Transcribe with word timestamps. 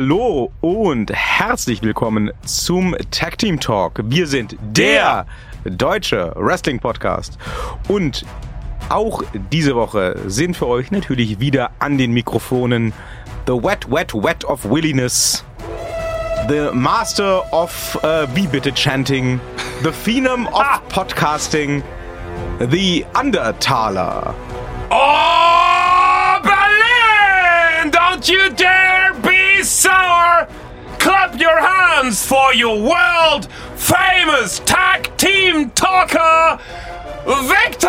Hallo 0.00 0.52
und 0.60 1.10
herzlich 1.12 1.82
willkommen 1.82 2.30
zum 2.44 2.94
Tag 3.10 3.36
Team 3.36 3.58
Talk. 3.58 4.00
Wir 4.04 4.28
sind 4.28 4.54
der 4.60 5.26
deutsche 5.64 6.32
Wrestling 6.36 6.78
Podcast 6.78 7.36
und 7.88 8.24
auch 8.90 9.24
diese 9.50 9.74
Woche 9.74 10.14
sind 10.26 10.56
für 10.56 10.68
euch 10.68 10.92
natürlich 10.92 11.40
wieder 11.40 11.72
an 11.80 11.98
den 11.98 12.12
Mikrofonen 12.12 12.92
The 13.48 13.54
Wet 13.54 13.90
Wet 13.90 14.14
Wet 14.14 14.44
of 14.44 14.70
Williness, 14.70 15.44
The 16.48 16.68
Master 16.72 17.52
of 17.52 17.98
uh, 18.04 18.28
Wie 18.34 18.46
bitte 18.46 18.72
Chanting, 18.72 19.40
The 19.82 19.90
Phenom 19.90 20.46
of 20.46 20.80
Podcasting, 20.90 21.82
The 22.60 23.04
Undertaler. 23.20 24.32
Oh, 24.90 26.40
Berlin! 26.44 27.90
Don't 27.90 28.28
you 28.28 28.48
dare 28.54 29.07
sour! 29.62 30.48
Clap 30.98 31.38
your 31.38 31.60
hands 31.60 32.24
for 32.24 32.52
your 32.54 32.80
world 32.80 33.48
famous 33.76 34.60
tag 34.60 35.16
team 35.16 35.70
talker, 35.70 36.58
Victor! 37.24 37.88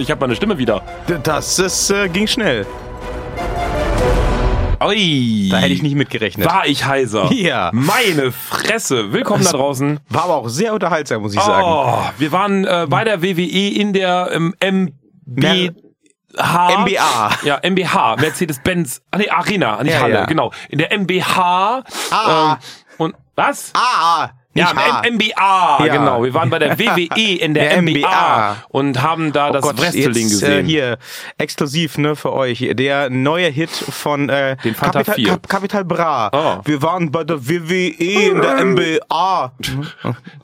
Ich 0.00 0.10
habe 0.10 0.20
meine 0.20 0.36
Stimme 0.36 0.58
wieder. 0.58 0.82
Das 1.22 1.58
ist, 1.58 1.90
äh, 1.90 2.08
ging 2.08 2.26
schnell. 2.26 2.66
Ui. 4.80 5.48
Da 5.50 5.58
hätte 5.58 5.72
ich 5.72 5.82
nicht 5.82 5.96
mitgerechnet. 5.96 6.46
War 6.46 6.66
ich 6.66 6.84
heiser. 6.84 7.30
Ja. 7.38 7.70
Meine 7.72 8.32
Fresse. 8.32 9.12
Willkommen 9.12 9.44
da 9.44 9.52
draußen. 9.52 10.00
War 10.08 10.24
aber 10.24 10.36
auch 10.36 10.48
sehr 10.48 10.72
unterhaltsam, 10.74 11.22
muss 11.22 11.34
ich 11.34 11.40
sagen. 11.40 11.64
Oh, 11.66 12.02
wir 12.18 12.32
waren 12.32 12.64
äh, 12.64 12.86
bei 12.88 13.04
der 13.04 13.22
WWE 13.22 13.68
in 13.74 13.92
der 13.92 14.30
ähm, 14.32 14.54
MB... 14.60 15.72
MBA. 16.36 17.30
Ja, 17.44 17.60
MBH, 17.62 18.16
Mercedes-Benz, 18.20 19.02
ah, 19.10 19.18
nee, 19.18 19.28
Arena, 19.28 19.82
nicht 19.82 19.94
Ja, 19.94 20.00
Halle, 20.00 20.14
ja. 20.14 20.24
genau. 20.26 20.52
In 20.68 20.78
der 20.78 20.92
MBH. 20.96 21.82
Ah. 22.10 22.52
Ähm, 22.52 22.56
und 22.98 23.14
was? 23.34 23.72
Ah, 23.74 24.30
nicht. 24.54 24.72
M 25.04 25.14
MBA, 25.14 25.84
Ja. 25.86 25.96
genau. 25.96 26.24
Wir 26.24 26.34
waren 26.34 26.50
bei 26.50 26.58
der 26.58 26.78
WWE 26.78 27.38
in 27.40 27.54
der, 27.54 27.68
Der 27.68 27.82
MBA, 27.82 27.98
MBA. 27.98 28.56
und 28.70 29.02
haben 29.02 29.32
da 29.32 29.50
das 29.52 29.62
Oh 29.64 29.68
Gott, 29.68 29.80
Wrestling 29.80 30.04
jetzt, 30.04 30.14
gesehen. 30.40 30.64
Äh, 30.66 30.68
hier, 30.68 30.98
exklusiv 31.36 31.98
ne, 31.98 32.16
für 32.16 32.32
euch. 32.32 32.68
Der 32.72 33.10
neue 33.10 33.48
Hit 33.48 33.70
von 33.70 34.28
äh, 34.28 34.56
Den 34.64 34.74
Fanta 34.74 35.04
Capital, 35.04 35.14
4. 35.16 35.28
Cap, 35.28 35.48
Capital 35.48 35.84
Bra. 35.84 36.30
Oh. 36.32 36.60
Wir 36.64 36.82
waren 36.82 37.10
bei 37.12 37.24
der 37.24 37.46
WWE 37.48 38.30
in 38.30 38.40
der 38.40 38.64
MBA. 38.64 39.52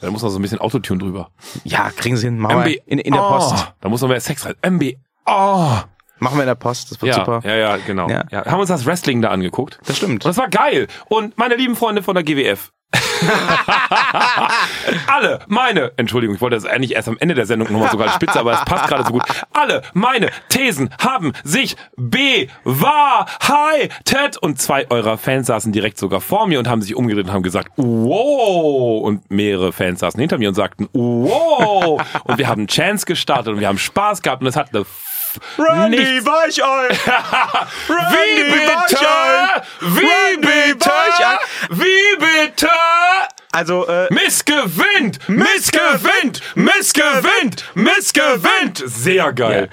Da 0.00 0.10
muss 0.10 0.22
noch 0.22 0.30
so 0.30 0.38
ein 0.38 0.42
bisschen 0.42 0.58
Autotune 0.60 1.00
drüber. 1.00 1.30
Ja, 1.64 1.90
kriegen 1.90 2.16
Sie 2.16 2.30
wir 2.30 2.50
MB 2.50 2.76
in, 2.86 2.98
in 2.98 3.12
der 3.14 3.20
Post. 3.20 3.72
Da 3.80 3.88
muss 3.88 4.00
noch 4.02 4.08
mehr 4.08 4.20
Sex 4.20 4.44
rein. 4.46 4.54
MB. 4.62 4.94
Oh. 5.26 5.72
Machen 6.18 6.36
wir 6.36 6.42
in 6.42 6.46
der 6.48 6.54
Post. 6.54 6.90
Das 6.92 7.02
wird 7.02 7.08
Ja, 7.16 7.24
super. 7.24 7.40
ja, 7.44 7.56
ja, 7.56 7.76
genau. 7.78 8.08
Ja. 8.08 8.24
Ja. 8.30 8.44
Haben 8.46 8.60
uns 8.60 8.68
das 8.68 8.86
Wrestling 8.86 9.20
da 9.22 9.30
angeguckt. 9.30 9.78
Das 9.86 9.96
stimmt. 9.96 10.12
Und 10.12 10.26
das 10.26 10.36
war 10.36 10.48
geil. 10.48 10.86
Und 11.06 11.36
meine 11.38 11.56
lieben 11.56 11.74
Freunde 11.76 12.02
von 12.02 12.14
der 12.14 12.22
GWF. 12.24 12.70
alle 15.06 15.40
meine, 15.46 15.92
Entschuldigung, 15.96 16.34
ich 16.36 16.40
wollte 16.40 16.56
das 16.56 16.66
eigentlich 16.66 16.94
erst 16.94 17.08
am 17.08 17.16
Ende 17.18 17.34
der 17.34 17.46
Sendung 17.46 17.72
nochmal 17.72 17.90
sogar 17.90 18.10
Spitze, 18.10 18.38
aber 18.40 18.52
es 18.52 18.64
passt 18.64 18.88
gerade 18.88 19.04
so 19.04 19.12
gut. 19.12 19.22
Alle 19.52 19.82
meine 19.92 20.30
Thesen 20.48 20.90
haben 21.00 21.32
sich 21.42 21.76
bewahrheitet 21.96 24.36
und 24.38 24.60
zwei 24.60 24.90
eurer 24.90 25.18
Fans 25.18 25.46
saßen 25.46 25.72
direkt 25.72 25.98
sogar 25.98 26.20
vor 26.20 26.46
mir 26.46 26.58
und 26.58 26.68
haben 26.68 26.82
sich 26.82 26.94
umgedreht 26.94 27.26
und 27.26 27.32
haben 27.32 27.42
gesagt, 27.42 27.70
wow! 27.76 29.02
Und 29.02 29.30
mehrere 29.30 29.72
Fans 29.72 30.00
saßen 30.00 30.20
hinter 30.20 30.38
mir 30.38 30.48
und 30.48 30.54
sagten, 30.54 30.88
wow! 30.92 32.02
Und 32.24 32.38
wir 32.38 32.48
haben 32.48 32.66
Chance 32.66 33.06
gestartet 33.06 33.54
und 33.54 33.60
wir 33.60 33.68
haben 33.68 33.78
Spaß 33.78 34.22
gehabt 34.22 34.42
und 34.42 34.48
es 34.48 34.56
hat 34.56 34.74
eine 34.74 34.84
Randy 35.58 35.98
nichts- 35.98 36.26
Weichei! 36.26 36.88
wie 37.88 38.44
bitte? 38.52 39.62
Wie 39.80 40.36
bitte? 40.40 40.90
Wie 41.70 42.16
bitte? 42.18 42.68
Also, 43.52 43.86
äh, 43.86 44.12
Missgewinnt! 44.12 45.28
Missgewinnt! 45.28 46.40
Missgewinnt! 46.56 47.64
Missgewinnt! 47.74 48.82
Sehr 48.84 49.32
geil. 49.32 49.70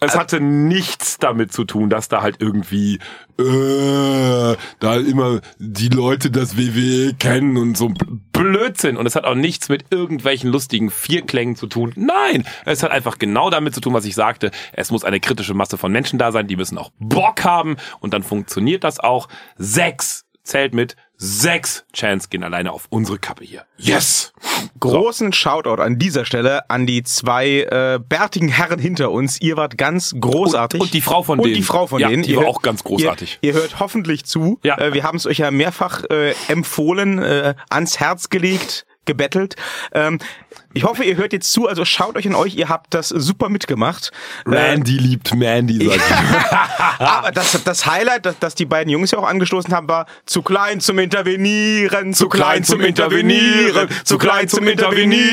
Es 0.00 0.16
hatte 0.16 0.40
nichts 0.40 1.18
damit 1.18 1.52
zu 1.52 1.64
tun, 1.64 1.90
dass 1.90 2.08
da 2.08 2.22
halt 2.22 2.36
irgendwie 2.40 3.00
äh, 3.38 4.56
da 4.80 4.96
immer 4.96 5.40
die 5.58 5.88
Leute 5.88 6.30
das 6.30 6.56
WWE 6.56 7.14
kennen 7.14 7.56
und 7.56 7.76
so 7.76 7.92
Blödsinn. 8.32 8.96
Und 8.96 9.06
es 9.06 9.16
hat 9.16 9.24
auch 9.24 9.34
nichts 9.34 9.68
mit 9.68 9.86
irgendwelchen 9.90 10.50
lustigen 10.50 10.90
Vierklängen 10.90 11.56
zu 11.56 11.66
tun. 11.66 11.92
Nein, 11.96 12.44
es 12.64 12.82
hat 12.82 12.90
einfach 12.90 13.18
genau 13.18 13.50
damit 13.50 13.74
zu 13.74 13.80
tun, 13.80 13.94
was 13.94 14.04
ich 14.04 14.14
sagte. 14.14 14.50
Es 14.72 14.90
muss 14.90 15.04
eine 15.04 15.20
kritische 15.20 15.54
Masse 15.54 15.78
von 15.78 15.92
Menschen 15.92 16.18
da 16.18 16.32
sein, 16.32 16.46
die 16.46 16.56
müssen 16.56 16.78
auch 16.78 16.90
Bock 16.98 17.44
haben 17.44 17.76
und 18.00 18.12
dann 18.14 18.22
funktioniert 18.22 18.84
das 18.84 19.00
auch. 19.00 19.28
Sechs 19.56 20.26
zählt 20.42 20.74
mit. 20.74 20.96
Sechs 21.20 21.84
Chance 21.92 22.28
gehen 22.30 22.44
alleine 22.44 22.72
auf 22.72 22.86
unsere 22.90 23.18
Kappe 23.18 23.44
hier. 23.44 23.64
Yes! 23.76 24.32
großen 24.78 25.32
Shoutout 25.32 25.82
an 25.82 25.98
dieser 25.98 26.24
Stelle 26.24 26.68
an 26.70 26.86
die 26.86 27.02
zwei 27.02 27.62
äh, 27.62 27.98
bärtigen 27.98 28.48
Herren 28.48 28.78
hinter 28.78 29.10
uns. 29.10 29.40
Ihr 29.40 29.56
wart 29.56 29.76
ganz 29.76 30.14
großartig. 30.18 30.80
Und- 30.80 30.86
und 30.86 30.94
die 30.94 31.00
Frau 31.00 31.22
von 31.24 31.40
und 31.40 31.44
denen. 31.46 31.56
die 31.56 31.62
Frau 31.62 31.88
von 31.88 32.00
Ja, 32.00 32.08
denen. 32.08 32.22
die 32.22 32.30
Ihr 32.30 32.36
war 32.36 32.44
hört- 32.44 32.56
auch 32.56 32.62
ganz 32.62 32.84
großartig. 32.84 33.38
Ihr, 33.40 33.52
ihr 33.52 33.60
hört 33.60 33.80
hoffentlich 33.80 34.24
zu. 34.26 34.60
Ja. 34.62 34.78
Äh, 34.78 34.94
wir 34.94 35.02
haben 35.02 35.16
es 35.16 35.26
euch 35.26 35.38
ja 35.38 35.50
mehrfach 35.50 36.04
äh, 36.10 36.34
empfohlen, 36.46 37.18
äh, 37.18 37.54
ans 37.68 37.98
Herz 37.98 38.28
gelegt, 38.30 38.86
gebettelt. 39.08 39.56
Ähm, 39.92 40.20
ich 40.74 40.84
hoffe, 40.84 41.02
ihr 41.02 41.16
hört 41.16 41.32
jetzt 41.32 41.50
zu. 41.50 41.66
Also 41.66 41.84
schaut 41.84 42.16
euch 42.16 42.28
an 42.28 42.36
euch. 42.36 42.54
Ihr 42.54 42.68
habt 42.68 42.94
das 42.94 43.08
super 43.08 43.48
mitgemacht. 43.48 44.12
Äh, 44.46 44.50
Randy 44.50 44.98
liebt 44.98 45.34
Mandy, 45.34 45.88
sag 45.88 45.96
ich. 45.96 47.00
aber 47.00 47.32
das, 47.32 47.60
das 47.64 47.86
Highlight, 47.86 48.26
das, 48.26 48.38
das 48.38 48.54
die 48.54 48.66
beiden 48.66 48.92
Jungs 48.92 49.10
ja 49.10 49.18
auch 49.18 49.26
angestoßen 49.26 49.74
haben, 49.74 49.88
war 49.88 50.06
zu 50.26 50.42
klein 50.42 50.80
zum 50.80 51.00
Intervenieren, 51.00 52.14
zu 52.14 52.28
klein 52.28 52.62
zum 52.62 52.82
Intervenieren, 52.82 53.88
zu 54.04 54.18
klein 54.18 54.48
zum 54.48 54.68
Intervenieren. 54.68 55.26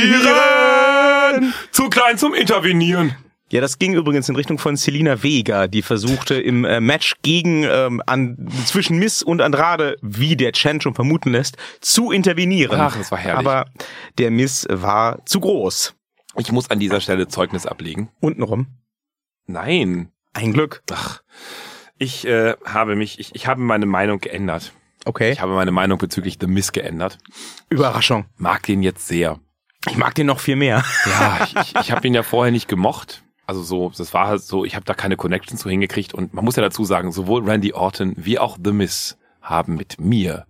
Zu 1.71 1.89
klein 1.89 2.17
zum 2.17 2.33
Intervenieren. 2.33 3.15
Ja, 3.51 3.61
das 3.61 3.77
ging 3.77 3.93
übrigens 3.93 4.27
in 4.27 4.35
Richtung 4.35 4.57
von 4.57 4.75
Selina 4.75 5.21
Vega, 5.21 5.67
die 5.67 5.83
versuchte 5.83 6.35
im 6.35 6.65
äh, 6.65 6.79
Match 6.79 7.15
gegen 7.21 7.63
ähm, 7.63 8.01
an, 8.07 8.49
zwischen 8.65 8.97
Miss 8.97 9.21
und 9.21 9.39
Andrade, 9.39 9.97
wie 10.01 10.35
der 10.35 10.51
Chan 10.51 10.81
schon 10.81 10.95
vermuten 10.95 11.31
lässt, 11.31 11.57
zu 11.79 12.11
intervenieren. 12.11 12.79
Ach, 12.79 12.97
das 12.97 13.11
war 13.11 13.19
herrlich. 13.19 13.47
Aber 13.47 13.69
der 14.17 14.31
Miss 14.31 14.65
war 14.69 15.23
zu 15.25 15.39
groß. 15.39 15.93
Ich 16.37 16.51
muss 16.51 16.71
an 16.71 16.79
dieser 16.79 16.99
Stelle 17.01 17.27
Zeugnis 17.27 17.67
ablegen. 17.67 18.09
Untenrum. 18.19 18.67
Nein. 19.45 20.11
Ein 20.33 20.51
Glück. 20.51 20.81
Ach, 20.91 21.21
ich 21.97 22.25
äh, 22.27 22.55
habe 22.65 22.95
mich, 22.95 23.19
ich, 23.19 23.35
ich 23.35 23.47
habe 23.47 23.61
meine 23.61 23.85
Meinung 23.85 24.19
geändert. 24.19 24.73
Okay. 25.05 25.31
Ich 25.31 25.41
habe 25.41 25.53
meine 25.53 25.71
Meinung 25.71 25.99
bezüglich 25.99 26.37
The 26.41 26.47
Miss 26.47 26.71
geändert. 26.71 27.19
Überraschung. 27.69 28.25
Mag 28.37 28.63
den 28.63 28.81
jetzt 28.81 29.07
sehr. 29.07 29.39
Ich 29.87 29.97
mag 29.97 30.15
den 30.15 30.25
noch 30.25 30.39
viel 30.39 30.55
mehr. 30.55 30.83
Ja, 31.05 31.43
ich, 31.43 31.55
ich, 31.55 31.75
ich 31.79 31.91
habe 31.91 32.07
ihn 32.07 32.15
ja 32.15 32.23
vorher 32.23 32.51
nicht 32.51 32.67
gemocht. 32.67 33.23
Also 33.47 33.61
so, 33.61 33.91
das 33.95 34.13
war 34.13 34.27
halt 34.27 34.41
so, 34.41 34.65
ich 34.65 34.75
habe 34.75 34.85
da 34.85 34.93
keine 34.93 35.17
Connection 35.17 35.57
zu 35.57 35.69
hingekriegt. 35.69 36.13
Und 36.13 36.33
man 36.33 36.45
muss 36.45 36.55
ja 36.55 36.63
dazu 36.63 36.83
sagen, 36.83 37.11
sowohl 37.11 37.47
Randy 37.47 37.73
Orton 37.73 38.13
wie 38.17 38.39
auch 38.39 38.57
The 38.63 38.71
Miss 38.71 39.17
haben 39.41 39.75
mit 39.75 39.99
mir 39.99 40.45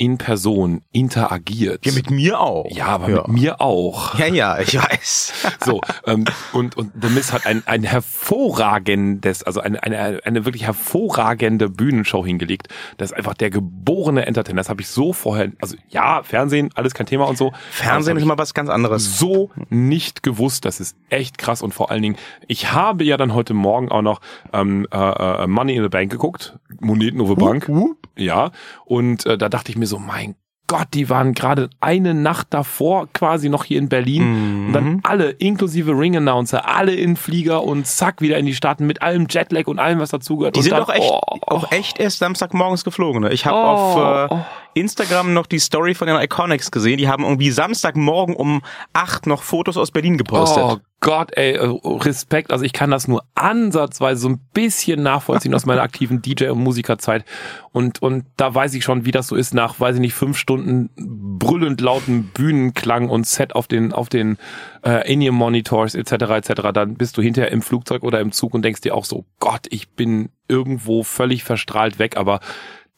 in 0.00 0.16
Person 0.16 0.80
interagiert. 0.92 1.84
Ja, 1.84 1.92
mit 1.92 2.10
mir 2.10 2.40
auch. 2.40 2.64
Ja, 2.70 2.86
aber 2.86 3.08
mit 3.08 3.28
mir 3.28 3.60
auch. 3.60 4.18
Ja, 4.18 4.26
ja, 4.26 4.58
ich 4.58 4.74
weiß. 4.74 5.32
So, 5.62 5.82
ähm, 6.06 6.24
und, 6.54 6.76
und 6.78 6.92
The 7.02 7.08
Miz 7.08 7.32
hat 7.32 7.44
ein, 7.44 7.62
ein 7.66 7.82
hervorragendes, 7.82 9.42
also 9.42 9.60
eine, 9.60 9.82
eine, 9.82 10.20
eine 10.24 10.46
wirklich 10.46 10.62
hervorragende 10.64 11.68
Bühnenshow 11.68 12.24
hingelegt. 12.24 12.68
Das 12.96 13.10
ist 13.10 13.16
einfach 13.16 13.34
der 13.34 13.50
geborene 13.50 14.24
Entertainer. 14.24 14.60
Das 14.60 14.70
habe 14.70 14.80
ich 14.80 14.88
so 14.88 15.12
vorher, 15.12 15.52
also 15.60 15.76
ja, 15.90 16.22
Fernsehen, 16.22 16.70
alles 16.76 16.94
kein 16.94 17.04
Thema 17.04 17.28
und 17.28 17.36
so. 17.36 17.52
Fernsehen 17.70 18.16
ist 18.16 18.24
mal 18.24 18.38
was 18.38 18.54
ganz 18.54 18.70
anderes. 18.70 19.18
so 19.18 19.50
nicht 19.68 20.22
gewusst. 20.22 20.64
Das 20.64 20.80
ist 20.80 20.96
echt 21.10 21.36
krass. 21.36 21.60
Und 21.60 21.74
vor 21.74 21.90
allen 21.90 22.00
Dingen, 22.00 22.16
ich 22.46 22.72
habe 22.72 23.04
ja 23.04 23.18
dann 23.18 23.34
heute 23.34 23.52
Morgen 23.52 23.90
auch 23.90 24.02
noch 24.02 24.22
ähm, 24.54 24.86
äh, 24.90 24.96
äh, 24.96 25.46
Money 25.46 25.76
in 25.76 25.82
the 25.82 25.90
Bank 25.90 26.10
geguckt. 26.10 26.58
Moneten 26.80 27.20
over 27.20 27.36
Bank. 27.36 27.70
Ja. 28.16 28.50
Und 28.86 29.26
äh, 29.26 29.36
da 29.36 29.50
dachte 29.50 29.70
ich 29.70 29.76
mir 29.76 29.89
so, 29.90 29.98
mein 29.98 30.34
Gott, 30.70 30.86
die 30.94 31.10
waren 31.10 31.34
gerade 31.34 31.68
eine 31.80 32.14
Nacht 32.14 32.46
davor 32.50 33.08
quasi 33.12 33.48
noch 33.48 33.64
hier 33.64 33.80
in 33.80 33.88
Berlin 33.88 34.66
und 34.68 34.72
dann 34.72 35.00
alle, 35.02 35.30
inklusive 35.30 35.90
Ring-Announcer, 35.90 36.68
alle 36.68 36.94
in 36.94 37.16
Flieger 37.16 37.64
und 37.64 37.88
zack, 37.88 38.20
wieder 38.20 38.38
in 38.38 38.46
die 38.46 38.54
Staaten 38.54 38.86
mit 38.86 39.02
allem 39.02 39.26
Jetlag 39.28 39.66
und 39.66 39.80
allem, 39.80 39.98
was 39.98 40.10
dazugehört. 40.10 40.54
Die 40.54 40.60
und 40.60 40.62
sind 40.62 40.74
dann, 40.74 40.82
doch 40.82 40.94
echt, 40.94 41.10
oh, 41.10 41.20
auch 41.48 41.72
echt 41.72 41.98
erst 41.98 42.20
Samstagmorgens 42.20 42.84
geflogen. 42.84 43.22
Ne? 43.22 43.32
Ich 43.32 43.46
habe 43.46 43.56
Oh, 43.56 43.60
auf 43.60 44.30
äh, 44.30 44.34
oh. 44.34 44.38
Instagram 44.74 45.34
noch 45.34 45.46
die 45.46 45.58
Story 45.58 45.94
von 45.94 46.06
den 46.06 46.16
Iconics 46.16 46.70
gesehen. 46.70 46.98
Die 46.98 47.08
haben 47.08 47.24
irgendwie 47.24 47.50
Samstagmorgen 47.50 48.34
um 48.34 48.62
acht 48.92 49.26
noch 49.26 49.42
Fotos 49.42 49.76
aus 49.76 49.90
Berlin 49.90 50.16
gepostet. 50.16 50.62
Oh 50.62 50.78
Gott, 51.00 51.32
ey, 51.34 51.52
äh, 51.52 51.78
Respekt. 51.84 52.52
Also 52.52 52.64
ich 52.64 52.74
kann 52.74 52.90
das 52.90 53.08
nur 53.08 53.24
ansatzweise 53.34 54.20
so 54.20 54.28
ein 54.28 54.40
bisschen 54.52 55.02
nachvollziehen 55.02 55.54
aus 55.54 55.64
meiner 55.64 55.80
aktiven 55.80 56.20
DJ- 56.22 56.50
und 56.50 56.58
Musikerzeit. 56.58 57.24
Und, 57.72 58.02
und 58.02 58.26
da 58.36 58.54
weiß 58.54 58.74
ich 58.74 58.84
schon, 58.84 59.06
wie 59.06 59.10
das 59.10 59.26
so 59.26 59.34
ist 59.34 59.54
nach, 59.54 59.80
weiß 59.80 59.94
ich 59.96 60.00
nicht, 60.00 60.14
fünf 60.14 60.36
Stunden 60.36 60.90
brüllend 61.38 61.80
lauten 61.80 62.24
Bühnenklang 62.34 63.08
und 63.08 63.26
Set 63.26 63.54
auf 63.54 63.66
den, 63.66 63.94
auf 63.94 64.10
den 64.10 64.36
äh, 64.84 65.10
In-Ear-Monitors 65.10 65.94
etc. 65.94 66.12
etc. 66.12 66.52
Dann 66.74 66.94
bist 66.94 67.16
du 67.16 67.22
hinterher 67.22 67.50
im 67.50 67.62
Flugzeug 67.62 68.02
oder 68.02 68.20
im 68.20 68.30
Zug 68.32 68.52
und 68.52 68.62
denkst 68.62 68.82
dir 68.82 68.94
auch 68.94 69.06
so, 69.06 69.24
Gott, 69.38 69.66
ich 69.70 69.88
bin 69.88 70.28
irgendwo 70.48 71.02
völlig 71.02 71.44
verstrahlt 71.44 71.98
weg, 71.98 72.16
aber 72.16 72.40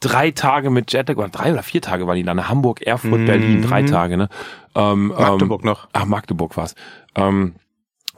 drei 0.02 0.30
Tage 0.30 0.68
mit 0.70 0.92
Jetlag, 0.92 1.16
oder 1.16 1.28
drei 1.28 1.52
oder 1.52 1.62
vier 1.62 1.80
Tage 1.80 2.06
waren 2.06 2.16
die 2.16 2.22
dann, 2.24 2.48
Hamburg, 2.48 2.82
Erfurt, 2.82 3.20
Mhm. 3.20 3.26
Berlin, 3.26 3.62
drei 3.62 3.82
Tage, 3.82 4.16
ne? 4.16 4.28
Ähm, 4.74 5.08
Magdeburg 5.08 5.62
ähm, 5.62 5.66
noch. 5.70 5.88
Ach, 5.92 6.04
Magdeburg 6.04 6.56
war's. 6.56 6.74
Ähm, 7.14 7.54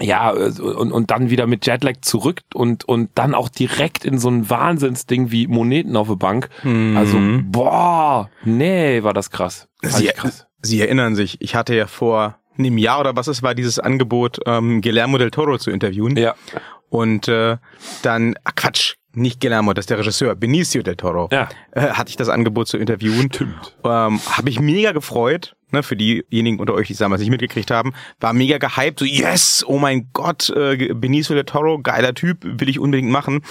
ja, 0.00 0.30
also, 0.30 0.76
und, 0.76 0.90
und 0.90 1.10
dann 1.12 1.30
wieder 1.30 1.46
mit 1.46 1.66
Jetlag 1.66 1.94
zurück 2.00 2.40
und, 2.52 2.84
und 2.84 3.10
dann 3.14 3.32
auch 3.34 3.48
direkt 3.48 4.04
in 4.04 4.18
so 4.18 4.28
ein 4.28 4.50
Wahnsinnsding 4.50 5.30
wie 5.30 5.46
Moneten 5.46 5.96
auf 5.96 6.08
der 6.08 6.16
Bank. 6.16 6.48
Also, 6.96 7.16
boah, 7.44 8.28
nee, 8.44 9.04
war 9.04 9.14
das 9.14 9.30
krass. 9.30 9.68
Sie, 9.82 10.06
krass. 10.08 10.46
Sie 10.62 10.80
erinnern 10.80 11.14
sich, 11.14 11.40
ich 11.40 11.54
hatte 11.54 11.76
ja 11.76 11.86
vor 11.86 12.38
einem 12.58 12.76
Jahr 12.78 13.00
oder 13.00 13.14
was 13.14 13.28
es 13.28 13.42
war, 13.44 13.54
dieses 13.54 13.78
Angebot, 13.78 14.40
ähm, 14.46 14.80
Guillermo 14.80 15.18
del 15.18 15.30
Toro 15.30 15.58
zu 15.58 15.70
interviewen. 15.70 16.16
Ja, 16.16 16.34
Und 16.88 17.28
äh, 17.28 17.58
dann, 18.02 18.34
ach 18.44 18.52
Quatsch, 18.56 18.94
nicht 19.16 19.40
Guillermo, 19.40 19.72
das 19.72 19.84
ist 19.84 19.90
der 19.90 19.98
Regisseur, 19.98 20.34
Benicio 20.34 20.82
del 20.82 20.96
Toro. 20.96 21.28
Ja. 21.32 21.48
Äh, 21.72 21.80
hatte 21.90 22.10
ich 22.10 22.16
das 22.16 22.28
Angebot 22.28 22.68
zu 22.68 22.78
interviewen. 22.78 23.30
Stimmt. 23.32 23.76
Ähm, 23.84 24.20
Habe 24.26 24.50
ich 24.50 24.60
mega 24.60 24.92
gefreut, 24.92 25.56
ne, 25.70 25.82
für 25.82 25.96
diejenigen 25.96 26.58
unter 26.60 26.74
euch, 26.74 26.86
die 26.86 26.92
es 26.94 26.98
damals 26.98 27.20
nicht 27.20 27.30
mitgekriegt 27.30 27.70
haben. 27.70 27.92
War 28.20 28.32
mega 28.32 28.58
gehypt, 28.58 29.00
so 29.00 29.04
yes, 29.04 29.64
oh 29.66 29.78
mein 29.78 30.08
Gott, 30.12 30.50
äh, 30.50 30.92
Benicio 30.94 31.34
del 31.34 31.44
Toro, 31.44 31.80
geiler 31.80 32.14
Typ, 32.14 32.38
will 32.42 32.68
ich 32.68 32.78
unbedingt 32.78 33.10
machen. 33.10 33.42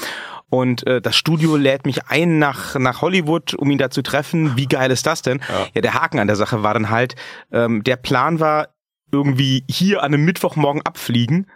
Und 0.49 0.85
äh, 0.85 1.01
das 1.01 1.15
Studio 1.15 1.55
lädt 1.55 1.85
mich 1.85 2.07
ein 2.07 2.37
nach, 2.37 2.75
nach 2.75 3.01
Hollywood, 3.01 3.55
um 3.55 3.71
ihn 3.71 3.79
da 3.79 3.89
zu 3.89 4.03
treffen. 4.03 4.55
Wie 4.55 4.67
geil 4.67 4.91
ist 4.91 5.05
das 5.07 5.23
denn? 5.23 5.41
Ja. 5.49 5.67
Ja, 5.73 5.81
der 5.81 5.93
Haken 5.95 6.19
an 6.19 6.27
der 6.27 6.35
Sache 6.35 6.61
war 6.61 6.73
dann 6.73 6.89
halt, 6.89 7.15
ähm, 7.51 7.83
der 7.83 7.95
Plan 7.95 8.39
war, 8.39 8.67
irgendwie 9.11 9.63
hier 9.69 10.01
an 10.01 10.13
einem 10.13 10.25
Mittwochmorgen 10.25 10.81
abfliegen, 10.81 11.47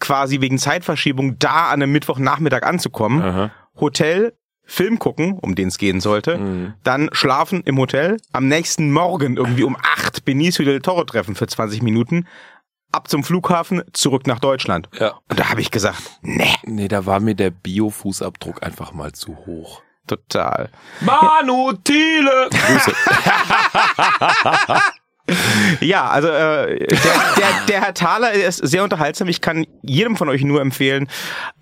quasi 0.00 0.40
wegen 0.40 0.58
Zeitverschiebung 0.58 1.38
da 1.38 1.66
an 1.68 1.82
einem 1.82 1.92
Mittwochnachmittag 1.92 2.62
anzukommen, 2.64 3.22
Aha. 3.22 3.50
Hotel, 3.80 4.34
Film 4.66 4.98
gucken, 4.98 5.38
um 5.40 5.54
den 5.54 5.68
es 5.68 5.78
gehen 5.78 6.00
sollte, 6.00 6.38
Mhm. 6.38 6.74
dann 6.84 7.08
schlafen 7.12 7.62
im 7.64 7.78
Hotel, 7.78 8.16
am 8.32 8.48
nächsten 8.48 8.90
Morgen 8.92 9.36
irgendwie 9.36 9.64
um 9.64 9.76
acht 9.76 10.24
Benicio 10.24 10.64
del 10.64 10.80
Toro 10.80 11.04
treffen 11.04 11.34
für 11.34 11.46
20 11.46 11.82
Minuten, 11.82 12.26
ab 12.92 13.08
zum 13.08 13.24
Flughafen, 13.24 13.82
zurück 13.92 14.26
nach 14.26 14.38
Deutschland. 14.38 14.88
Ja. 14.98 15.18
Und 15.28 15.38
da 15.38 15.50
habe 15.50 15.60
ich 15.60 15.70
gesagt, 15.70 15.98
nee, 16.22 16.54
Nee, 16.64 16.88
da 16.88 17.06
war 17.06 17.20
mir 17.20 17.34
der 17.34 17.50
Bio-Fußabdruck 17.50 18.62
einfach 18.64 18.92
mal 18.92 19.12
zu 19.12 19.36
hoch. 19.46 19.82
total. 20.06 20.68
Manu 21.00 21.72
Thiele! 21.82 22.48
Grüße. 22.50 22.92
Ja, 25.80 26.08
also 26.08 26.28
äh, 26.28 26.78
der, 26.86 26.96
der, 26.96 27.46
der 27.68 27.80
Herr 27.82 27.94
Thaler 27.94 28.32
ist 28.32 28.58
sehr 28.58 28.84
unterhaltsam. 28.84 29.26
Ich 29.28 29.40
kann 29.40 29.66
jedem 29.82 30.16
von 30.16 30.28
euch 30.28 30.42
nur 30.44 30.60
empfehlen, 30.60 31.08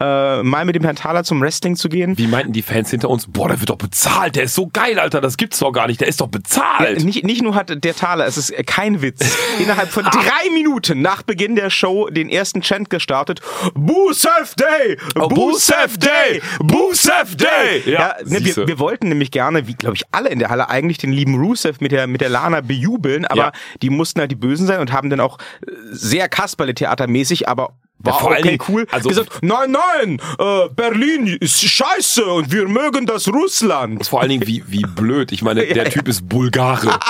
äh, 0.01 0.43
mal 0.43 0.65
mit 0.65 0.75
dem 0.75 0.83
Herrn 0.83 0.97
Thaler 0.97 1.23
zum 1.23 1.41
Wrestling 1.41 1.77
zu 1.77 1.89
gehen. 1.89 2.19
Wie 2.19 2.27
meinten 2.27 2.53
die 2.53 2.63
Fans 2.63 2.91
hinter 2.91 3.09
uns? 3.09 3.27
Boah, 3.29 3.49
der 3.49 3.61
wird 3.61 3.71
doch 3.71 3.77
bezahlt. 3.77 4.35
Der 4.35 4.45
ist 4.45 4.55
so 4.55 4.67
geil, 4.67 4.99
Alter. 4.99 5.21
Das 5.21 5.37
gibt's 5.37 5.61
doch 5.61 5.71
gar 5.71 5.87
nicht. 5.87 6.01
Der 6.01 6.09
ist 6.09 6.21
doch 6.21 6.27
bezahlt. 6.27 6.99
Ja, 6.99 7.05
nicht, 7.05 7.25
nicht 7.25 7.43
nur 7.43 7.55
hat 7.55 7.85
der 7.85 7.95
Thaler, 7.95 8.27
es 8.27 8.37
ist 8.37 8.53
kein 8.67 9.01
Witz, 9.01 9.37
innerhalb 9.61 9.91
von 9.91 10.05
drei 10.05 10.51
Minuten 10.53 11.01
nach 11.01 11.23
Beginn 11.23 11.55
der 11.55 11.71
Show 11.71 12.09
den 12.11 12.29
ersten 12.29 12.63
Chant 12.63 12.91
gestartet. 12.91 13.41
Boosef 13.75 14.55
Day! 14.57 14.99
Oh, 15.15 15.29
Boosef 15.29 15.99
Day! 15.99 16.43
Boosef 16.61 17.37
Day! 17.37 17.83
Ja, 17.87 17.93
Ja, 17.93 18.15
ne, 18.25 18.45
wir, 18.45 18.67
wir 18.67 18.79
wollten 18.79 19.09
nämlich 19.09 19.31
gerne, 19.31 19.67
wie 19.69 19.75
glaube 19.75 19.95
ich 19.97 20.03
alle 20.11 20.31
in 20.31 20.39
der 20.41 20.51
Halle, 20.51 20.69
eigentlich 20.69 20.99
den 20.99 21.13
lieben 21.13 21.37
Rusev 21.37 21.81
mit 21.81 21.93
der, 21.93 22.07
mit 22.07 22.21
der 22.21 22.29
Lana 22.29 22.61
bejubeln, 22.61 23.25
aber 23.25 23.37
Ja. 23.43 23.52
Die 23.83 23.91
mussten 23.91 24.21
halt 24.21 24.31
die 24.31 24.37
Bösen 24.37 24.67
sein 24.67 24.81
und 24.81 24.93
haben 24.93 25.11
dann 25.11 25.21
auch 25.21 25.39
äh, 25.67 25.71
sehr 25.91 26.29
Kasperle-Theatermäßig, 26.29 27.49
aber 27.49 27.75
war 28.05 28.15
Ja, 28.15 28.19
vor 28.19 28.31
allen 28.31 28.41
okay, 28.41 28.49
Dingen, 28.59 28.65
cool, 28.69 28.87
also- 28.91 29.09
gesagt, 29.09 29.39
nein, 29.43 29.71
nein, 29.71 30.21
äh, 30.39 30.69
Berlin 30.75 31.27
ist 31.41 31.63
scheiße 31.63 32.25
und 32.25 32.51
wir 32.51 32.67
mögen 32.69 33.07
das 33.07 33.29
Russland. 33.29 34.05
Vor 34.07 34.21
allen 34.21 34.31
Dingen, 34.31 34.47
wie, 34.47 34.65
wie 34.67 34.83
blöd. 34.83 35.31
Ich 35.31 35.43
meine, 35.43 35.65
der 35.67 35.85
Typ 35.91 36.09
ist 36.09 36.29
Bulgare. 36.29 36.99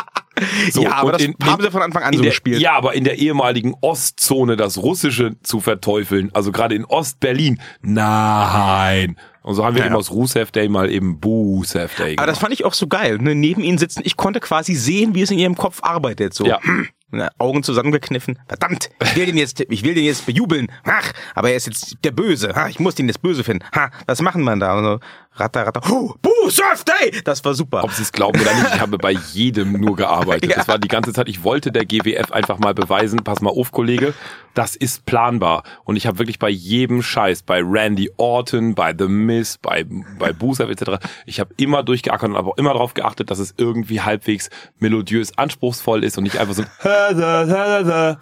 So, 0.72 0.82
ja, 0.84 0.94
aber 0.94 1.12
das 1.12 1.22
in- 1.22 1.34
haben 1.44 1.62
sie 1.62 1.70
von 1.70 1.82
Anfang 1.82 2.02
an 2.04 2.14
so 2.14 2.22
der, 2.22 2.30
gespielt. 2.30 2.58
Ja, 2.58 2.72
aber 2.72 2.94
in 2.94 3.04
der 3.04 3.18
ehemaligen 3.18 3.74
Ostzone 3.82 4.56
das 4.56 4.78
Russische 4.78 5.36
zu 5.42 5.60
verteufeln, 5.60 6.30
also 6.32 6.52
gerade 6.52 6.74
in 6.74 6.86
Ostberlin, 6.86 7.60
nein. 7.82 9.16
Und 9.42 9.54
so 9.54 9.64
haben 9.64 9.74
wir 9.74 9.80
Ja, 9.80 9.86
eben 9.86 9.96
aus 9.96 10.10
Rusev 10.10 10.50
Day 10.52 10.68
mal 10.68 10.90
eben 10.90 11.18
Busev 11.20 11.96
Day 11.96 12.16
Aber 12.16 12.26
das 12.26 12.36
gemacht. 12.36 12.40
fand 12.40 12.52
ich 12.54 12.64
auch 12.64 12.74
so 12.74 12.86
geil. 12.86 13.18
Ne? 13.18 13.34
Neben 13.34 13.62
ihnen 13.62 13.78
sitzen, 13.78 14.02
ich 14.04 14.16
konnte 14.16 14.40
quasi 14.40 14.74
sehen, 14.74 15.14
wie 15.14 15.22
es 15.22 15.30
in 15.30 15.38
ihrem 15.38 15.56
Kopf 15.56 15.80
arbeitet. 15.82 16.34
So. 16.34 16.46
Ja. 16.46 16.60
Ne? 17.14 17.28
Augen 17.36 17.62
zusammengekniffen. 17.62 18.38
Verdammt, 18.48 18.88
ich 19.02 19.16
will 19.16 19.26
den 19.26 19.36
jetzt, 19.36 19.60
ich 19.60 19.84
will 19.84 19.92
den 19.92 20.04
jetzt 20.04 20.24
bejubeln. 20.24 20.68
Ach, 20.84 21.12
aber 21.34 21.50
er 21.50 21.56
ist 21.56 21.66
jetzt 21.66 21.98
der 22.04 22.10
Böse. 22.10 22.54
Ha, 22.54 22.68
ich 22.68 22.80
muss 22.80 22.94
den 22.94 23.06
jetzt 23.06 23.20
böse 23.20 23.44
finden. 23.44 23.66
Ha, 23.74 23.90
was 24.06 24.22
machen 24.22 24.42
wir 24.44 24.56
da? 24.56 24.78
Und 24.78 24.84
so, 24.84 24.98
ratter, 25.34 25.66
ratter. 25.66 25.80
Oh, 25.90 26.14
Boo, 26.20 26.50
Surf 26.50 26.84
Day! 26.84 27.20
Das 27.24 27.44
war 27.44 27.54
super. 27.54 27.84
Ob 27.84 27.92
sie 27.92 28.02
es 28.02 28.12
glauben 28.12 28.40
oder 28.40 28.54
nicht, 28.54 28.74
ich 28.74 28.80
habe 28.80 28.98
bei 28.98 29.12
jedem 29.32 29.72
nur 29.72 29.96
gearbeitet. 29.96 30.50
Ja. 30.50 30.56
Das 30.62 30.68
war 30.68 30.78
die 30.78 30.88
ganze 30.88 31.12
Zeit, 31.12 31.28
ich 31.28 31.42
wollte 31.42 31.72
der 31.72 31.84
GWF 31.84 32.30
einfach 32.30 32.58
mal 32.58 32.72
beweisen, 32.72 33.24
pass 33.24 33.40
mal 33.40 33.50
auf, 33.50 33.72
Kollege, 33.72 34.14
das 34.54 34.76
ist 34.76 35.06
planbar. 35.06 35.64
Und 35.82 35.96
ich 35.96 36.06
habe 36.06 36.20
wirklich 36.20 36.38
bei 36.38 36.50
jedem 36.50 37.02
Scheiß, 37.02 37.42
bei 37.42 37.60
Randy 37.64 38.12
Orton, 38.16 38.76
bei 38.76 38.94
The 38.96 39.08
Miz, 39.08 39.58
bei, 39.58 39.84
bei 40.18 40.32
Busev 40.32 40.70
etc., 40.70 41.04
ich 41.26 41.40
habe 41.40 41.52
immer 41.56 41.82
durchgeackert 41.82 42.30
und 42.30 42.36
aber 42.36 42.50
auch 42.50 42.58
immer 42.58 42.74
darauf 42.74 42.94
geachtet, 42.94 43.30
dass 43.30 43.40
es 43.40 43.54
irgendwie 43.56 44.02
halbwegs 44.02 44.50
melodiös 44.78 45.36
anspruchsvoll 45.36 46.04
ist 46.04 46.16
und 46.16 46.24
nicht 46.24 46.38
einfach 46.38 46.54
so 46.54 46.62
ein 46.84 48.16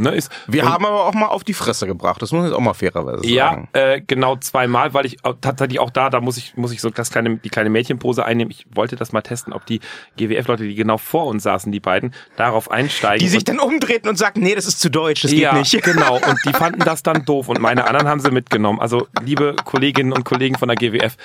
ne, 0.00 0.10
ist. 0.10 0.30
Wir 0.46 0.68
haben 0.68 0.84
aber 0.84 1.06
auch 1.06 1.14
mal 1.14 1.26
auf 1.26 1.44
die 1.44 1.54
Fresse 1.54 1.86
gebracht. 1.86 2.20
Das 2.22 2.32
muss 2.32 2.44
ich 2.44 2.50
jetzt 2.50 2.56
auch 2.56 2.62
mal 2.62 2.74
fairerweise 2.74 3.26
ja, 3.26 3.50
sagen. 3.50 3.68
äh, 3.72 4.00
genau 4.00 4.36
zweimal, 4.36 4.94
weil 4.94 5.06
ich 5.06 5.24
auch- 5.24 5.36
tatsächlich 5.40 5.78
auch 5.78 5.90
da, 5.90 6.10
da 6.10 6.20
muss 6.20 6.36
ich, 6.36 6.56
muss 6.56 6.72
ich 6.72 6.80
so 6.80 6.90
das 6.90 7.10
kleine, 7.10 7.36
die 7.36 7.48
kleine 7.48 7.70
Mädchenpose 7.70 8.24
einnehmen. 8.24 8.50
Ich 8.50 8.66
wollte 8.74 8.96
das 8.96 9.12
mal 9.12 9.22
testen, 9.22 9.52
ob 9.52 9.66
die 9.66 9.80
GWF-Leute, 10.16 10.64
die 10.64 10.74
genau 10.74 10.98
vor 10.98 11.26
uns 11.26 11.42
saßen, 11.42 11.70
die 11.72 11.80
beiden, 11.80 12.14
darauf 12.36 12.70
einsteigen. 12.70 13.20
Die 13.20 13.28
sich 13.28 13.44
dann 13.44 13.58
umdrehten 13.58 14.08
und 14.08 14.16
sagten, 14.16 14.40
nee, 14.40 14.54
das 14.54 14.66
ist 14.66 14.80
zu 14.80 14.90
deutsch, 14.90 15.22
das 15.22 15.30
geht 15.30 15.40
ja, 15.40 15.52
nicht. 15.54 15.70
genau. 15.82 16.14
Und 16.16 16.38
die 16.44 16.52
fanden 16.52 16.80
das 16.80 17.02
dann 17.02 17.24
doof 17.24 17.48
und 17.48 17.60
meine 17.60 17.86
anderen 17.86 18.08
haben 18.08 18.20
sie 18.20 18.30
mitgenommen. 18.30 18.80
Also, 18.80 19.06
liebe 19.22 19.56
Kolleginnen 19.64 20.12
und 20.12 20.24
Kollegen 20.24 20.56
von 20.56 20.68
der 20.68 20.76
GWF, 20.76 21.16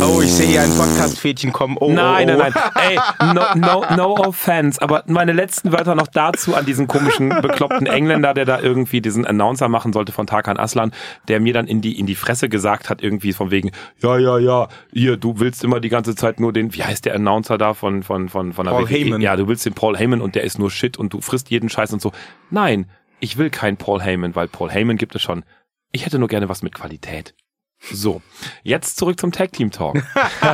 Oh, 0.00 0.20
ich 0.22 0.32
sehe 0.32 0.46
hier 0.46 0.62
ein 0.62 0.70
Podcast-Fädchen 0.70 1.52
kommen. 1.52 1.76
Oh, 1.80 1.90
Nein, 1.90 2.30
oh, 2.30 2.36
nein, 2.38 2.52
oh. 2.54 2.60
nein. 2.74 2.98
Ey, 3.20 3.34
no, 3.34 3.42
no, 3.54 3.84
no 3.96 4.16
offense. 4.16 4.80
Aber 4.80 5.02
meine 5.06 5.32
letzten 5.32 5.72
Wörter 5.72 5.94
noch 5.94 6.06
dazu 6.06 6.54
an 6.54 6.64
diesen 6.64 6.86
komischen, 6.86 7.28
bekloppten 7.28 7.86
Engländer, 7.86 8.32
der 8.32 8.44
da 8.44 8.60
irgendwie 8.60 9.00
diesen 9.00 9.26
Announcer 9.26 9.68
machen 9.68 9.92
sollte 9.92 10.12
von 10.12 10.26
Tarkan 10.26 10.56
Aslan, 10.56 10.92
der 11.26 11.40
mir 11.40 11.52
dann 11.52 11.66
in 11.66 11.80
die, 11.80 11.98
in 11.98 12.06
die 12.06 12.14
Fresse 12.14 12.48
gesagt 12.48 12.90
hat, 12.90 13.02
irgendwie 13.02 13.32
von 13.32 13.50
wegen, 13.50 13.72
ja, 14.00 14.18
ja, 14.18 14.38
ja, 14.38 14.68
hier, 14.92 15.16
du 15.16 15.40
willst 15.40 15.64
immer 15.64 15.80
die 15.80 15.88
ganze 15.88 16.14
Zeit 16.14 16.38
nur 16.38 16.52
den, 16.52 16.74
wie 16.74 16.84
heißt 16.84 17.04
der 17.04 17.14
Announcer 17.14 17.58
da 17.58 17.74
von, 17.74 18.02
von, 18.04 18.28
von, 18.28 18.52
von 18.52 18.66
der 18.66 18.72
Paul 18.72 18.84
WWE? 18.88 18.94
Heyman. 18.94 19.20
Ja, 19.20 19.34
du 19.36 19.48
willst 19.48 19.66
den 19.66 19.74
Paul 19.74 19.96
Heyman 19.96 20.20
und 20.20 20.34
der 20.34 20.44
ist 20.44 20.58
nur 20.58 20.70
Shit 20.70 20.96
und 20.96 21.12
du 21.12 21.20
frisst 21.20 21.50
jeden 21.50 21.68
Scheiß 21.68 21.92
und 21.92 22.00
so. 22.00 22.12
Nein, 22.50 22.86
ich 23.18 23.36
will 23.36 23.50
keinen 23.50 23.76
Paul 23.76 24.00
Heyman, 24.00 24.36
weil 24.36 24.46
Paul 24.46 24.70
Heyman 24.70 24.96
gibt 24.96 25.16
es 25.16 25.22
schon. 25.22 25.44
Ich 25.90 26.06
hätte 26.06 26.18
nur 26.18 26.28
gerne 26.28 26.48
was 26.48 26.62
mit 26.62 26.74
Qualität. 26.74 27.34
So, 27.80 28.22
jetzt 28.64 28.96
zurück 28.98 29.18
zum 29.20 29.30
Tag 29.32 29.52
Team 29.52 29.70
Talk. 29.70 30.02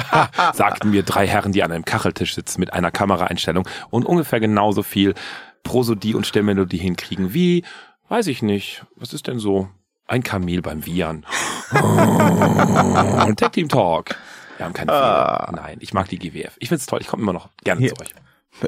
Sagten 0.55 0.91
mir 0.91 1.03
drei 1.03 1.27
Herren, 1.27 1.53
die 1.53 1.63
an 1.63 1.73
einem 1.73 1.85
Kacheltisch 1.85 2.35
sitzen 2.35 2.61
mit 2.61 2.73
einer 2.73 2.91
Kameraeinstellung 2.91 3.67
und 3.91 4.05
ungefähr 4.05 4.41
genauso 4.41 4.83
viel 4.83 5.15
Prosodie 5.63 6.15
und 6.15 6.27
Stimmmelodie 6.27 6.77
hinkriegen 6.79 7.33
wie, 7.33 7.65
weiß 8.09 8.27
ich 8.27 8.43
nicht, 8.43 8.85
was 8.97 9.13
ist 9.15 9.27
denn 9.27 9.39
so? 9.39 9.69
Ein 10.07 10.23
Kamel 10.23 10.61
beim 10.61 10.85
Wiehern. 10.85 11.25
Und 11.73 13.39
Tag 13.41 13.53
Team 13.55 13.71
Talk. 13.71 14.17
Wir 14.59 14.67
haben 14.67 14.75
keine 14.75 14.93
Ah. 14.93 15.47
Fehler. 15.47 15.63
Nein, 15.63 15.79
ich 15.81 15.95
mag 15.95 16.11
die 16.11 16.19
GWF. 16.19 16.57
Ich 16.59 16.69
find's 16.69 16.85
toll. 16.85 17.01
Ich 17.01 17.07
komme 17.07 17.23
immer 17.23 17.33
noch 17.33 17.49
gerne 17.65 17.81
Hier. 17.81 17.95
zu 17.95 18.03
euch. 18.03 18.15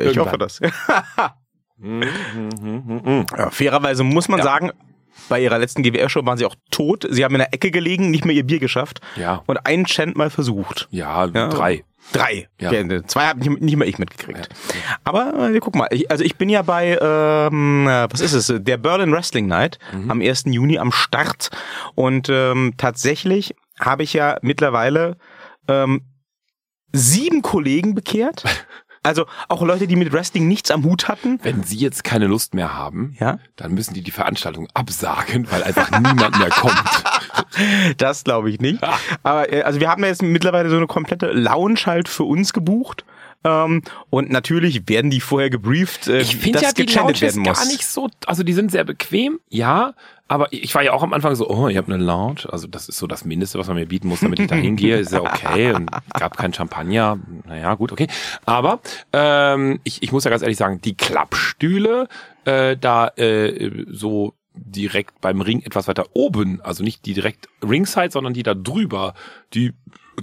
Ich 0.02 0.16
hoffe 0.18 0.38
das. 0.38 0.60
Ja, 1.78 3.50
fairerweise 3.50 4.02
muss 4.02 4.28
man 4.28 4.38
Ja. 4.38 4.44
sagen, 4.44 4.72
bei 5.28 5.40
ihrer 5.42 5.58
letzten 5.58 5.82
GWR-Show 5.82 6.24
waren 6.24 6.38
sie 6.38 6.44
auch 6.46 6.54
tot. 6.70 7.06
Sie 7.10 7.24
haben 7.24 7.34
in 7.34 7.40
der 7.40 7.52
Ecke 7.54 7.70
gelegen, 7.70 8.10
nicht 8.10 8.24
mehr 8.24 8.34
ihr 8.34 8.44
Bier 8.46 8.58
geschafft. 8.60 9.00
Ja. 9.16 9.42
Und 9.46 9.66
einen 9.66 9.86
Chant 9.86 10.16
mal 10.16 10.30
versucht. 10.30 10.88
Ja, 10.90 11.24
Ja. 11.26 11.48
drei. 11.48 11.84
Drei. 12.12 12.48
Ja. 12.60 12.70
Ja, 12.72 13.04
zwei 13.06 13.26
habe 13.26 13.40
nicht, 13.40 13.60
nicht 13.60 13.76
mal 13.76 13.88
ich 13.88 13.98
mitgekriegt. 13.98 14.48
Aber 15.02 15.34
äh, 15.48 15.52
wir 15.52 15.58
gucken 15.60 15.80
mal. 15.80 15.88
Ich, 15.90 16.08
also 16.08 16.22
ich 16.22 16.36
bin 16.36 16.48
ja 16.48 16.62
bei, 16.62 16.96
ähm, 17.00 17.88
äh, 17.88 18.06
was 18.08 18.20
ist 18.20 18.32
es, 18.32 18.52
der 18.56 18.76
Berlin 18.76 19.10
Wrestling 19.12 19.46
Night 19.48 19.80
Mhm. 19.92 20.10
am 20.12 20.20
1. 20.20 20.44
Juni 20.46 20.78
am 20.78 20.92
Start. 20.92 21.50
Und 21.96 22.28
ähm, 22.30 22.74
tatsächlich 22.76 23.56
habe 23.80 24.04
ich 24.04 24.12
ja 24.12 24.38
mittlerweile 24.42 25.16
ähm, 25.66 26.02
sieben 26.92 27.42
Kollegen 27.42 27.94
bekehrt. 27.96 28.44
Also 29.06 29.26
auch 29.48 29.62
Leute, 29.62 29.86
die 29.86 29.96
mit 29.96 30.12
Wrestling 30.12 30.48
nichts 30.48 30.70
am 30.70 30.84
Hut 30.84 31.08
hatten. 31.08 31.38
Wenn 31.42 31.62
Sie 31.62 31.76
jetzt 31.76 32.04
keine 32.04 32.26
Lust 32.26 32.54
mehr 32.54 32.74
haben, 32.74 33.14
Ja. 33.20 33.38
dann 33.56 33.72
müssen 33.72 33.94
die 33.94 34.02
die 34.02 34.10
Veranstaltung 34.10 34.68
absagen, 34.74 35.50
weil 35.50 35.62
einfach 35.62 35.90
niemand 35.90 36.38
mehr 36.38 36.50
kommt. 36.50 36.74
Das 37.96 38.24
glaube 38.24 38.50
ich 38.50 38.60
nicht. 38.60 38.82
Aber 39.22 39.50
äh, 39.52 39.62
also 39.62 39.80
wir 39.80 39.88
haben 39.88 40.02
ja 40.02 40.08
jetzt 40.08 40.22
mittlerweile 40.22 40.68
so 40.68 40.76
eine 40.76 40.86
komplette 40.86 41.28
Lounge 41.32 41.80
halt 41.86 42.08
für 42.08 42.24
uns 42.24 42.52
gebucht. 42.52 43.04
Ähm, 43.46 43.82
und 44.10 44.30
natürlich 44.30 44.88
werden 44.88 45.10
die 45.10 45.20
vorher 45.20 45.50
gebrieft, 45.50 46.08
äh, 46.08 46.20
Ich 46.20 46.36
finde 46.36 46.58
dass 46.58 46.62
ja, 46.62 46.72
die 46.72 46.86
gechantet 46.86 47.20
werden 47.20 47.42
muss. 47.42 47.58
gar 47.58 47.66
nicht 47.66 47.86
so, 47.86 48.08
also 48.26 48.42
die 48.42 48.52
sind 48.52 48.70
sehr 48.72 48.84
bequem, 48.84 49.38
ja, 49.48 49.94
aber 50.26 50.52
ich 50.52 50.74
war 50.74 50.82
ja 50.82 50.92
auch 50.92 51.04
am 51.04 51.12
Anfang 51.12 51.36
so, 51.36 51.48
oh, 51.48 51.68
ich 51.68 51.76
habe 51.76 51.92
eine 51.92 52.02
Lounge, 52.02 52.48
also 52.50 52.66
das 52.66 52.88
ist 52.88 52.98
so 52.98 53.06
das 53.06 53.24
Mindeste, 53.24 53.58
was 53.58 53.68
man 53.68 53.76
mir 53.76 53.86
bieten 53.86 54.08
muss, 54.08 54.20
damit 54.20 54.40
ich 54.40 54.48
da 54.48 54.56
hingehe, 54.56 54.96
ist 54.96 55.12
ja 55.12 55.20
okay 55.20 55.72
und 55.72 55.88
gab 56.14 56.36
kein 56.36 56.52
Champagner, 56.52 57.18
naja, 57.46 57.74
gut, 57.74 57.92
okay. 57.92 58.08
Aber 58.44 58.80
ähm, 59.12 59.78
ich, 59.84 60.02
ich 60.02 60.10
muss 60.10 60.24
ja 60.24 60.30
ganz 60.30 60.42
ehrlich 60.42 60.58
sagen, 60.58 60.80
die 60.80 60.96
Klappstühle, 60.96 62.08
äh, 62.44 62.76
da 62.76 63.08
äh, 63.16 63.84
so 63.90 64.34
direkt 64.54 65.20
beim 65.20 65.40
Ring 65.40 65.60
etwas 65.62 65.86
weiter 65.86 66.06
oben, 66.14 66.60
also 66.62 66.82
nicht 66.82 67.06
die 67.06 67.14
direkt 67.14 67.48
Ringside, 67.62 68.10
sondern 68.10 68.32
die 68.32 68.42
da 68.42 68.54
drüber, 68.54 69.14
die 69.54 69.74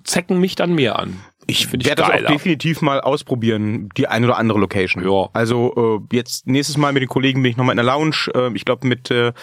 zecken 0.03 0.39
mich 0.39 0.56
dann 0.56 0.74
mehr 0.74 1.00
an. 1.00 1.20
Ich 1.48 1.68
Find 1.68 1.86
werde 1.86 2.02
das 2.04 2.12
auch 2.12 2.28
definitiv 2.28 2.82
mal 2.82 3.02
ausprobieren, 3.02 3.90
die 3.98 4.08
ein 4.08 4.24
oder 4.24 4.38
andere 4.38 4.60
Location. 4.60 5.04
Ja. 5.04 5.30
Also 5.34 6.02
äh, 6.12 6.16
jetzt 6.16 6.48
nächstes 6.48 6.78
Mal 6.78 6.94
mit 6.94 7.02
den 7.02 7.10
Kollegen 7.10 7.42
bin 7.44 7.52
ich 7.52 7.58
nochmal 7.58 7.74
in 7.74 7.78
der 7.78 7.86
Lounge. 7.86 8.30
Äh, 8.34 8.52
ich 8.56 8.66
glaube 8.66 8.88
mit 8.88 9.12
äh, 9.12 9.34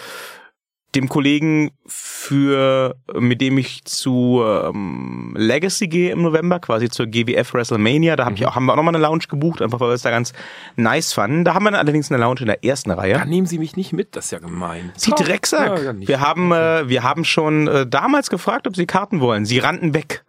dem 0.93 1.07
Kollegen 1.07 1.71
für 1.85 2.95
mit 3.17 3.39
dem 3.39 3.57
ich 3.57 3.85
zu 3.85 4.43
ähm, 4.45 5.33
Legacy 5.37 5.87
gehe 5.87 6.11
im 6.11 6.21
November, 6.21 6.59
quasi 6.59 6.89
zur 6.89 7.05
GWF 7.07 7.53
WrestleMania. 7.53 8.17
Da 8.17 8.25
hab 8.25 8.31
Mhm. 8.31 8.35
ich 8.37 8.45
auch, 8.45 8.55
haben 8.55 8.65
wir 8.65 8.73
auch 8.73 8.77
nochmal 8.77 8.93
eine 8.95 9.01
Lounge 9.01 9.23
gebucht, 9.29 9.61
einfach 9.61 9.79
weil 9.79 9.87
wir 9.87 9.93
es 9.93 10.01
da 10.01 10.09
ganz 10.09 10.33
nice 10.75 11.13
fanden. 11.13 11.45
Da 11.45 11.53
haben 11.53 11.63
wir 11.63 11.77
allerdings 11.79 12.11
eine 12.11 12.21
Lounge 12.21 12.41
in 12.41 12.47
der 12.47 12.65
ersten 12.65 12.91
Reihe. 12.91 13.13
Dann 13.13 13.29
nehmen 13.29 13.47
Sie 13.47 13.57
mich 13.57 13.77
nicht 13.77 13.93
mit, 13.93 14.17
das 14.17 14.25
ist 14.25 14.31
ja 14.31 14.39
gemein. 14.39 14.91
Sie 14.97 15.11
Drecksack. 15.11 15.81
Ja, 15.81 15.93
wir 15.97 16.19
haben, 16.19 16.51
äh, 16.51 16.89
wir 16.89 17.03
haben 17.03 17.23
schon 17.23 17.69
äh, 17.69 17.87
damals 17.87 18.29
gefragt, 18.29 18.67
ob 18.67 18.75
sie 18.75 18.85
Karten 18.85 19.21
wollen. 19.21 19.45
Sie 19.45 19.59
rannten 19.59 19.93
weg. 19.93 20.25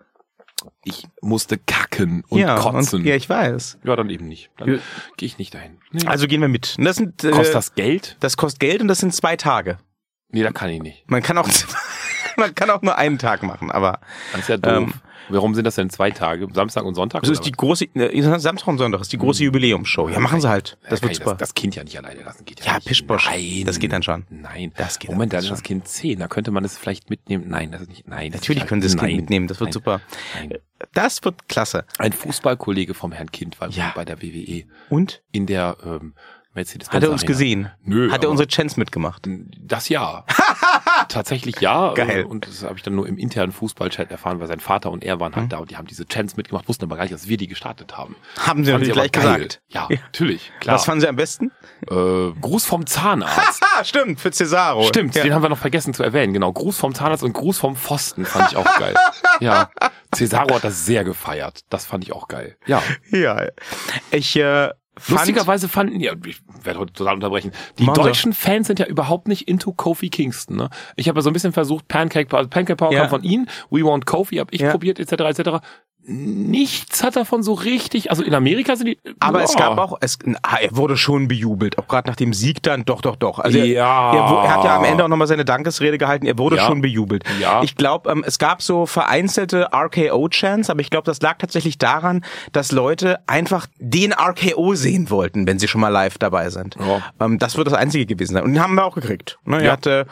Ich 0.84 1.06
musste 1.20 1.58
kacken 1.58 2.24
und 2.28 2.40
ja, 2.40 2.56
kotzen. 2.58 3.00
Und, 3.00 3.06
ja, 3.06 3.14
ich 3.14 3.28
weiß. 3.28 3.78
ja, 3.84 3.96
dann 3.96 4.10
eben 4.10 4.26
nicht. 4.28 4.50
Dann 4.56 4.74
Ja. 4.74 4.78
gehe 5.16 5.26
ich 5.26 5.38
nicht 5.38 5.54
dahin. 5.54 5.78
Nee. 5.92 6.06
Also 6.06 6.26
gehen 6.26 6.40
wir 6.40 6.48
mit. 6.48 6.74
Und 6.78 6.84
das 6.84 6.96
sind, 6.96 7.22
äh, 7.24 7.30
Kostet 7.30 7.54
das 7.54 7.74
Geld? 7.74 8.16
Das 8.20 8.36
kostet 8.36 8.60
Geld 8.60 8.80
und 8.82 8.88
das 8.88 8.98
sind 8.98 9.14
zwei 9.14 9.36
Tage. 9.36 9.78
Nee, 10.30 10.42
da 10.42 10.50
kann 10.50 10.70
ich 10.70 10.80
nicht. 10.82 11.08
Man 11.10 11.22
kann 11.22 11.38
auch, 11.38 11.48
man 12.42 12.54
kann 12.54 12.70
auch 12.70 12.82
nur 12.82 12.96
einen 12.98 13.18
Tag 13.18 13.42
machen, 13.42 13.70
aber 13.70 14.00
Das 14.32 14.42
ist 14.42 14.48
ja 14.48 14.56
doof. 14.56 14.72
Ähm, 14.76 14.94
Warum 15.28 15.54
sind 15.54 15.64
das 15.64 15.76
denn 15.76 15.88
zwei 15.88 16.10
Tage? 16.10 16.48
Samstag 16.52 16.84
und 16.84 16.96
Sonntag? 16.96 17.22
das 17.22 17.30
ist 17.30 17.42
die 17.42 17.52
große, 17.52 17.84
äh, 17.94 18.38
Samstag 18.40 18.66
und 18.66 18.78
Sonntag 18.78 19.00
ist 19.00 19.12
die 19.12 19.18
große 19.18 19.44
Jubiläumsshow. 19.44 20.08
Ja, 20.08 20.18
machen 20.18 20.40
sie 20.40 20.48
halt. 20.48 20.76
Das 20.90 21.00
kann 21.00 21.10
wird 21.10 21.18
super. 21.18 21.30
Das, 21.30 21.38
das 21.50 21.54
Kind 21.54 21.76
ja 21.76 21.84
nicht 21.84 21.96
alleine 21.96 22.22
lassen. 22.22 22.44
Geht 22.44 22.60
ja, 22.64 22.72
Ja. 22.74 22.80
Pischbosch. 22.80 23.26
Nein. 23.30 23.62
Das 23.64 23.78
geht 23.78 23.92
dann 23.92 24.02
schon. 24.02 24.26
Nein. 24.30 24.72
Das 24.76 24.98
geht 24.98 25.10
Moment, 25.10 25.32
dann 25.32 25.40
ist 25.44 25.50
das. 25.50 25.62
Kind 25.62 25.86
zehn. 25.86 26.18
Da 26.18 26.26
könnte 26.26 26.50
man 26.50 26.64
es 26.64 26.76
vielleicht 26.76 27.08
mitnehmen. 27.08 27.44
Nein, 27.48 27.70
das 27.70 27.82
ist 27.82 27.88
nicht. 27.88 28.08
Nein. 28.08 28.32
das 28.32 28.40
Natürlich 28.40 28.64
sie 28.68 28.80
das 28.80 28.90
Kind 28.96 29.02
nein, 29.02 29.16
mitnehmen. 29.16 29.46
Das 29.46 29.60
wird 29.60 29.68
nein, 29.68 29.72
super. 29.72 30.00
Nein. 30.34 30.54
Das 30.92 31.22
wird 31.24 31.48
klasse. 31.48 31.84
Ein 31.98 32.12
Fußballkollege 32.12 32.92
vom 32.92 33.12
Herrn 33.12 33.30
Kind 33.30 33.60
war 33.60 33.70
Ja. 33.70 33.92
bei 33.94 34.04
der 34.04 34.20
WWE 34.20 34.64
Und? 34.90 35.22
in 35.30 35.46
der 35.46 35.76
ähm, 35.84 36.14
Mercedes-Benz 36.54 36.96
Hat 36.96 37.02
er 37.04 37.10
uns 37.12 37.22
Arena. 37.22 37.32
gesehen? 37.32 37.70
Nö. 37.84 38.10
Hat 38.10 38.24
er 38.24 38.30
unsere 38.30 38.48
Chance 38.48 38.78
mitgemacht? 38.78 39.26
Das 39.60 39.88
ja. 39.88 40.24
Tatsächlich 41.12 41.60
ja. 41.60 41.92
Geil. 41.94 42.24
Und 42.24 42.46
das 42.46 42.62
habe 42.62 42.74
ich 42.76 42.82
dann 42.82 42.94
nur 42.94 43.06
im 43.06 43.18
internen 43.18 43.52
Fußballchat 43.52 44.10
erfahren, 44.10 44.40
weil 44.40 44.48
sein 44.48 44.60
Vater 44.60 44.90
und 44.90 45.04
er 45.04 45.20
waren 45.20 45.34
halt 45.36 45.44
Mhm. 45.46 45.48
da 45.50 45.58
und 45.58 45.70
die 45.70 45.76
haben 45.76 45.86
diese 45.86 46.06
Chants 46.06 46.36
mitgemacht, 46.36 46.68
wussten 46.68 46.84
aber 46.84 46.96
gar 46.96 47.02
nicht, 47.02 47.14
dass 47.14 47.28
wir 47.28 47.36
die 47.36 47.46
gestartet 47.48 47.96
haben. 47.96 48.16
Haben 48.38 48.64
sie 48.64 48.72
natürlich 48.72 48.92
gleich 48.94 49.12
gesagt. 49.12 49.60
Ja, 49.68 49.86
Ja. 49.90 49.98
natürlich, 50.06 50.52
klar. 50.60 50.76
Was 50.76 50.84
fanden 50.84 51.00
sie 51.02 51.08
am 51.08 51.16
besten? 51.16 51.50
äh, 51.90 51.94
Gruß 52.40 52.64
vom 52.66 52.86
Zahnarzt. 52.86 53.62
Ah, 53.74 53.84
stimmt, 53.84 54.20
für 54.20 54.30
Cesaro. 54.30 54.82
Stimmt, 54.82 55.14
Ja. 55.14 55.22
den 55.22 55.32
haben 55.34 55.40
wir 55.42 55.48
noch 55.48 55.56
vergessen 55.56 55.94
zu 55.94 56.02
erwähnen. 56.02 56.34
Genau, 56.34 56.52
Gruß 56.52 56.76
vom 56.76 56.94
Zahnarzt 56.94 57.22
und 57.24 57.32
Gruß 57.32 57.56
vom 57.58 57.74
Pfosten 57.74 58.26
fand 58.26 58.50
ich 58.52 58.56
auch 58.58 58.78
geil. 58.78 58.94
Ja, 59.40 59.70
Cesaro 60.14 60.54
hat 60.56 60.64
das 60.64 60.84
sehr 60.84 61.04
gefeiert. 61.04 61.60
Das 61.70 61.86
fand 61.86 62.04
ich 62.04 62.12
auch 62.12 62.28
geil. 62.28 62.56
Ja, 62.66 62.82
Ja. 63.10 63.46
Ich, 64.10 64.36
äh, 64.36 64.68
fand, 64.98 65.18
lustigerweise 65.20 65.68
fanden, 65.68 66.00
ja, 66.00 66.12
ich 66.26 66.40
werde 66.62 66.78
heute 66.80 66.92
total 66.92 67.14
unterbrechen, 67.14 67.52
die 67.78 67.86
Sie. 67.86 68.02
deutschen 68.02 68.32
Fans 68.32 68.66
sind 68.66 68.78
ja 68.78 68.86
überhaupt 68.86 69.28
nicht 69.28 69.48
into 69.48 69.72
Kofi 69.72 70.10
Kingston. 70.10 70.56
Ne? 70.56 70.70
Ich 70.96 71.08
habe 71.08 71.18
ja 71.18 71.22
so 71.22 71.30
ein 71.30 71.32
bisschen 71.32 71.52
versucht, 71.52 71.88
Pancake, 71.88 72.26
Pancake 72.28 72.76
Power 72.76 72.92
Ja. 72.92 73.00
kam 73.00 73.10
von 73.10 73.22
ihnen, 73.22 73.48
We 73.70 73.82
Want 73.84 74.06
Kofi 74.06 74.36
habe 74.36 74.52
ich 74.54 74.60
Ja. 74.60 74.70
probiert, 74.70 74.98
etc., 75.00 75.12
etc. 75.38 75.64
Nichts 76.04 77.04
hat 77.04 77.14
davon 77.14 77.42
so 77.44 77.52
richtig, 77.52 78.10
also 78.10 78.24
in 78.24 78.34
Amerika 78.34 78.74
sind 78.74 78.86
die... 78.88 78.98
aber 79.20 79.38
ja. 79.38 79.44
es 79.44 79.54
gab 79.56 79.78
auch, 79.78 79.98
es, 80.00 80.18
ah, 80.42 80.56
er 80.60 80.74
wurde 80.76 80.96
schon 80.96 81.28
bejubelt, 81.28 81.78
auch 81.78 81.86
gerade 81.86 82.08
nach 82.08 82.16
dem 82.16 82.32
Sieg 82.32 82.60
dann, 82.62 82.84
doch, 82.84 83.00
doch, 83.00 83.14
doch. 83.14 83.38
Also 83.38 83.58
er, 83.58 83.66
Ja. 83.66 84.12
er, 84.14 84.30
wo- 84.30 84.34
er 84.44 84.54
hat 84.56 84.64
ja 84.64 84.76
am 84.76 84.84
Ende 84.84 85.04
auch 85.04 85.08
nochmal 85.08 85.28
seine 85.28 85.44
Dankesrede 85.44 85.98
gehalten, 85.98 86.26
er 86.26 86.38
wurde 86.38 86.56
Ja. 86.56 86.66
schon 86.66 86.80
bejubelt. 86.80 87.22
Ja. 87.40 87.62
Ich 87.62 87.76
glaube, 87.76 88.10
ähm, 88.10 88.24
es 88.26 88.38
gab 88.38 88.62
so 88.62 88.84
vereinzelte 88.86 89.68
RKO-Chants, 89.72 90.70
aber 90.70 90.80
ich 90.80 90.90
glaube, 90.90 91.04
das 91.04 91.20
lag 91.22 91.38
tatsächlich 91.38 91.78
daran, 91.78 92.24
dass 92.50 92.72
Leute 92.72 93.20
einfach 93.28 93.66
den 93.78 94.12
RKO 94.12 94.74
sehen 94.74 95.08
wollten, 95.08 95.46
wenn 95.46 95.58
sie 95.60 95.68
schon 95.68 95.80
mal 95.80 95.88
live 95.88 96.18
dabei 96.18 96.50
sind. 96.50 96.76
Ja. 96.80 97.00
Ähm, 97.24 97.38
das 97.38 97.56
wird 97.56 97.68
das 97.68 97.74
Einzige 97.74 98.06
gewesen 98.06 98.34
sein. 98.34 98.42
Und 98.42 98.54
den 98.54 98.62
haben 98.62 98.74
wir 98.74 98.84
auch 98.84 98.94
gekriegt. 98.96 99.38
Ne? 99.44 99.58
Er 99.58 99.64
Ja. 99.64 99.72
hatte 99.72 100.06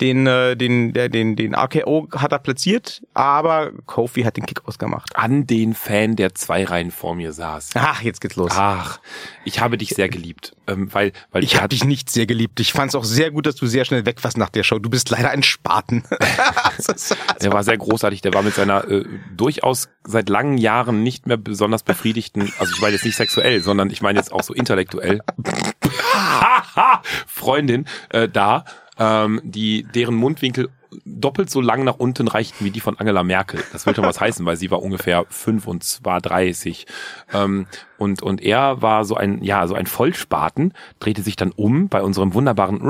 den, 0.00 0.26
äh, 0.26 0.56
den, 0.56 0.92
der, 0.92 1.08
den, 1.08 1.36
den 1.36 1.54
RKO 1.54 2.08
hat 2.16 2.32
er 2.32 2.38
platziert, 2.40 3.02
aber 3.14 3.70
Kofi 3.86 4.22
hat 4.22 4.36
den 4.36 4.44
Kick 4.46 4.66
ausgemacht. 4.66 5.10
An 5.28 5.46
den 5.46 5.74
Fan, 5.74 6.16
der 6.16 6.34
zwei 6.34 6.64
Reihen 6.64 6.90
vor 6.90 7.14
mir 7.14 7.34
saß. 7.34 7.72
Ach, 7.74 8.00
jetzt 8.00 8.22
geht's 8.22 8.36
los. 8.36 8.50
Ach, 8.54 8.98
ich 9.44 9.60
habe 9.60 9.76
dich 9.76 9.90
sehr 9.90 10.08
geliebt, 10.08 10.56
ähm, 10.66 10.88
weil, 10.94 11.12
weil 11.32 11.44
Ich 11.44 11.56
habe 11.56 11.68
dich 11.68 11.84
nicht 11.84 12.08
sehr 12.08 12.24
geliebt. 12.24 12.58
Ich 12.60 12.72
fand 12.72 12.88
es 12.88 12.94
auch 12.94 13.04
sehr 13.04 13.30
gut, 13.30 13.44
dass 13.44 13.54
du 13.56 13.66
sehr 13.66 13.84
schnell 13.84 14.06
weg 14.06 14.24
warst 14.24 14.38
nach 14.38 14.48
der 14.48 14.62
Show. 14.62 14.78
Du 14.78 14.88
bist 14.88 15.10
leider 15.10 15.28
ein 15.28 15.42
Spaten. 15.42 16.02
Der 17.42 17.52
war 17.52 17.62
sehr 17.62 17.76
großartig. 17.76 18.22
Der 18.22 18.32
war 18.32 18.42
mit 18.42 18.54
seiner 18.54 18.88
äh, 18.90 19.04
durchaus 19.36 19.90
seit 20.02 20.30
langen 20.30 20.56
Jahren 20.56 21.02
nicht 21.02 21.26
mehr 21.26 21.36
besonders 21.36 21.82
befriedigten, 21.82 22.50
also 22.58 22.72
ich 22.74 22.80
meine 22.80 22.94
jetzt 22.94 23.04
nicht 23.04 23.16
sexuell, 23.16 23.62
sondern 23.62 23.90
ich 23.90 24.00
meine 24.00 24.18
jetzt 24.18 24.32
auch 24.32 24.42
so 24.42 24.54
intellektuell, 24.54 25.20
Freundin 27.26 27.84
äh, 28.08 28.30
da, 28.30 28.64
ähm, 28.98 29.42
die 29.44 29.82
deren 29.82 30.14
Mundwinkel 30.14 30.70
doppelt 31.04 31.50
so 31.50 31.60
lang 31.60 31.84
nach 31.84 31.96
unten 31.96 32.28
reichten 32.28 32.64
wie 32.64 32.70
die 32.70 32.80
von 32.80 32.98
Angela 32.98 33.22
Merkel. 33.22 33.62
Das 33.72 33.84
will 33.86 33.94
schon 33.94 34.04
was 34.04 34.20
heißen, 34.20 34.46
weil 34.46 34.56
sie 34.56 34.70
war 34.70 34.82
ungefähr 34.82 35.24
fünf 35.28 35.66
und 35.66 35.84
zwar 35.84 36.20
30. 36.20 36.86
Ähm, 37.32 37.66
und, 37.98 38.22
und 38.22 38.40
er 38.42 38.80
war 38.82 39.04
so 39.04 39.16
ein, 39.16 39.42
ja, 39.42 39.66
so 39.66 39.74
ein 39.74 39.86
Vollspaten, 39.86 40.72
drehte 41.00 41.22
sich 41.22 41.36
dann 41.36 41.52
um 41.52 41.88
bei 41.88 42.02
unserem 42.02 42.34
wunderbaren 42.34 42.80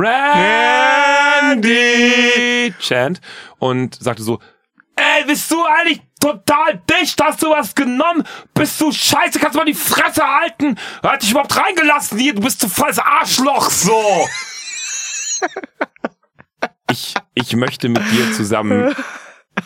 Randy 1.41 1.65
Chant 2.79 3.21
und 3.59 3.95
sagte 4.01 4.23
so, 4.23 4.39
Ey, 4.97 5.25
bist 5.27 5.51
du 5.53 5.65
eigentlich 5.65 6.03
total 6.21 6.83
dicht? 6.91 7.23
Hast 7.23 7.43
du 7.43 7.51
was 7.51 7.75
genommen? 7.75 8.25
Bist 8.53 8.81
du 8.81 8.91
scheiße? 8.91 9.39
Kannst 9.39 9.55
du 9.55 9.59
mal 9.59 9.65
die 9.65 9.75
Fresse 9.75 10.25
halten? 10.25 10.77
Hat 11.05 11.23
dich 11.23 11.31
überhaupt 11.31 11.57
reingelassen 11.57 12.19
hier? 12.19 12.35
Du 12.35 12.43
bist 12.43 12.61
zu 12.61 12.69
volles 12.69 12.99
Arschloch, 12.99 13.71
so. 13.71 14.27
Ich, 16.91 17.15
ich 17.35 17.55
möchte 17.57 17.89
mit 17.89 18.03
dir 18.11 18.33
zusammen 18.33 18.95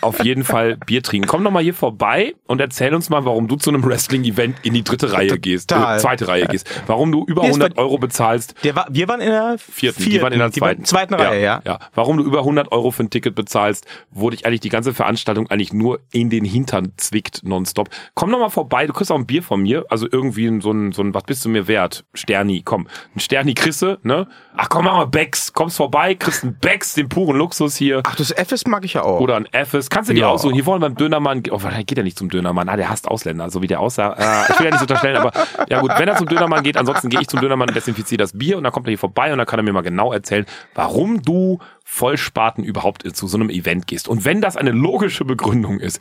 auf 0.02 0.22
jeden 0.24 0.44
Fall 0.44 0.76
Bier 0.86 1.02
trinken. 1.02 1.26
Komm 1.28 1.44
doch 1.44 1.50
mal 1.50 1.62
hier 1.62 1.74
vorbei 1.74 2.34
und 2.46 2.60
erzähl 2.60 2.94
uns 2.94 3.08
mal, 3.08 3.24
warum 3.24 3.48
du 3.48 3.56
zu 3.56 3.70
einem 3.70 3.84
Wrestling-Event 3.84 4.56
in 4.62 4.74
die 4.74 4.84
dritte 4.84 5.12
Reihe 5.12 5.38
gehst, 5.38 5.72
äh, 5.72 5.98
zweite 5.98 6.28
Reihe 6.28 6.46
gehst. 6.46 6.68
Warum 6.86 7.12
du 7.12 7.24
über 7.24 7.42
Hier 7.42 7.50
ist 7.50 7.56
100 7.56 7.74
bei- 7.74 7.82
Euro 7.82 7.98
bezahlst 7.98 8.54
war, 8.74 8.86
wir 8.90 9.08
waren 9.08 9.20
in 9.20 9.30
der 9.30 9.56
vierten, 9.58 10.02
die 10.04 10.20
waren 10.20 10.32
in 10.32 10.38
der 10.38 10.52
zweiten, 10.52 10.84
zweiten 10.84 11.14
Reihe, 11.14 11.42
ja. 11.42 11.62
ja. 11.64 11.78
Warum 11.94 12.16
du 12.16 12.24
über 12.24 12.38
100 12.40 12.72
Euro 12.72 12.90
für 12.90 13.04
ein 13.04 13.10
Ticket 13.10 13.34
bezahlst, 13.34 13.86
wo 14.10 14.30
dich 14.30 14.44
eigentlich 14.46 14.60
die 14.60 14.68
ganze 14.68 14.92
Veranstaltung 14.94 15.48
eigentlich 15.50 15.72
nur 15.72 16.00
in 16.12 16.30
den 16.30 16.44
Hintern 16.44 16.92
zwickt 16.96 17.42
nonstop. 17.44 17.88
Komm 18.14 18.30
noch 18.30 18.38
mal 18.38 18.48
vorbei, 18.50 18.86
du 18.86 18.92
kriegst 18.92 19.10
auch 19.12 19.16
ein 19.18 19.26
Bier 19.26 19.42
von 19.42 19.62
mir, 19.62 19.84
also 19.88 20.06
irgendwie 20.10 20.60
so 20.60 20.72
ein, 20.72 20.92
so 20.92 21.02
ein, 21.02 21.14
was 21.14 21.24
bist 21.24 21.44
du 21.44 21.48
mir 21.48 21.68
wert? 21.68 22.04
Sterni, 22.14 22.62
komm, 22.64 22.88
ein 23.14 23.20
Sterni 23.20 23.54
krisse, 23.54 23.98
ne? 24.02 24.26
Ach 24.56 24.68
komm, 24.68 24.84
mach 24.84 24.94
mal 24.96 25.06
Becks, 25.06 25.52
kommst 25.52 25.76
vorbei, 25.76 26.14
kriegst 26.14 26.42
einen 26.44 26.58
Becks, 26.58 26.94
den 26.94 27.08
puren 27.08 27.36
Luxus 27.36 27.76
hier. 27.76 28.00
Ach, 28.04 28.16
das 28.16 28.30
FS 28.32 28.66
mag 28.66 28.84
ich 28.84 28.94
ja 28.94 29.02
auch. 29.02 29.20
Oder 29.20 29.36
ein 29.36 29.46
Fs. 29.52 29.90
Kannst 29.92 30.08
du 30.10 30.14
dir 30.14 30.20
Ja. 30.20 30.28
aussuchen. 30.28 30.54
Hier 30.54 30.64
wollen 30.66 30.80
wir 30.80 30.88
beim 30.88 30.96
Dönermann. 30.96 31.42
Oh, 31.50 31.58
geht 31.86 31.98
ja 31.98 32.02
nicht 32.02 32.18
zum 32.18 32.28
Dönermann. 32.30 32.68
Ah, 32.68 32.76
der 32.76 32.88
hasst 32.88 33.06
Ausländer, 33.08 33.50
so 33.50 33.60
wie 33.62 33.66
der 33.66 33.80
aussah. 33.80 34.12
Äh, 34.14 34.52
ich 34.52 34.58
will 34.58 34.66
ja 34.66 34.72
nicht 34.72 34.80
unterstellen, 34.80 35.16
aber 35.16 35.32
ja 35.68 35.80
gut, 35.80 35.90
wenn 35.98 36.08
er 36.08 36.16
zum 36.16 36.28
Dönermann 36.28 36.62
geht, 36.62 36.76
ansonsten 36.76 37.08
gehe 37.10 37.20
ich 37.20 37.28
zum 37.28 37.40
Dönermann 37.40 37.68
und 37.68 37.74
desinfiziere 37.74 38.18
das 38.18 38.36
Bier 38.36 38.56
und 38.56 38.64
dann 38.64 38.72
kommt 38.72 38.86
er 38.86 38.90
hier 38.92 38.98
vorbei 38.98 39.30
und 39.32 39.38
dann 39.38 39.46
kann 39.46 39.58
er 39.60 39.62
mir 39.62 39.72
mal 39.72 39.82
genau 39.82 40.12
erzählen, 40.12 40.46
warum 40.74 41.22
du 41.22 41.58
Vollspaten 41.84 42.64
überhaupt 42.64 43.04
zu 43.14 43.26
so 43.26 43.36
einem 43.36 43.50
Event 43.50 43.86
gehst. 43.86 44.08
Und 44.08 44.24
wenn 44.24 44.40
das 44.40 44.56
eine 44.56 44.70
logische 44.70 45.24
Begründung 45.24 45.78
ist, 45.78 46.00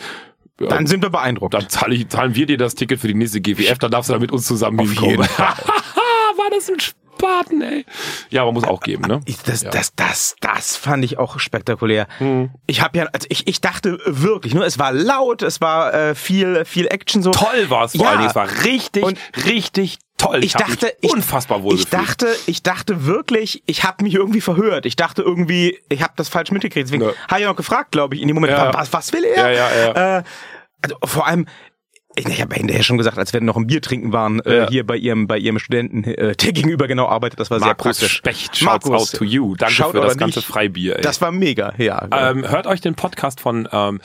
ja, 0.59 0.67
Dann 0.67 0.85
sind 0.85 1.01
wir 1.01 1.09
beeindruckt. 1.09 1.53
dann 1.55 1.67
zahle 1.69 1.95
ich, 1.95 2.07
zahlen 2.09 2.35
wir 2.35 2.45
dir 2.45 2.57
das 2.57 2.75
Ticket 2.75 2.99
für 2.99 3.07
die 3.07 3.15
nächste 3.15 3.41
GWF, 3.41 3.79
dann 3.79 3.89
darfst 3.89 4.09
du 4.09 4.13
da 4.13 4.19
mit 4.19 4.31
uns 4.31 4.45
zusammen 4.45 4.79
Auf 4.79 4.85
hinkommen. 4.87 5.11
jeden 5.11 5.23
Fall. 5.23 5.47
War 6.37 6.49
das 6.51 6.69
ein 6.69 6.79
Spaß? 6.79 7.00
Psychopathen, 7.21 7.61
ey. 7.61 7.85
Ja, 8.29 8.41
aber 8.41 8.51
muss 8.51 8.63
auch 8.63 8.81
geben, 8.81 9.03
ne? 9.07 9.21
Ich, 9.25 9.37
das, 9.39 9.61
das, 9.61 9.93
das, 9.95 10.35
das 10.41 10.75
fand 10.77 11.03
ich 11.05 11.17
auch 11.17 11.39
spektakulär. 11.39 12.07
Ich 12.67 12.81
habe 12.81 12.97
ja, 12.97 13.05
also 13.13 13.27
ich, 13.29 13.47
ich 13.47 13.61
dachte 13.61 13.99
wirklich, 14.05 14.53
nur 14.53 14.65
es 14.65 14.79
war 14.79 14.91
laut, 14.91 15.41
es 15.41 15.61
war 15.61 15.93
äh, 15.93 16.15
viel, 16.15 16.65
viel 16.65 16.87
Action 16.87 17.21
so. 17.23 17.31
Toll 17.31 17.69
war 17.69 17.85
es 17.85 17.91
vor 17.95 18.01
Ja. 18.03 18.09
allen 18.11 18.17
Dingen. 18.19 18.29
Es 18.29 18.35
war 18.35 18.49
richtig, 18.63 19.03
Und 19.03 19.17
richtig 19.45 19.99
toll. 20.17 20.43
Ich 20.43 20.55
hab 20.55 20.67
dachte, 20.67 20.93
ich, 21.01 21.11
unfassbar 21.11 21.63
wohl 21.63 21.75
ich 21.75 21.87
dachte, 21.87 22.27
ich 22.47 22.63
dachte 22.63 23.05
wirklich, 23.05 23.63
ich 23.65 23.83
habe 23.83 24.03
mich 24.03 24.15
irgendwie 24.15 24.41
verhört. 24.41 24.85
Ich 24.85 24.95
dachte 24.95 25.21
irgendwie, 25.21 25.79
ich 25.89 26.01
habe 26.01 26.13
das 26.15 26.29
falsch 26.29 26.51
mitgekriegt. 26.51 26.87
Deswegen 26.87 27.03
Ja. 27.03 27.11
habe 27.29 27.41
ich 27.41 27.47
noch 27.47 27.55
gefragt, 27.55 27.91
glaube 27.91 28.15
ich, 28.15 28.21
in 28.21 28.27
dem 28.27 28.35
Moment, 28.35 28.53
Ja. 28.53 28.73
was, 28.73 28.91
was 28.93 29.13
will 29.13 29.23
er? 29.23 29.51
Ja, 29.51 29.69
ja, 29.69 29.75
ja. 29.93 30.17
Äh, 30.19 30.23
also 30.83 30.95
vor 31.03 31.27
allem, 31.27 31.45
ich, 32.15 32.27
ich 32.27 32.41
habe 32.41 32.55
hinterher 32.55 32.83
schon 32.83 32.97
gesagt, 32.97 33.17
als 33.17 33.33
wir 33.33 33.41
noch 33.41 33.55
ein 33.57 33.67
Bier 33.67 33.81
trinken 33.81 34.11
waren, 34.13 34.39
äh, 34.41 34.57
Ja. 34.57 34.69
hier 34.69 34.85
bei 34.85 34.95
ihrem, 34.97 35.27
bei 35.27 35.37
ihrem 35.37 35.59
Studenten, 35.59 36.03
äh, 36.03 36.35
der 36.35 36.51
gegenüber 36.53 36.87
genau 36.87 37.07
arbeitet. 37.07 37.39
Das 37.39 37.49
war 37.51 37.59
sehr 37.59 37.67
Markus 37.67 37.99
praktisch. 37.99 38.11
Specht, 38.17 38.57
shouts 38.57 38.89
out 38.89 39.11
to 39.11 39.23
you. 39.23 39.55
Danke 39.55 39.75
für 39.75 40.01
das 40.01 40.13
an 40.13 40.17
ganze 40.17 40.39
dich. 40.39 40.47
Freibier, 40.47 40.97
ey. 40.97 41.01
Das 41.01 41.21
war 41.21 41.31
mega, 41.31 41.73
ja. 41.77 42.07
Ähm, 42.11 42.49
hört 42.49 42.67
euch 42.67 42.81
den 42.81 42.95
Podcast 42.95 43.39
von 43.39 43.67
ähm, 43.71 44.01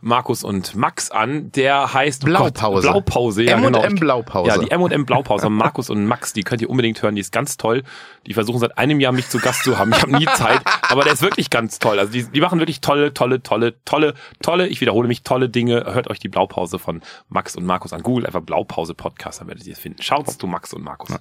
Markus 0.00 0.44
und 0.44 0.74
Max 0.74 1.10
an. 1.10 1.50
Der 1.52 1.92
heißt 1.92 2.24
oh 2.24 2.26
Blaupause. 2.26 2.88
Gott, 2.88 3.04
Blaupause, 3.04 3.42
ja, 3.42 3.56
M&M 3.56 3.72
genau. 3.72 4.00
Blaupause. 4.00 4.48
Ja, 4.48 4.58
die 4.58 4.70
M&M 4.70 5.06
Blaupause. 5.06 5.50
Markus 5.50 5.90
und 5.90 6.06
Max, 6.06 6.32
die 6.32 6.42
könnt 6.42 6.62
ihr 6.62 6.70
unbedingt 6.70 7.02
hören. 7.02 7.14
Die 7.14 7.20
ist 7.20 7.32
ganz 7.32 7.56
toll. 7.56 7.82
Die 8.26 8.34
versuchen 8.34 8.58
seit 8.58 8.78
einem 8.78 9.00
Jahr 9.00 9.12
mich 9.12 9.28
zu 9.28 9.38
Gast 9.38 9.64
zu 9.64 9.78
haben. 9.78 9.92
Ich 9.92 10.02
habe 10.02 10.16
nie 10.16 10.26
Zeit, 10.34 10.60
aber 10.88 11.02
der 11.04 11.12
ist 11.12 11.22
wirklich 11.22 11.50
ganz 11.50 11.78
toll. 11.78 11.98
Also 11.98 12.12
die, 12.12 12.24
die 12.24 12.40
machen 12.40 12.58
wirklich 12.58 12.80
tolle, 12.80 13.14
tolle, 13.14 13.42
tolle, 13.42 13.74
tolle, 13.84 14.14
tolle. 14.42 14.68
Ich 14.68 14.80
wiederhole 14.80 15.08
mich 15.08 15.22
tolle 15.22 15.48
Dinge. 15.48 15.84
Hört 15.92 16.08
euch 16.08 16.18
die 16.18 16.28
Blaupause 16.28 16.78
von 16.78 17.02
Max 17.28 17.56
und 17.56 17.64
Markus 17.64 17.92
an. 17.92 18.02
Google 18.02 18.26
einfach 18.26 18.42
Blaupause 18.42 18.94
Podcast, 18.94 19.40
dann 19.40 19.48
werdet 19.48 19.66
ihr 19.66 19.72
es 19.72 19.78
finden. 19.78 20.02
Schaut's 20.02 20.38
zu 20.38 20.46
Max 20.46 20.72
und 20.72 20.82
Markus. 20.82 21.16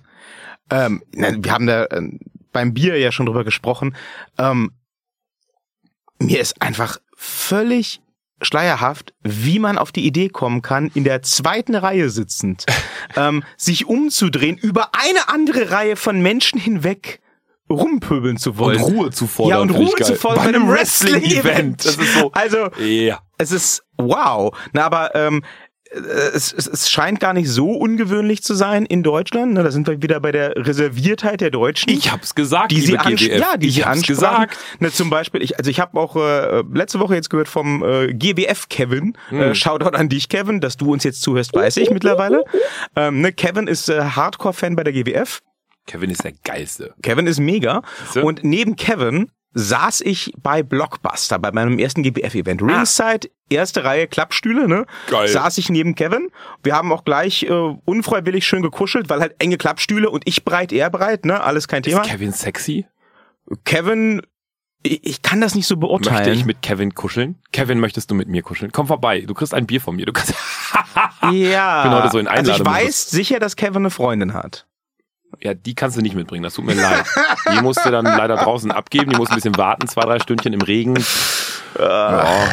Ähm, 0.70 1.04
nein, 1.14 1.44
wir 1.44 1.52
haben 1.52 1.68
da 1.68 1.86
äh, 1.86 2.02
beim 2.52 2.74
Bier 2.74 2.98
ja 2.98 3.12
schon 3.12 3.26
drüber 3.26 3.44
gesprochen. 3.44 3.96
Ähm, 4.38 4.72
mir 6.20 6.40
ist 6.40 6.62
einfach 6.62 6.98
völlig 7.16 8.02
schleierhaft, 8.42 9.14
wie 9.24 9.60
man 9.60 9.78
auf 9.78 9.92
die 9.92 10.06
Idee 10.06 10.30
kommen 10.30 10.62
kann, 10.62 10.92
in 10.94 11.04
der 11.04 11.22
zweiten 11.22 11.76
Reihe 11.76 12.10
sitzend, 12.10 12.66
ähm, 13.16 13.44
sich 13.58 13.86
umzudrehen, 13.88 14.58
über 14.58 14.90
eine 14.94 15.30
andere 15.30 15.72
Reihe 15.72 15.96
von 15.96 16.22
Menschen 16.22 16.60
hinweg 16.60 17.20
rumpöbeln 17.70 18.38
zu 18.38 18.58
wollen. 18.58 18.82
Und 18.82 18.94
Ruhe 18.94 19.12
zu 19.12 19.28
fordern. 19.28 19.50
ja, 19.58 19.62
und 19.62 19.72
Ruhe 19.72 19.96
zu 20.02 20.16
fordern 20.16 20.44
bei 20.44 20.50
einem 20.50 20.70
Wrestling-Event. 20.70 21.84
Ist 21.86 22.00
so. 22.18 22.32
Also, 22.32 22.70
Ja. 22.80 23.20
es 23.38 23.52
ist 23.52 23.84
wow. 23.98 24.56
Na, 24.72 24.86
aber 24.86 25.16
ähm, 25.16 25.44
es, 25.92 26.54
es, 26.54 26.68
es 26.68 26.90
scheint 26.90 27.20
gar 27.20 27.34
nicht 27.34 27.50
so 27.50 27.72
ungewöhnlich 27.72 28.44
zu 28.44 28.54
sein 28.54 28.86
in 28.86 29.04
Deutschland. 29.04 29.54
Ne, 29.54 29.64
da 29.64 29.72
sind 29.72 29.88
wir 29.88 30.02
wieder 30.02 30.20
bei 30.20 30.32
der 30.32 30.56
Reserviertheit 30.56 31.42
der 31.42 31.50
Deutschen. 31.50 31.92
Ich 31.92 32.12
hab's 32.12 32.36
gesagt, 32.36 32.72
die 32.72 32.82
sie 32.82 32.94
GWF. 32.94 33.40
ja, 33.40 33.58
die 33.58 33.68
ich 33.68 33.76
sie 33.76 33.86
hab's 33.86 34.04
gesagt. 34.04 34.58
Ne, 34.80 34.92
zum 34.92 35.10
Beispiel, 35.10 35.42
ich, 35.42 35.58
also 35.58 35.70
ich 35.70 35.80
habe 35.80 36.00
auch 36.00 36.16
äh, 36.16 36.64
letzte 36.74 37.00
Woche 37.00 37.16
jetzt 37.16 37.30
gehört 37.30 37.48
vom 37.48 37.84
äh, 37.84 38.14
GWF 38.14 38.70
Kevin. 38.70 39.18
Hm. 39.30 39.42
Äh, 39.42 39.56
Shoutout 39.56 39.96
an 39.96 40.10
dich, 40.10 40.30
Kevin, 40.30 40.62
dass 40.62 40.78
du 40.78 40.92
uns 40.92 41.04
jetzt 41.04 41.22
zuhörst, 41.22 41.54
weiß 41.54 41.78
ich 41.78 41.90
mittlerweile. 41.90 42.44
Ähm, 42.96 43.22
ne, 43.22 43.32
Kevin 43.32 43.68
ist 43.68 43.90
äh, 43.90 44.02
Hardcore-Fan 44.02 44.76
bei 44.76 44.84
der 44.84 44.94
GWF. 44.94 45.42
Kevin 45.86 46.10
ist 46.10 46.24
der 46.24 46.34
geilste. 46.44 46.94
Kevin 47.02 47.28
ist 47.28 47.40
mega. 47.40 47.82
Und 48.22 48.44
neben 48.44 48.76
Kevin 48.76 49.32
saß 49.58 50.02
ich 50.02 50.32
bei 50.42 50.62
Blockbuster, 50.62 51.40
bei 51.40 51.52
meinem 51.52 51.80
ersten 51.80 52.04
GBF-Event. 52.04 52.62
Ringside, 52.62 53.30
erste 53.50 53.84
Reihe 53.84 54.08
Klappstühle, 54.08 54.68
ne? 54.68 54.86
Geil. 55.10 55.28
Saß 55.28 55.58
ich 55.58 55.70
neben 55.70 55.96
Kevin. 55.96 56.30
Wir 56.62 56.76
haben 56.76 56.92
auch 56.92 57.04
gleich 57.04 57.44
äh, 57.44 57.52
unfreiwillig 57.52 58.46
schön 58.46 58.62
gekuschelt, 58.62 59.10
weil 59.10 59.20
halt 59.20 59.36
enge 59.40 59.58
Klappstühle 59.58 60.12
und 60.12 60.24
ich 60.26 60.46
breit, 60.46 60.72
er 60.72 60.92
breit, 60.92 61.26
ne? 61.26 61.42
Alles 61.42 61.68
kein 61.68 61.82
Thema. 61.82 62.02
Ist 62.02 62.10
Kevin 62.10 62.32
sexy? 62.34 62.86
Kevin, 63.66 64.22
ich, 64.84 65.24
kann 65.24 65.42
das 65.42 65.56
nicht 65.56 65.66
so 65.66 65.78
beurteilen. 65.78 66.18
Möchte 66.18 66.32
ich 66.32 66.46
mit 66.46 66.62
Kevin 66.62 66.94
kuscheln? 66.94 67.36
Kevin, 67.52 67.80
möchtest 67.80 68.12
du 68.12 68.16
mit 68.16 68.28
mir 68.28 68.44
kuscheln? 68.44 68.72
Komm 68.72 68.86
vorbei, 68.86 69.22
du 69.22 69.34
kriegst 69.34 69.56
ein 69.56 69.66
Bier 69.66 69.82
von 69.82 69.96
mir. 69.96 70.06
Du 70.06 70.14
kannst. 70.14 70.36
ja. 71.32 71.84
bin 71.84 71.92
heute 71.94 72.10
so 72.12 72.20
in 72.20 72.28
Also 72.28 72.52
ich 72.52 72.64
weiß 72.64 73.10
sicher, 73.10 73.40
dass 73.40 73.56
Kevin 73.56 73.78
eine 73.78 73.90
Freundin 73.90 74.36
hat. 74.36 74.68
Ja, 75.40 75.54
die 75.54 75.76
kannst 75.76 75.98
du 75.98 76.02
nicht 76.02 76.16
mitbringen. 76.16 76.44
Das 76.44 76.54
tut 76.56 76.66
mir 76.66 76.74
leid. 76.74 77.06
Die 77.54 77.62
musst 77.62 77.86
du 77.86 77.92
dann 77.92 78.06
leider 78.06 78.36
draußen 78.36 78.72
abgeben. 78.72 79.12
Die 79.12 79.18
muss 79.18 79.30
ein 79.30 79.36
bisschen 79.36 79.58
warten, 79.58 79.88
zwei, 79.88 80.02
drei 80.02 80.20
Stündchen 80.20 80.54
im 80.54 80.62
Regen. 80.62 80.96
Ja. 81.80 82.48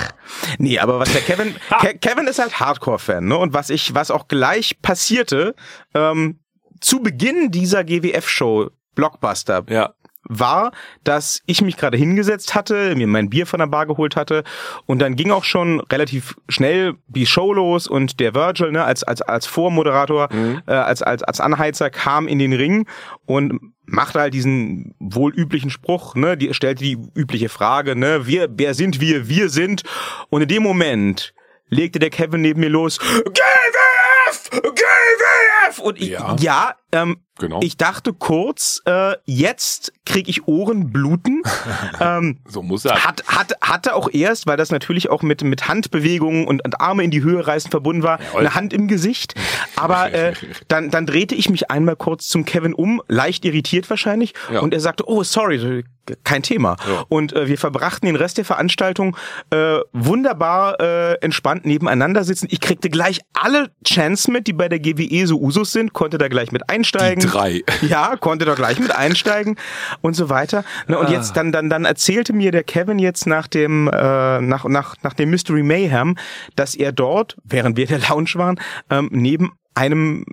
Nee, 0.58 0.78
aber 0.78 0.98
was 0.98 1.12
der 1.12 1.22
Kevin, 1.22 1.54
Ke 1.80 1.96
Kevin 1.98 2.26
ist 2.26 2.38
halt 2.38 2.60
Hardcore-Fan, 2.60 3.24
ne? 3.24 3.36
Und 3.36 3.54
was 3.54 3.70
ich, 3.70 3.94
was 3.94 4.10
auch 4.10 4.28
gleich 4.28 4.80
passierte, 4.82 5.54
ähm, 5.94 6.40
zu 6.80 7.00
Beginn 7.00 7.50
dieser 7.50 7.84
GWF-Show, 7.84 8.70
Blockbuster, 8.94 9.64
ja. 9.68 9.94
War, 10.28 10.72
dass 11.04 11.42
ich 11.46 11.62
mich 11.62 11.76
gerade 11.76 11.96
hingesetzt 11.96 12.54
hatte, 12.54 12.94
mir 12.96 13.06
mein 13.06 13.30
Bier 13.30 13.46
von 13.46 13.58
der 13.60 13.66
Bar 13.66 13.86
geholt 13.86 14.16
hatte 14.16 14.44
und 14.86 15.00
dann 15.00 15.16
ging 15.16 15.30
auch 15.30 15.44
schon 15.44 15.80
relativ 15.80 16.34
schnell 16.48 16.94
die 17.08 17.26
Show 17.26 17.52
los 17.52 17.86
und 17.86 18.20
der 18.20 18.34
Virgil, 18.34 18.72
ne, 18.72 18.84
als, 18.84 19.02
als, 19.04 19.22
als 19.22 19.46
Vormoderator, 19.46 20.28
äh, 20.66 20.72
als, 20.72 21.02
als, 21.02 21.22
als 21.22 21.40
Anheizer 21.40 21.90
kam 21.90 22.26
in 22.28 22.38
den 22.38 22.52
Ring 22.52 22.86
und 23.26 23.60
machte 23.86 24.18
halt 24.20 24.32
diesen 24.34 24.94
wohl 24.98 25.32
üblichen 25.34 25.70
Spruch, 25.70 26.14
ne, 26.14 26.36
die 26.36 26.54
stellte 26.54 26.82
die 26.82 26.98
übliche 27.14 27.48
Frage, 27.50 27.94
ne, 27.96 28.26
wir, 28.26 28.48
wer 28.50 28.74
sind 28.74 29.00
wir, 29.00 29.28
wir 29.28 29.50
sind 29.50 29.82
und 30.30 30.42
in 30.42 30.48
dem 30.48 30.62
Moment 30.62 31.34
legte 31.68 31.98
der 31.98 32.10
Kevin 32.10 32.40
neben 32.40 32.60
mir 32.60 32.70
los, 32.70 32.98
GWF! 32.98 34.50
GWF! 34.50 35.78
Und 35.80 36.00
ich, 36.00 36.08
Ja. 36.10 36.36
ja, 36.40 36.74
ähm, 36.94 37.18
Genau. 37.38 37.58
ich 37.62 37.76
dachte 37.76 38.12
kurz, 38.12 38.80
äh, 38.86 39.14
jetzt 39.24 39.92
krieg 40.06 40.28
ich 40.28 40.46
Ohrenbluten. 40.46 41.42
ähm, 42.00 42.38
So 42.46 42.62
muss 42.62 42.84
er. 42.84 43.04
hat, 43.04 43.24
hat, 43.26 43.54
hatte 43.60 43.96
auch 43.96 44.08
erst, 44.12 44.46
weil 44.46 44.56
das 44.56 44.70
natürlich 44.70 45.10
auch 45.10 45.22
mit, 45.22 45.42
mit 45.42 45.66
Handbewegungen 45.66 46.46
und, 46.46 46.64
und 46.64 46.80
Arme 46.80 47.02
in 47.02 47.10
die 47.10 47.24
Höhe 47.24 47.44
reißen 47.44 47.72
verbunden 47.72 48.04
war, 48.04 48.20
Jawohl. 48.20 48.40
eine 48.40 48.54
Hand 48.54 48.72
im 48.72 48.86
Gesicht. 48.86 49.34
Aber 49.74 50.12
äh, 50.12 50.34
dann, 50.68 50.90
dann 50.90 51.06
drehte 51.06 51.34
ich 51.34 51.50
mich 51.50 51.72
einmal 51.72 51.96
kurz 51.96 52.28
zum 52.28 52.44
Kevin 52.44 52.72
um, 52.72 53.02
leicht 53.08 53.44
irritiert 53.44 53.90
wahrscheinlich. 53.90 54.32
Ja. 54.52 54.60
Und 54.60 54.72
er 54.72 54.80
sagte, 54.80 55.08
oh, 55.08 55.24
sorry, 55.24 55.84
kein 56.22 56.42
Thema. 56.42 56.76
Ja. 56.86 57.04
Und 57.08 57.32
äh, 57.32 57.48
wir 57.48 57.58
verbrachten 57.58 58.06
den 58.06 58.16
Rest 58.16 58.38
der 58.38 58.44
Veranstaltung 58.44 59.16
äh, 59.50 59.78
wunderbar 59.92 60.78
äh, 60.80 61.14
entspannt 61.14 61.64
nebeneinander 61.64 62.24
sitzen. 62.24 62.46
Ich 62.50 62.60
kriegte 62.60 62.90
gleich 62.90 63.20
alle 63.32 63.70
Chants 63.84 64.28
mit, 64.28 64.46
die 64.46 64.52
bei 64.52 64.68
der 64.68 64.78
GWE 64.78 65.26
so 65.26 65.40
Usus 65.40 65.72
sind, 65.72 65.94
konnte 65.94 66.18
da 66.18 66.28
gleich 66.28 66.52
mit 66.52 66.68
einsteigen. 66.84 67.20
Die 67.20 67.26
drei. 67.26 67.62
Ja, 67.88 68.16
konnte 68.16 68.44
da 68.44 68.54
gleich 68.54 68.78
mit 68.78 68.94
einsteigen 68.94 69.56
und 70.00 70.14
so 70.14 70.28
weiter. 70.28 70.64
Ne, 70.86 70.98
und 70.98 71.10
jetzt 71.10 71.36
dann, 71.36 71.52
dann, 71.52 71.68
dann 71.68 71.84
erzählte 71.84 72.32
mir 72.32 72.50
der 72.50 72.64
Kevin 72.64 72.98
jetzt 72.98 73.26
nach 73.26 73.46
dem, 73.46 73.88
äh, 73.88 74.40
nach, 74.40 74.64
nach, 74.64 74.96
nach 75.02 75.14
dem 75.14 75.30
Mystery 75.30 75.62
Mayhem, 75.62 76.16
dass 76.56 76.74
er 76.74 76.92
dort, 76.92 77.36
während 77.44 77.76
wir 77.76 77.88
in 77.90 78.00
der 78.00 78.08
Lounge 78.08 78.30
waren, 78.34 78.60
ähm, 78.90 79.08
neben 79.12 79.52
einem 79.74 80.24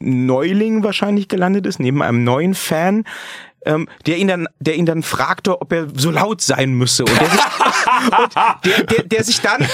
Neuling 0.00 0.84
wahrscheinlich 0.84 1.28
gelandet 1.28 1.66
ist, 1.66 1.80
neben 1.80 2.02
einem 2.02 2.22
neuen 2.22 2.54
Fan, 2.54 3.04
ähm, 3.68 3.86
der 4.06 4.16
ihn 4.16 4.28
dann, 4.28 4.48
der 4.58 4.76
ihn 4.76 4.86
dann 4.86 5.02
fragte, 5.02 5.60
ob 5.60 5.72
er 5.72 5.86
so 5.94 6.10
laut 6.10 6.40
sein 6.40 6.72
müsse 6.72 7.04
und 7.04 7.20
der 7.20 7.28
sich, 7.28 7.40
und 8.18 8.34
der, 8.64 8.82
der, 8.84 9.02
der 9.04 9.24
sich 9.24 9.40
dann, 9.42 9.68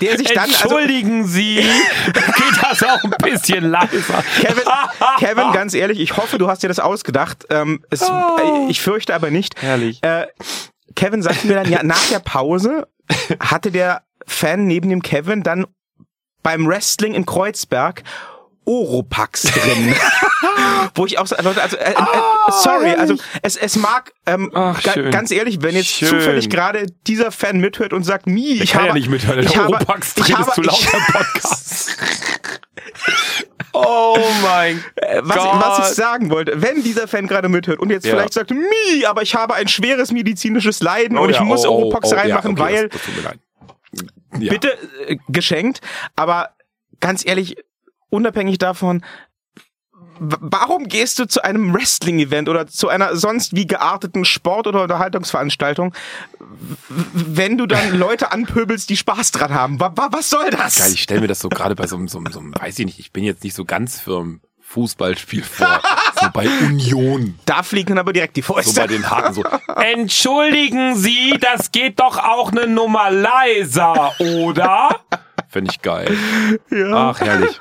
der 0.00 0.18
sich 0.18 0.28
dann, 0.28 0.44
also 0.44 0.62
Entschuldigen 0.62 1.26
Sie, 1.26 1.56
geht 1.56 2.62
das 2.62 2.82
auch 2.82 3.02
ein 3.02 3.10
bisschen 3.22 3.64
leiser? 3.64 4.22
Kevin, 4.40 4.62
Kevin, 5.18 5.44
ganz 5.52 5.74
ehrlich, 5.74 5.98
ich 6.00 6.16
hoffe, 6.18 6.36
du 6.36 6.48
hast 6.48 6.62
dir 6.62 6.68
das 6.68 6.78
ausgedacht. 6.78 7.46
Ähm, 7.48 7.82
es, 7.88 8.02
äh, 8.02 8.12
ich 8.68 8.82
fürchte 8.82 9.14
aber 9.14 9.30
nicht. 9.30 9.54
Oh. 9.56 9.62
Herrlich. 9.62 10.02
Äh, 10.02 10.26
Kevin 10.94 11.22
sagte 11.22 11.46
mir 11.46 11.54
dann, 11.54 11.70
ja, 11.70 11.82
nach 11.82 12.08
der 12.10 12.18
Pause 12.18 12.88
hatte 13.40 13.70
der 13.70 14.02
Fan 14.26 14.66
neben 14.66 14.90
dem 14.90 15.00
Kevin 15.02 15.42
dann 15.42 15.66
beim 16.42 16.66
Wrestling 16.66 17.14
in 17.14 17.24
Kreuzberg 17.24 18.02
Oropax 18.64 19.42
drin. 19.42 19.94
Wo 20.94 21.06
ich 21.06 21.18
auch 21.18 21.26
so, 21.26 21.34
Leute, 21.42 21.62
also, 21.62 21.76
äh, 21.76 21.90
äh, 21.92 21.94
sorry, 22.62 22.90
also 22.92 23.14
es, 23.42 23.56
es 23.56 23.76
mag, 23.76 24.12
ähm, 24.26 24.50
Ah, 24.54 24.74
Ach, 24.76 24.82
ga, 24.82 24.94
ganz 25.10 25.30
ehrlich, 25.30 25.62
wenn 25.62 25.74
jetzt 25.74 25.88
Schön. 25.88 26.08
zufällig 26.08 26.50
gerade 26.50 26.86
dieser 27.06 27.30
Fan 27.32 27.58
mithört 27.58 27.92
und 27.92 28.04
sagt, 28.04 28.26
Mi, 28.26 28.52
ich, 28.54 28.60
Ich 28.62 28.70
kann 28.72 28.80
habe, 28.82 28.88
ja 28.90 28.94
nicht 28.94 29.08
mithören, 29.10 29.40
ich 29.44 29.56
habe, 29.56 29.74
Oropax 29.74 30.14
ich 30.16 30.24
drin 30.24 30.36
habe, 30.38 30.48
ist 30.50 30.54
zu 30.54 30.62
laut 30.62 30.78
ich, 30.80 30.92
im 30.92 31.00
Podcast. 31.12 31.96
Oh 33.72 34.18
mein 34.42 34.82
Äh, 34.96 35.20
was, 35.22 35.36
Gott. 35.36 35.60
was 35.62 35.90
ich 35.90 35.94
sagen 35.96 36.30
wollte, 36.30 36.60
wenn 36.60 36.82
dieser 36.82 37.06
Fan 37.08 37.26
gerade 37.26 37.48
mithört 37.48 37.78
und 37.78 37.90
jetzt 37.90 38.04
Ja. 38.04 38.12
vielleicht 38.14 38.32
sagt, 38.34 38.50
Mi, 38.50 39.04
aber 39.06 39.22
ich 39.22 39.34
habe 39.34 39.54
ein 39.54 39.68
schweres 39.68 40.10
medizinisches 40.12 40.80
Leiden 40.80 41.16
Oh 41.18 41.22
und 41.22 41.30
ich 41.30 41.36
ja, 41.36 41.44
muss 41.44 41.64
oh, 41.64 41.70
Oropax 41.76 42.10
oh, 42.10 42.14
ja, 42.14 42.20
reinmachen, 42.20 42.52
okay, 42.52 42.60
weil, 42.60 42.88
Das, 42.88 43.00
das. 43.22 44.40
Ja. 44.40 44.52
bitte 44.52 44.76
äh, 45.06 45.16
geschenkt, 45.28 45.80
aber 46.16 46.50
ganz 47.00 47.24
ehrlich, 47.24 47.56
unabhängig 48.10 48.58
davon, 48.58 49.04
warum 50.22 50.84
gehst 50.84 51.18
du 51.18 51.26
zu 51.26 51.42
einem 51.42 51.72
Wrestling-Event 51.72 52.48
oder 52.48 52.66
zu 52.66 52.88
einer 52.88 53.16
sonst 53.16 53.56
wie 53.56 53.66
gearteten 53.66 54.24
Sport- 54.26 54.66
oder 54.66 54.82
Unterhaltungsveranstaltung, 54.82 55.94
wenn 56.88 57.56
du 57.56 57.66
dann 57.66 57.94
Leute 57.98 58.30
anpöbelst, 58.32 58.90
die 58.90 58.96
Spaß 58.98 59.32
dran 59.32 59.54
haben? 59.54 59.80
Wa- 59.80 59.92
wa- 59.96 60.08
Was 60.10 60.28
soll 60.30 60.50
das? 60.50 60.76
Geil, 60.78 60.92
ich 60.92 61.02
stelle 61.02 61.22
mir 61.22 61.28
das 61.28 61.40
so 61.40 61.48
gerade 61.48 61.74
bei 61.74 61.86
so 61.86 61.96
einem, 61.96 62.08
so, 62.08 62.18
einem- 62.18 62.32
so 62.32 62.40
einem, 62.40 62.54
weiß 62.54 62.78
ich 62.80 62.86
nicht, 62.86 62.98
ich 62.98 63.12
bin 63.12 63.24
jetzt 63.24 63.44
nicht 63.44 63.54
so 63.54 63.64
ganz 63.64 63.98
firm 64.00 64.40
Fußballspiel 64.60 65.42
vor. 65.42 65.80
So 66.20 66.26
bei 66.34 66.46
Union. 66.66 67.38
Da 67.46 67.62
fliegen 67.62 67.88
dann 67.90 67.98
aber 67.98 68.12
direkt 68.12 68.36
die 68.36 68.42
Fäuste. 68.42 68.72
So 68.74 68.80
bei 68.82 68.88
den 68.88 69.08
Harten 69.08 69.32
so. 69.32 69.42
Entschuldigen 69.76 70.94
Sie, 70.96 71.34
das 71.40 71.72
geht 71.72 71.98
doch 71.98 72.18
auch 72.18 72.52
eine 72.52 72.66
Nummer 72.66 73.10
leiser, 73.10 74.12
oder? 74.20 75.00
Fände 75.50 75.70
ich 75.72 75.82
geil. 75.82 76.16
Ja. 76.70 77.10
Ach, 77.10 77.20
herrlich. 77.20 77.60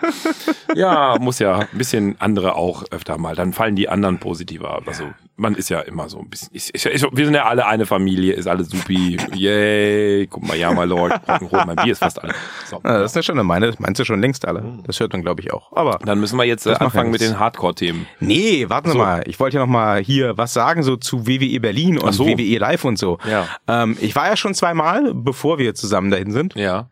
Ja, 0.75 1.17
muss 1.19 1.39
ja 1.39 1.59
ein 1.59 1.67
bisschen 1.77 2.15
andere 2.19 2.55
auch 2.55 2.83
öfter 2.91 3.17
mal. 3.17 3.35
Dann 3.35 3.53
fallen 3.53 3.75
die 3.75 3.89
anderen 3.89 4.19
positiver. 4.19 4.81
Also 4.85 5.05
man 5.35 5.55
ist 5.55 5.69
ja 5.69 5.79
immer 5.79 6.09
so 6.09 6.19
ein 6.19 6.29
bisschen. 6.29 6.53
Ist, 6.53 6.69
ist, 6.69 6.85
ist, 6.85 7.05
wir 7.11 7.25
sind 7.25 7.33
ja 7.33 7.45
alle 7.45 7.65
eine 7.65 7.85
Familie, 7.85 8.33
ist 8.33 8.47
alles 8.47 8.69
supi. 8.69 9.17
Yay. 9.33 10.27
Guck 10.27 10.47
mal, 10.47 10.57
ja, 10.57 10.71
my 10.71 10.85
Lord. 10.85 11.13
Rock'n'Roll, 11.27 11.65
mein 11.65 11.75
Bier 11.77 11.93
ist 11.93 11.99
fast 11.99 12.21
alle. 12.21 12.33
So. 12.65 12.81
Ja, 12.83 12.99
das 12.99 13.11
ist 13.11 13.15
ja 13.15 13.23
schon 13.23 13.45
meine. 13.45 13.73
Meinst 13.79 13.99
du 13.99 14.05
schon 14.05 14.21
längst 14.21 14.47
alle? 14.47 14.79
Das 14.85 14.99
hört 14.99 15.13
man, 15.13 15.21
glaube 15.21 15.41
ich, 15.41 15.51
auch. 15.51 15.71
Aber 15.73 15.99
dann 16.05 16.19
müssen 16.19 16.37
wir 16.37 16.45
jetzt 16.45 16.67
äh, 16.67 16.73
anfangen 16.73 17.11
mit 17.11 17.21
den 17.21 17.39
Hardcore-Themen. 17.39 18.05
Nee, 18.19 18.69
warten 18.69 18.89
Sie 18.89 18.93
so. 18.93 18.99
mal. 18.99 19.23
Ich 19.25 19.39
wollte 19.39 19.57
ja 19.57 19.61
noch 19.61 19.71
mal 19.71 20.01
hier 20.01 20.37
was 20.37 20.53
sagen 20.53 20.83
so 20.83 20.97
zu 20.97 21.25
WWE 21.27 21.59
Berlin 21.59 21.97
und 21.97 22.13
so. 22.13 22.25
WWE 22.27 22.57
Live 22.57 22.85
und 22.85 22.99
so. 22.99 23.17
Ja. 23.29 23.47
Ähm, 23.67 23.97
ich 24.01 24.15
war 24.15 24.27
ja 24.27 24.35
schon 24.35 24.53
zweimal, 24.53 25.13
bevor 25.13 25.57
wir 25.57 25.73
zusammen 25.73 26.11
dahin 26.11 26.31
sind. 26.31 26.55
Ja. 26.55 26.89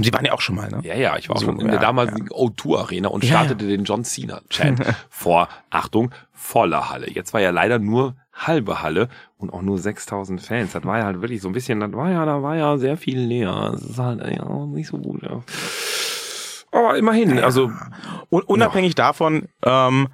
Sie 0.00 0.12
waren 0.12 0.24
ja 0.24 0.32
auch 0.32 0.40
schon 0.40 0.56
mal, 0.56 0.68
ne? 0.68 0.80
Ja, 0.82 0.94
ja, 0.94 1.16
ich 1.16 1.28
war 1.28 1.36
so, 1.38 1.46
auch 1.46 1.50
schon 1.50 1.60
in 1.60 1.66
ja, 1.66 1.72
der 1.72 1.80
damaligen 1.80 2.26
ja. 2.30 2.36
O2 2.36 2.78
Arena 2.78 3.08
und 3.08 3.24
startete 3.24 3.64
ja. 3.64 3.76
den 3.76 3.84
John 3.84 4.04
Cena 4.04 4.40
Chat 4.48 4.74
vor, 5.10 5.48
Achtung, 5.70 6.12
voller 6.32 6.90
Halle. 6.90 7.10
Jetzt 7.10 7.34
war 7.34 7.40
ja 7.40 7.50
leider 7.50 7.78
nur 7.78 8.16
halbe 8.32 8.82
Halle 8.82 9.08
und 9.36 9.52
auch 9.52 9.62
nur 9.62 9.78
6000 9.78 10.40
Fans. 10.40 10.72
Das 10.72 10.84
war 10.84 10.98
ja 10.98 11.04
halt 11.04 11.20
wirklich 11.20 11.42
so 11.42 11.48
ein 11.48 11.52
bisschen, 11.52 11.80
das 11.80 11.92
war 11.92 12.10
ja, 12.10 12.24
da 12.24 12.42
war 12.42 12.56
ja 12.56 12.78
sehr 12.78 12.96
viel 12.96 13.18
leer. 13.18 13.70
Das 13.72 13.82
ist 13.82 13.98
halt 13.98 14.20
ja, 14.20 14.66
nicht 14.66 14.88
so 14.88 14.98
gut, 14.98 15.22
ja. 15.22 15.42
Aber 16.72 16.96
immerhin, 16.96 17.38
also. 17.38 17.70
Und 18.30 18.48
unabhängig 18.48 18.94
davon, 18.94 19.48
ähm, 19.62 20.08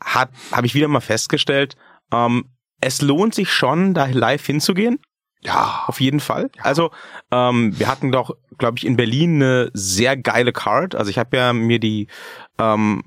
hat, 0.00 0.30
habe 0.52 0.66
ich 0.66 0.74
wieder 0.74 0.88
mal 0.88 1.00
festgestellt, 1.00 1.76
ähm, 2.12 2.46
es 2.80 3.02
lohnt 3.02 3.34
sich 3.34 3.52
schon, 3.52 3.94
da 3.94 4.06
live 4.06 4.44
hinzugehen. 4.44 5.00
Ja, 5.40 5.84
auf 5.86 6.00
jeden 6.00 6.20
Fall. 6.20 6.50
Ja. 6.56 6.64
Also 6.64 6.90
ähm, 7.30 7.78
wir 7.78 7.88
hatten 7.88 8.10
doch, 8.10 8.36
glaube 8.58 8.78
ich, 8.78 8.86
in 8.86 8.96
Berlin 8.96 9.36
eine 9.36 9.70
sehr 9.72 10.16
geile 10.16 10.52
Card. 10.52 10.94
Also 10.94 11.10
ich 11.10 11.18
habe 11.18 11.36
ja 11.36 11.52
mir 11.52 11.78
die 11.78 12.08
ähm, 12.58 13.02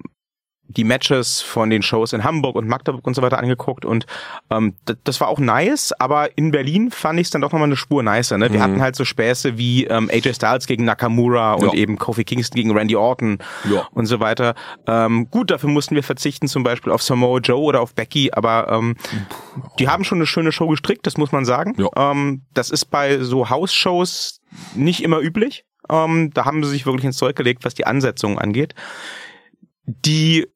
die 0.72 0.84
Matches 0.84 1.42
von 1.42 1.70
den 1.70 1.82
Shows 1.82 2.14
in 2.14 2.24
Hamburg 2.24 2.56
und 2.56 2.68
Magdeburg 2.68 3.06
und 3.06 3.16
so 3.16 3.22
weiter 3.22 3.40
angeguckt 3.40 3.86
und 3.86 4.06
ähm, 4.50 4.76
das 5.04 5.22
war 5.22 5.28
auch 5.28 5.40
nice, 5.40 5.94
aber 6.00 6.38
in 6.38 6.52
Berlin 6.52 6.92
fand 6.92 7.20
ich 7.20 7.28
es 7.28 7.32
dann 7.32 7.42
doch 7.42 7.52
nochmal 7.52 7.68
eine 7.68 7.76
Spur 7.76 8.04
nicer. 8.04 8.38
Ne? 8.38 8.52
Wir 8.52 8.60
mhm. 8.60 8.64
hatten 8.64 8.82
halt 8.82 8.96
so 8.96 9.06
Späße 9.06 9.58
wie 9.58 9.86
ähm, 9.86 10.10
AJ 10.12 10.36
Styles 10.36 10.68
gegen 10.68 10.86
Nakamura 10.86 11.54
und 11.54 11.74
ja. 11.74 11.80
eben 11.80 11.98
Kofi 11.98 12.24
Kingston 12.24 12.56
gegen 12.56 12.72
Randy 12.72 12.96
Orton 12.96 13.40
ja. 13.70 13.88
und 13.92 14.06
so 14.06 14.20
weiter. 14.20 14.56
Ähm, 14.88 15.30
gut, 15.30 15.52
dafür 15.52 15.70
mussten 15.70 15.96
wir 15.96 16.04
verzichten 16.04 16.48
zum 16.48 16.64
Beispiel 16.64 16.92
auf 16.92 17.02
Samoa 17.02 17.40
Joe 17.40 17.60
oder 17.60 17.82
auf 17.82 17.94
Becky, 17.94 18.32
aber 18.32 18.70
ähm, 18.70 18.96
die 19.80 19.88
haben 19.88 20.04
schon 20.04 20.18
eine 20.18 20.28
schöne 20.28 20.52
Show 20.52 20.68
gestrickt, 20.68 21.06
das 21.06 21.18
muss 21.18 21.32
man 21.32 21.46
sagen. 21.46 21.76
Ja. 21.78 22.12
Ähm, 22.12 22.44
das 22.54 22.70
ist 22.70 22.86
bei 22.86 23.20
so 23.20 23.50
House-Shows 23.50 24.42
nicht 24.76 25.04
immer 25.04 25.20
üblich. 25.20 25.66
Ähm, 25.90 26.32
da 26.34 26.46
haben 26.46 26.64
sie 26.64 26.70
sich 26.70 26.86
wirklich 26.86 27.06
ins 27.06 27.18
Zeug 27.18 27.36
gelegt, 27.36 27.66
was 27.66 27.74
die 27.74 27.86
Ansetzungen 27.86 28.38
angeht. 28.38 28.76
Die 29.86 30.48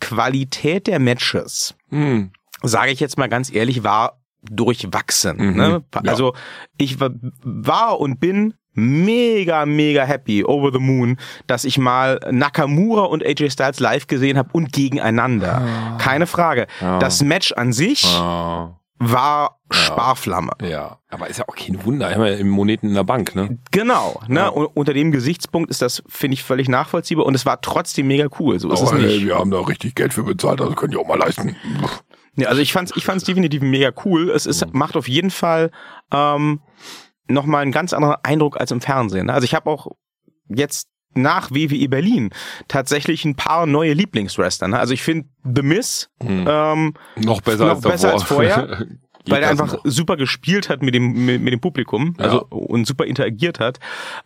Qualität 0.00 0.86
der 0.86 0.98
Matches, 0.98 1.74
mhm. 1.90 2.30
sage 2.62 2.92
ich 2.92 3.00
jetzt 3.00 3.18
mal 3.18 3.28
ganz 3.28 3.52
ehrlich, 3.52 3.84
war 3.84 4.20
durchwachsen. 4.42 5.36
Mhm. 5.36 5.56
Ne? 5.56 5.84
Also 6.06 6.32
ja. 6.32 6.38
ich 6.78 6.96
war 7.00 8.00
und 8.00 8.20
bin 8.20 8.54
mega, 8.72 9.66
mega 9.66 10.04
happy, 10.04 10.44
over 10.44 10.72
the 10.72 10.78
moon, 10.78 11.18
dass 11.46 11.64
ich 11.64 11.76
mal 11.76 12.20
Nakamura 12.30 13.02
und 13.02 13.24
AJ 13.24 13.50
Styles 13.50 13.80
live 13.80 14.06
gesehen 14.06 14.38
habe 14.38 14.50
und 14.52 14.72
gegeneinander. 14.72 15.60
Ah. 15.60 15.98
Keine 15.98 16.26
Frage. 16.26 16.66
Ah. 16.80 16.98
Das 16.98 17.22
Match 17.22 17.52
an 17.52 17.72
sich 17.72 18.06
ah 18.06 18.79
war 19.00 19.58
ja. 19.72 19.78
Sparflamme. 19.78 20.52
Ja, 20.62 20.98
aber 21.08 21.28
ist 21.28 21.38
ja 21.38 21.48
auch 21.48 21.56
kein 21.56 21.84
Wunder, 21.84 22.12
immer 22.12 22.30
im 22.32 22.50
Moneten 22.50 22.88
in 22.88 22.94
der 22.94 23.02
Bank, 23.02 23.34
ne? 23.34 23.58
Genau, 23.70 24.20
ne? 24.28 24.40
Ja. 24.40 24.48
unter 24.48 24.92
dem 24.92 25.10
Gesichtspunkt 25.10 25.70
ist 25.70 25.80
das, 25.80 26.02
finde 26.06 26.34
ich, 26.34 26.44
völlig 26.44 26.68
nachvollziehbar 26.68 27.24
und 27.24 27.34
es 27.34 27.46
war 27.46 27.62
trotzdem 27.62 28.06
mega 28.06 28.28
cool. 28.38 28.60
So 28.60 28.70
ist 28.70 28.82
aber 28.82 28.92
es 28.92 29.02
nicht. 29.02 29.10
Ey, 29.10 29.26
wir 29.26 29.36
haben 29.36 29.50
da 29.50 29.60
richtig 29.60 29.94
Geld 29.94 30.12
für 30.12 30.22
bezahlt, 30.22 30.60
also 30.60 30.74
können 30.74 30.92
die 30.92 30.98
auch 30.98 31.08
mal 31.08 31.18
leisten. 31.18 31.56
Ja, 32.36 32.48
also 32.48 32.60
ich 32.60 32.74
fand's, 32.74 32.92
ich 32.94 33.04
fand's 33.04 33.24
definitiv 33.24 33.62
mega 33.62 33.90
cool. 34.04 34.30
Es 34.30 34.44
ist, 34.44 34.66
mhm. 34.66 34.78
macht 34.78 34.96
auf 34.96 35.08
jeden 35.08 35.30
Fall 35.30 35.70
ähm, 36.12 36.60
nochmal 37.26 37.62
einen 37.62 37.72
ganz 37.72 37.94
anderen 37.94 38.16
Eindruck 38.22 38.60
als 38.60 38.70
im 38.70 38.82
Fernsehen. 38.82 39.26
Ne? 39.26 39.32
Also 39.32 39.46
ich 39.46 39.54
habe 39.54 39.70
auch 39.70 39.88
jetzt 40.46 40.89
nach 41.14 41.50
WWE 41.50 41.88
Berlin 41.88 42.30
tatsächlich 42.68 43.24
ein 43.24 43.34
paar 43.34 43.66
neue 43.66 43.92
Lieblingswrestler. 43.92 44.68
Ne? 44.68 44.78
Also 44.78 44.94
ich 44.94 45.02
finde 45.02 45.28
The 45.44 45.62
Miz 45.62 46.10
hm. 46.22 46.46
ähm, 46.48 46.94
noch 47.16 47.40
besser, 47.40 47.66
noch 47.66 47.74
als, 47.76 47.82
besser 47.82 48.12
als 48.12 48.22
vorher. 48.22 48.86
weil 49.26 49.42
er 49.42 49.50
einfach 49.50 49.72
noch. 49.72 49.80
super 49.84 50.16
gespielt 50.16 50.68
hat 50.68 50.82
mit 50.82 50.94
dem 50.94 51.26
mit, 51.26 51.40
mit 51.42 51.52
dem 51.52 51.60
Publikum 51.60 52.14
ja. 52.18 52.24
also 52.24 52.46
und 52.48 52.86
super 52.86 53.04
interagiert 53.04 53.60
hat. 53.60 53.78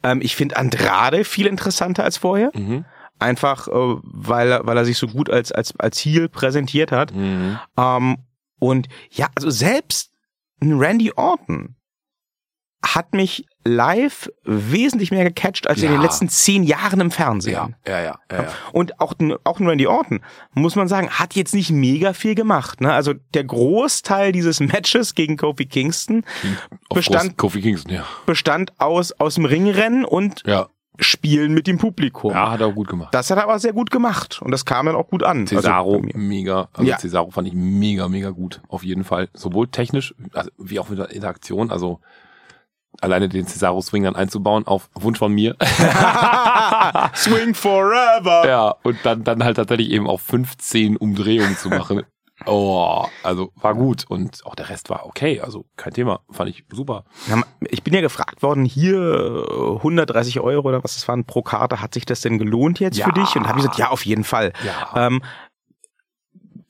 Ähm, 0.02 0.20
ich 0.22 0.36
finde 0.36 0.56
Andrade 0.56 1.24
viel 1.24 1.46
interessanter 1.46 2.04
als 2.04 2.16
vorher. 2.16 2.50
Mhm. 2.54 2.84
Einfach 3.18 3.68
äh, 3.68 3.72
weil 3.72 4.60
weil 4.64 4.76
er 4.76 4.84
sich 4.84 4.98
so 4.98 5.08
gut 5.08 5.30
als 5.30 5.52
als 5.52 5.78
als 5.78 5.98
Heel 5.98 6.28
präsentiert 6.28 6.92
hat. 6.92 7.14
Mhm. 7.14 7.58
Ähm, 7.76 8.16
und 8.58 8.88
ja, 9.10 9.28
also 9.34 9.50
selbst 9.50 10.12
ein 10.60 10.78
Randy 10.78 11.12
Orton 11.14 11.76
hat 12.84 13.14
mich 13.14 13.46
live 13.64 14.30
wesentlich 14.44 15.10
mehr 15.10 15.24
gecatcht 15.24 15.66
als 15.66 15.80
ja. 15.80 15.88
in 15.88 15.94
den 15.94 16.02
letzten 16.02 16.28
zehn 16.28 16.64
Jahren 16.64 17.00
im 17.00 17.10
Fernsehen. 17.10 17.54
Ja, 17.54 17.68
ja, 17.86 18.02
ja. 18.02 18.18
ja, 18.30 18.42
ja. 18.42 18.48
Und 18.72 19.00
auch, 19.00 19.14
auch 19.44 19.58
ein 19.58 19.66
Randy 19.66 19.86
Orton, 19.86 20.20
muss 20.52 20.76
man 20.76 20.86
sagen, 20.86 21.08
hat 21.10 21.34
jetzt 21.34 21.54
nicht 21.54 21.70
mega 21.70 22.12
viel 22.12 22.34
gemacht. 22.34 22.80
Ne? 22.80 22.92
Also 22.92 23.14
der 23.32 23.44
Großteil 23.44 24.32
dieses 24.32 24.60
Matches 24.60 25.14
gegen 25.14 25.36
Kofi 25.36 25.66
Kingston 25.66 26.24
bestand, 26.90 27.38
Kofi 27.38 27.62
Kingston, 27.62 27.94
ja. 27.94 28.04
bestand 28.26 28.72
aus, 28.78 29.12
aus 29.12 29.36
dem 29.36 29.46
Ringrennen 29.46 30.04
und 30.04 30.42
ja. 30.46 30.68
Spielen 31.00 31.54
mit 31.54 31.66
dem 31.66 31.78
Publikum. 31.78 32.30
Ja, 32.30 32.52
hat 32.52 32.60
er 32.60 32.68
auch 32.68 32.74
gut 32.74 32.86
gemacht. 32.86 33.12
Das 33.12 33.28
hat 33.28 33.38
er 33.38 33.44
aber 33.44 33.58
sehr 33.58 33.72
gut 33.72 33.90
gemacht 33.90 34.40
und 34.40 34.52
das 34.52 34.64
kam 34.64 34.86
dann 34.86 34.94
auch 34.94 35.08
gut 35.08 35.24
an. 35.24 35.40
Also 35.40 35.56
Cesaro 35.56 35.96
also, 35.96 36.08
mega, 36.14 36.68
also 36.72 36.88
ja. 36.88 36.98
Cesaro 36.98 37.32
fand 37.32 37.48
ich 37.48 37.54
mega, 37.54 38.08
mega 38.08 38.30
gut, 38.30 38.60
auf 38.68 38.84
jeden 38.84 39.02
Fall. 39.02 39.28
Sowohl 39.34 39.66
technisch, 39.66 40.14
also 40.34 40.50
wie 40.56 40.78
auch 40.78 40.88
mit 40.88 41.00
der 41.00 41.10
Interaktion, 41.10 41.72
also 41.72 42.00
alleine 43.04 43.28
den 43.28 43.46
Cesaro 43.46 43.80
Swing 43.80 44.02
dann 44.04 44.16
einzubauen 44.16 44.66
auf 44.66 44.90
Wunsch 44.94 45.18
von 45.18 45.32
mir. 45.32 45.56
Swing 47.14 47.54
forever. 47.54 48.46
Ja, 48.46 48.74
und 48.82 48.98
dann, 49.04 49.22
dann 49.24 49.44
halt 49.44 49.56
tatsächlich 49.56 49.90
eben 49.90 50.08
auf 50.08 50.22
15 50.22 50.96
Umdrehungen 50.96 51.56
zu 51.56 51.68
machen. 51.68 52.02
Oh, 52.46 53.06
also 53.22 53.52
war 53.54 53.76
gut 53.76 54.06
und 54.08 54.44
auch 54.44 54.56
der 54.56 54.68
Rest 54.68 54.90
war 54.90 55.06
okay, 55.06 55.40
also 55.40 55.66
kein 55.76 55.94
Thema, 55.94 56.20
fand 56.32 56.50
ich 56.50 56.64
super. 56.72 57.04
Ich 57.70 57.84
bin 57.84 57.94
ja 57.94 58.00
gefragt 58.00 58.42
worden, 58.42 58.64
hier 58.64 59.46
130 59.76 60.40
Euro 60.40 60.68
oder 60.68 60.82
was 60.82 60.94
das 60.94 61.06
waren 61.06 61.24
pro 61.24 61.42
Karte, 61.42 61.80
hat 61.80 61.94
sich 61.94 62.06
das 62.06 62.22
denn 62.22 62.38
gelohnt 62.38 62.80
jetzt 62.80 62.98
ja. 62.98 63.06
für 63.06 63.12
dich? 63.12 63.36
Und 63.36 63.46
habe 63.46 63.60
ich 63.60 63.64
gesagt, 63.64 63.78
ja, 63.78 63.90
auf 63.90 64.04
jeden 64.04 64.24
Fall. 64.24 64.52
Ja. 64.66 65.06
Ähm, 65.06 65.22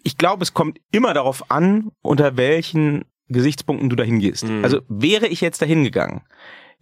ich 0.03 0.19
glaube, 0.19 0.43
es 0.43 0.53
kommt 0.53 0.79
immer 0.93 1.15
darauf 1.15 1.51
an, 1.51 1.91
unter 2.03 2.37
welchen 2.37 3.07
Gesichtspunkten 3.29 3.91
du 3.91 3.97
dahin 3.97 4.19
gehst. 4.19 4.45
Mhm. 4.45 4.65
Also 4.65 4.81
wäre 4.89 5.27
ich 5.27 5.41
jetzt 5.41 5.63
dahin 5.63 5.85
gegangen, 5.85 6.23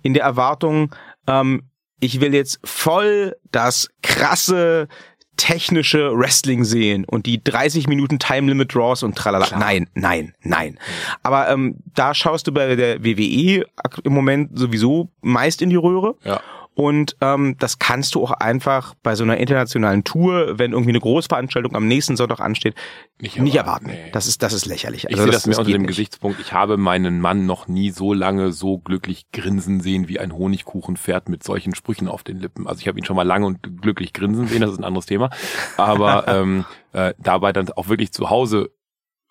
in 0.03 0.15
der 0.15 0.25
Erwartung, 0.25 0.95
ähm, 1.27 1.63
ich 2.01 2.21
will 2.21 2.35
jetzt 2.35 2.59
voll 2.65 3.37
das 3.53 3.89
krasse 4.03 4.89
technische 5.37 6.17
Wrestling 6.17 6.65
sehen 6.65 7.05
und 7.05 7.27
die 7.27 7.43
30 7.43 7.89
Minuten 7.89 8.19
Time 8.19 8.49
Limit 8.49 8.75
Draws 8.75 9.03
und 9.03 9.17
tralala. 9.17 9.47
Klar. 9.47 9.61
Nein, 9.61 9.89
nein, 9.95 10.35
nein. 10.43 10.79
Aber 11.23 11.49
ähm, 11.49 11.77
da 11.95 12.15
schaust 12.15 12.47
du 12.47 12.53
bei 12.53 12.77
der 12.77 13.03
WWE 13.03 13.65
im 14.05 14.13
Moment 14.13 14.59
sowieso 14.59 15.11
meist 15.21 15.63
in 15.63 15.71
die 15.71 15.77
Röhre. 15.77 16.17
Ja. 16.23 16.41
Und 16.75 17.17
ähm, 17.21 17.57
das 17.59 17.79
kannst 17.79 18.15
du 18.15 18.23
auch 18.23 18.31
einfach 18.31 18.95
bei 19.03 19.15
so 19.15 19.25
einer 19.25 19.37
internationalen 19.37 20.05
Tour, 20.05 20.59
wenn 20.59 20.73
irgendwie 20.73 20.93
eine 20.93 21.01
Großveranstaltung 21.01 21.77
am 21.77 21.87
nächsten 21.87 22.17
Sonntag 22.17 22.41
ansteht, 22.41 22.75
nicht, 23.21 23.39
nicht 23.39 23.57
erwarten. 23.57 23.89
Nee. 23.89 24.11
Das 24.13 24.27
ist 24.27 24.43
das 24.43 24.55
ist 24.55 24.65
lächerlich. 24.65 25.05
Ich 25.05 25.11
also 25.11 25.25
sehe 25.25 25.33
das, 25.33 25.43
das 25.43 25.47
mir 25.55 25.59
unter 25.59 25.71
dem 25.71 25.83
nicht. 25.83 25.89
Gesichtspunkt. 25.89 26.41
Ich 26.41 26.55
habe 26.55 26.79
meinen 26.79 27.21
Mann 27.21 27.45
noch 27.45 27.69
nie 27.69 27.91
so 27.91 28.15
lange 28.15 28.53
so 28.53 28.79
glücklich 28.79 29.31
grinsen 29.33 29.81
sehen 29.81 30.09
wie 30.09 30.19
ein 30.19 30.33
Honigkuchenpferd 30.33 31.29
mit 31.29 31.45
solchen 31.45 31.75
Sprüchen 31.75 32.09
auf 32.09 32.23
den 32.23 32.39
Lippen. 32.39 32.67
Also 32.67 32.81
ich 32.81 32.89
habe 32.89 32.99
ihn 32.99 33.05
schon 33.05 33.17
mal 33.17 33.27
lange 33.27 33.45
und 33.45 33.83
glücklich 33.83 34.15
grinsen 34.15 34.49
sehen. 34.49 34.63
Das 34.63 34.73
ist 34.73 34.79
ein 34.79 34.85
anderes 34.85 35.07
Thema. 35.07 35.29
Aber 35.77 36.27
ähm, 36.29 36.65
äh, 36.93 37.13
dabei 37.19 37.53
dann 37.53 37.69
auch 37.71 37.89
wirklich 37.89 38.13
zu 38.13 38.31
Hause 38.31 38.71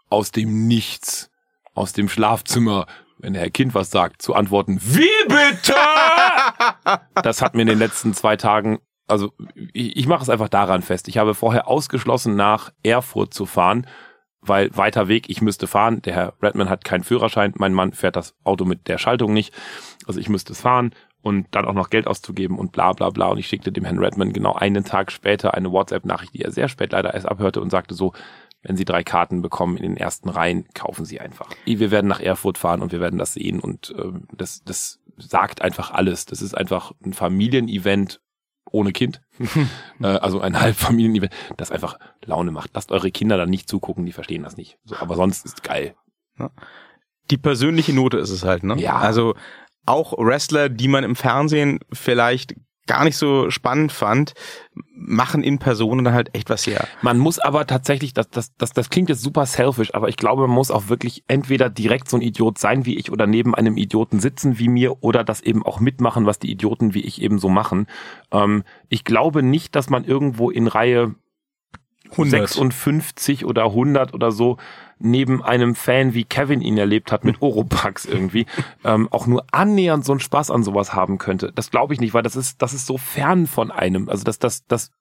aus 0.10 0.30
dem 0.30 0.68
Nichts, 0.68 1.32
aus 1.74 1.94
dem 1.94 2.08
Schlafzimmer 2.08 2.86
wenn 3.22 3.34
der 3.34 3.44
Herr 3.44 3.52
Kind 3.52 3.76
was 3.76 3.92
sagt, 3.92 4.22
zu 4.22 4.34
antworten, 4.34 4.80
wie 4.82 5.08
bitte? 5.28 5.76
Das 7.22 7.42
hat 7.42 7.56
mir 7.56 7.62
in 7.62 7.68
den 7.68 7.80
letzten 7.80 8.14
zwei 8.14 8.36
Tagen, 8.38 8.80
also 9.08 9.32
ich, 9.74 9.98
ich 9.98 10.08
mache 10.08 10.24
es 10.24 10.30
einfach 10.30 10.50
daran 10.50 10.82
fest. 10.82 11.08
Ich 11.08 11.18
habe 11.18 11.34
vorher 11.34 11.68
ausgeschlossen, 11.68 12.36
nach 12.36 12.72
Erfurt 12.84 13.34
zu 13.34 13.46
fahren, 13.46 13.88
weil 14.42 14.76
weiter 14.76 15.08
Weg, 15.08 15.30
ich 15.30 15.42
müsste 15.42 15.68
fahren. 15.68 16.02
Der 16.02 16.14
Herr 16.14 16.34
Redman 16.42 16.70
hat 16.70 16.84
keinen 16.84 17.04
Führerschein, 17.04 17.54
mein 17.58 17.74
Mann 17.74 17.94
fährt 17.94 18.16
das 18.16 18.36
Auto 18.44 18.66
mit 18.66 18.88
der 18.88 18.98
Schaltung 18.98 19.34
nicht. 19.34 19.54
Also 20.08 20.20
ich 20.20 20.30
müsste 20.30 20.54
es 20.54 20.62
fahren 20.62 20.94
und 21.22 21.48
dann 21.52 21.66
auch 21.66 21.74
noch 21.74 21.90
Geld 21.90 22.08
auszugeben 22.08 22.58
und 22.58 22.72
bla 22.72 22.94
bla 22.94 23.10
bla. 23.10 23.28
Und 23.28 23.38
ich 23.38 23.48
schickte 23.48 23.72
dem 23.72 23.86
Herrn 23.86 24.00
Redman 24.00 24.34
genau 24.34 24.54
einen 24.54 24.84
Tag 24.84 25.12
später 25.12 25.54
eine 25.54 25.72
WhatsApp-Nachricht, 25.72 26.34
die 26.34 26.42
er 26.42 26.52
sehr 26.52 26.68
spät 26.68 26.92
leider 26.92 27.14
erst 27.14 27.28
abhörte 27.28 27.62
und 27.62 27.70
sagte 27.70 27.94
so, 27.94 28.14
wenn 28.64 28.78
Sie 28.78 28.86
drei 28.86 29.04
Karten 29.04 29.42
bekommen 29.42 29.78
in 29.78 29.84
den 29.84 29.98
ersten 29.98 30.30
Reihen, 30.30 30.66
kaufen 30.74 31.06
Sie 31.06 31.20
einfach. 31.20 31.50
Wir 31.66 31.92
werden 31.92 32.08
nach 32.08 32.20
Erfurt 32.20 32.58
fahren 32.58 32.82
und 32.82 32.92
wir 32.92 33.00
werden 33.00 33.18
das 33.18 33.34
sehen 33.34 33.60
und 33.60 33.94
äh, 33.98 34.12
das, 34.34 34.64
das 34.64 35.00
sagt 35.18 35.62
einfach 35.62 35.92
alles. 35.92 36.26
Das 36.26 36.42
ist 36.42 36.56
einfach 36.56 36.94
ein 37.04 37.14
Familienevent 37.14 38.22
ohne 38.72 38.92
Kind. 38.92 39.22
äh, 40.02 40.06
also 40.06 40.42
ein 40.42 40.60
Halbfamilienevent, 40.60 41.34
das 41.58 41.72
einfach 41.72 41.98
Laune 42.26 42.52
macht. 42.52 42.72
Lasst 42.74 42.92
eure 42.92 43.12
Kinder 43.12 43.38
dann 43.38 43.50
nicht 43.50 43.68
zugucken, 43.70 44.06
die 44.06 44.12
verstehen 44.12 44.44
das 44.44 44.58
nicht. 44.58 44.78
So, 44.86 44.96
aber 44.98 45.16
sonst 45.16 45.46
ist 45.46 45.64
geil. 45.64 45.96
Die 47.30 47.38
persönliche 47.38 47.94
Note 47.94 48.18
ist 48.18 48.32
es 48.32 48.44
halt, 48.44 48.64
ne? 48.64 48.78
Ja. 48.78 48.98
Also 48.98 49.36
auch 49.86 50.14
Wrestler, 50.18 50.70
die 50.70 50.88
man 50.88 51.04
im 51.04 51.16
Fernsehen 51.16 51.80
vielleicht 51.92 52.56
gar 52.88 53.04
nicht 53.04 53.18
so 53.18 53.50
spannend 53.50 53.92
fand, 53.92 54.34
machen 54.94 55.44
in 55.44 55.60
Personen 55.60 56.04
dann 56.04 56.14
halt 56.14 56.34
echt 56.34 56.50
was 56.50 56.66
her. 56.66 56.88
Man 57.02 57.18
muss 57.18 57.40
aber 57.40 57.68
tatsächlich, 57.68 58.14
das, 58.14 58.30
das, 58.30 58.56
das, 58.58 58.72
das 58.72 58.90
klingt 58.90 59.10
jetzt 59.10 59.22
super 59.22 59.46
selfish, 59.46 59.94
aber 59.94 60.10
ich 60.10 60.18
glaube, 60.18 60.48
man 60.48 60.56
muss 60.56 60.72
auch 60.72 60.90
wirklich 60.90 61.24
entweder 61.28 61.70
direkt 61.70 62.10
so 62.10 62.18
ein 62.18 62.22
Idiot 62.22 62.58
sein 62.58 62.86
wie 62.86 62.98
ich 62.98 63.12
oder 63.12 63.28
neben 63.28 63.56
einem 63.56 63.78
Idioten 63.78 64.20
sitzen 64.20 64.60
wie 64.60 64.68
mir 64.68 65.04
oder 65.04 65.24
das 65.24 65.42
eben 65.42 65.64
auch 65.64 65.80
mitmachen, 65.80 66.26
was 66.26 66.40
die 66.40 66.52
Idioten 66.52 66.94
wie 66.94 67.02
ich 67.02 67.22
eben 67.22 67.40
so 67.40 67.50
machen. 67.50 67.88
Ähm, 68.32 68.64
ich 68.90 69.04
glaube 69.04 69.44
nicht, 69.44 69.76
dass 69.76 69.90
man 69.90 70.04
irgendwo 70.04 70.50
in 70.50 70.68
Reihe 70.68 71.16
100. 72.12 72.50
56 72.50 73.46
oder 73.46 73.66
100 73.66 74.14
oder 74.14 74.32
so 74.32 74.58
neben 75.00 75.44
einem 75.44 75.76
Fan 75.76 76.14
wie 76.14 76.24
Kevin 76.24 76.62
ihn 76.62 76.78
erlebt 76.78 77.12
hat 77.12 77.24
mit 77.24 77.42
Oropax 77.42 78.06
irgendwie 78.06 78.46
ähm, 78.84 79.08
auch 79.12 79.28
nur 79.28 79.46
annähernd 79.52 80.06
so 80.06 80.14
einen 80.14 80.20
Spaß 80.20 80.52
an 80.52 80.64
sowas 80.64 80.94
haben 80.94 81.18
könnte. 81.18 81.52
Das 81.54 81.72
glaube 81.72 81.94
ich 81.94 82.00
nicht, 82.00 82.14
weil 82.14 82.24
das 82.24 82.36
ist 82.36 82.62
das 82.62 82.74
ist 82.74 82.86
so 82.86 82.98
fern 82.98 83.48
von 83.48 83.72
einem. 83.72 84.10
Also 84.10 84.24
das 84.24 84.40
das 84.40 84.66
das 84.68 84.92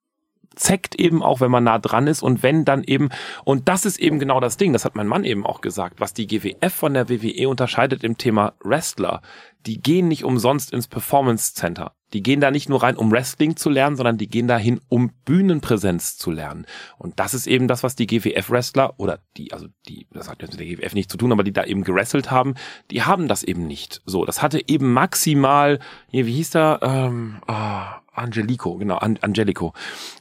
zeckt 0.57 0.94
eben 0.96 1.23
auch, 1.23 1.40
wenn 1.40 1.51
man 1.51 1.64
nah 1.64 1.79
dran 1.79 2.07
ist 2.07 2.23
und 2.23 2.42
wenn 2.42 2.64
dann 2.64 2.83
eben, 2.85 3.11
und 3.44 3.68
das 3.68 3.85
ist 3.85 3.99
eben 3.99 4.18
genau 4.18 4.40
das 4.40 4.57
Ding, 4.57 4.73
das 4.73 4.85
hat 4.85 4.96
mein 4.96 5.07
Mann 5.07 5.25
eben 5.25 5.46
auch 5.46 5.61
gesagt, 5.61 6.01
was 6.01 6.12
die 6.12 6.27
GWF 6.27 6.73
von 6.73 6.94
der 6.94 7.09
WWE 7.09 7.49
unterscheidet 7.49 8.03
im 8.03 8.18
Thema 8.18 8.55
Wrestler. 8.62 9.23
Die 9.66 9.81
gehen 9.81 10.09
nicht 10.09 10.25
umsonst 10.25 10.73
ins 10.73 10.88
Performance 10.88 11.55
Center. 11.55 11.92
Die 12.12 12.23
gehen 12.23 12.40
da 12.40 12.51
nicht 12.51 12.68
nur 12.68 12.83
rein, 12.83 12.96
um 12.96 13.11
Wrestling 13.11 13.57
zu 13.57 13.70
lernen, 13.70 13.96
sondern 13.96 14.18
die 14.18 14.29
gehen 14.29 14.49
dahin, 14.49 14.81
um 14.88 15.11
Bühnenpräsenz 15.25 16.16
zu 16.16 16.31
lernen. 16.31 16.66
Und 16.99 17.18
das 17.18 17.35
ist 17.35 17.46
eben 17.46 17.68
das, 17.68 17.83
was 17.83 17.96
die 17.96 18.07
GWF-Wrestler 18.07 18.94
oder 18.99 19.20
die, 19.37 19.53
also 19.53 19.66
die, 19.88 20.07
das 20.12 20.29
hat 20.29 20.42
jetzt 20.42 20.53
mit 20.53 20.61
der 20.61 20.66
GWF 20.66 20.94
nichts 20.94 21.12
zu 21.12 21.18
tun, 21.18 21.33
aber 21.33 21.44
die 21.44 21.53
da 21.53 21.64
eben 21.64 21.85
gewrestelt 21.85 22.31
haben, 22.31 22.55
die 22.90 23.03
haben 23.03 23.29
das 23.29 23.42
eben 23.42 23.66
nicht. 23.66 24.03
So, 24.05 24.25
das 24.25 24.42
hatte 24.42 24.62
eben 24.68 24.92
maximal, 24.92 25.79
hier, 26.09 26.27
wie 26.27 26.35
hieß 26.35 26.51
der? 26.51 26.81
Ähm, 26.83 27.37
oh, 27.46 28.01
Angelico, 28.12 28.77
genau, 28.77 28.96
An 28.96 29.18
Angelico. 29.20 29.73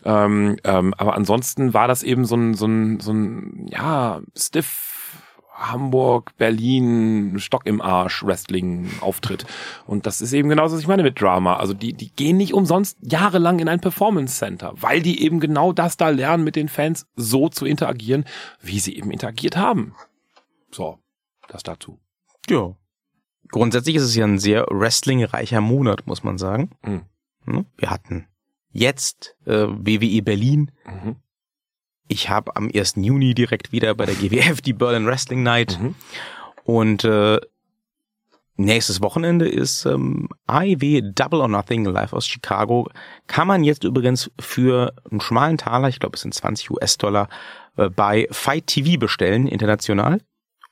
Ähm, 0.06 0.58
ähm, 0.64 0.94
aber 0.98 1.16
ansonsten 1.16 1.74
war 1.74 1.88
das 1.88 2.04
eben 2.04 2.26
so 2.26 2.36
ein, 2.36 2.54
so 2.54 2.66
ein, 2.66 3.00
so 3.00 3.12
ein, 3.12 3.68
ja, 3.70 4.22
stiff 4.38 4.99
Hamburg, 5.60 6.36
Berlin, 6.38 7.38
Stock 7.40 7.66
im 7.66 7.82
Arsch 7.82 8.24
Wrestling-Auftritt. 8.24 9.46
Und 9.86 10.06
das 10.06 10.22
ist 10.22 10.34
eben 10.34 10.50
genauso, 10.50 10.76
was 10.76 10.82
ich 10.82 10.88
meine 10.88 11.04
mit 11.04 11.22
Drama. 11.22 11.58
Also 11.58 11.74
die, 11.74 11.94
die 11.94 12.12
gehen 12.12 12.38
nicht 12.38 12.54
umsonst 12.54 12.98
jahrelang 13.02 13.60
in 13.60 13.68
ein 13.68 13.82
Performance 13.82 14.38
Center, 14.38 14.74
weil 14.76 15.02
die 15.02 15.24
eben 15.24 15.40
genau 15.40 15.74
das 15.74 15.98
da 15.98 16.10
lernen, 16.10 16.44
mit 16.44 16.56
den 16.56 16.70
Fans 16.70 17.06
so 17.16 17.50
zu 17.50 17.66
interagieren, 17.66 18.26
wie 18.62 18.80
sie 18.80 18.96
eben 18.96 19.12
interagiert 19.12 19.58
haben. 19.58 19.94
So, 20.72 21.00
das 21.48 21.64
dazu. 21.64 22.00
Ja. 22.48 22.76
Grundsätzlich 23.52 23.96
ist 23.96 24.04
es 24.04 24.16
ja 24.16 24.26
ein 24.26 24.40
sehr 24.40 24.66
wrestlingreicher 24.70 25.62
Monat, 25.62 26.06
muss 26.08 26.24
man 26.24 26.38
sagen. 26.38 26.72
Mhm. 26.84 27.66
Wir 27.78 27.90
hatten 27.90 28.28
jetzt 28.72 29.36
äh, 29.46 29.68
WWE 29.68 30.22
Berlin. 30.22 30.72
Mhm. 30.86 31.16
Ich 32.10 32.30
habe 32.30 32.56
am 32.56 32.70
1. 32.74 32.96
Juni 32.98 33.36
direkt 33.36 33.72
wieder 33.72 33.94
bei 33.94 34.08
der 34.08 34.16
GWF 34.16 34.62
die 34.62 34.74
Berlin 34.74 35.06
Wrestling 35.06 35.44
Night. 35.44 35.80
Mhm. 35.80 35.96
Und 36.64 37.04
äh, 37.04 37.40
nächstes 38.56 39.00
Wochenende 39.00 39.48
ist 39.48 39.86
ähm, 39.86 40.28
AEW 40.48 41.02
Double 41.14 41.40
or 41.40 41.48
Nothing 41.48 41.86
live 41.86 42.14
aus 42.14 42.28
Chicago. 42.28 42.90
Kann 43.28 43.48
man 43.48 43.64
jetzt 43.64 43.84
übrigens 43.84 44.32
für 44.40 44.94
einen 45.10 45.22
schmalen 45.22 45.58
Taler, 45.58 45.88
ich 45.88 46.00
glaube 46.00 46.16
es 46.16 46.22
sind 46.22 46.34
20 46.34 46.72
US-Dollar, 46.72 47.30
äh, 47.78 47.90
bei 47.90 48.28
Fight 48.32 48.66
TV 48.66 49.00
bestellen, 49.00 49.48
international. 49.48 50.20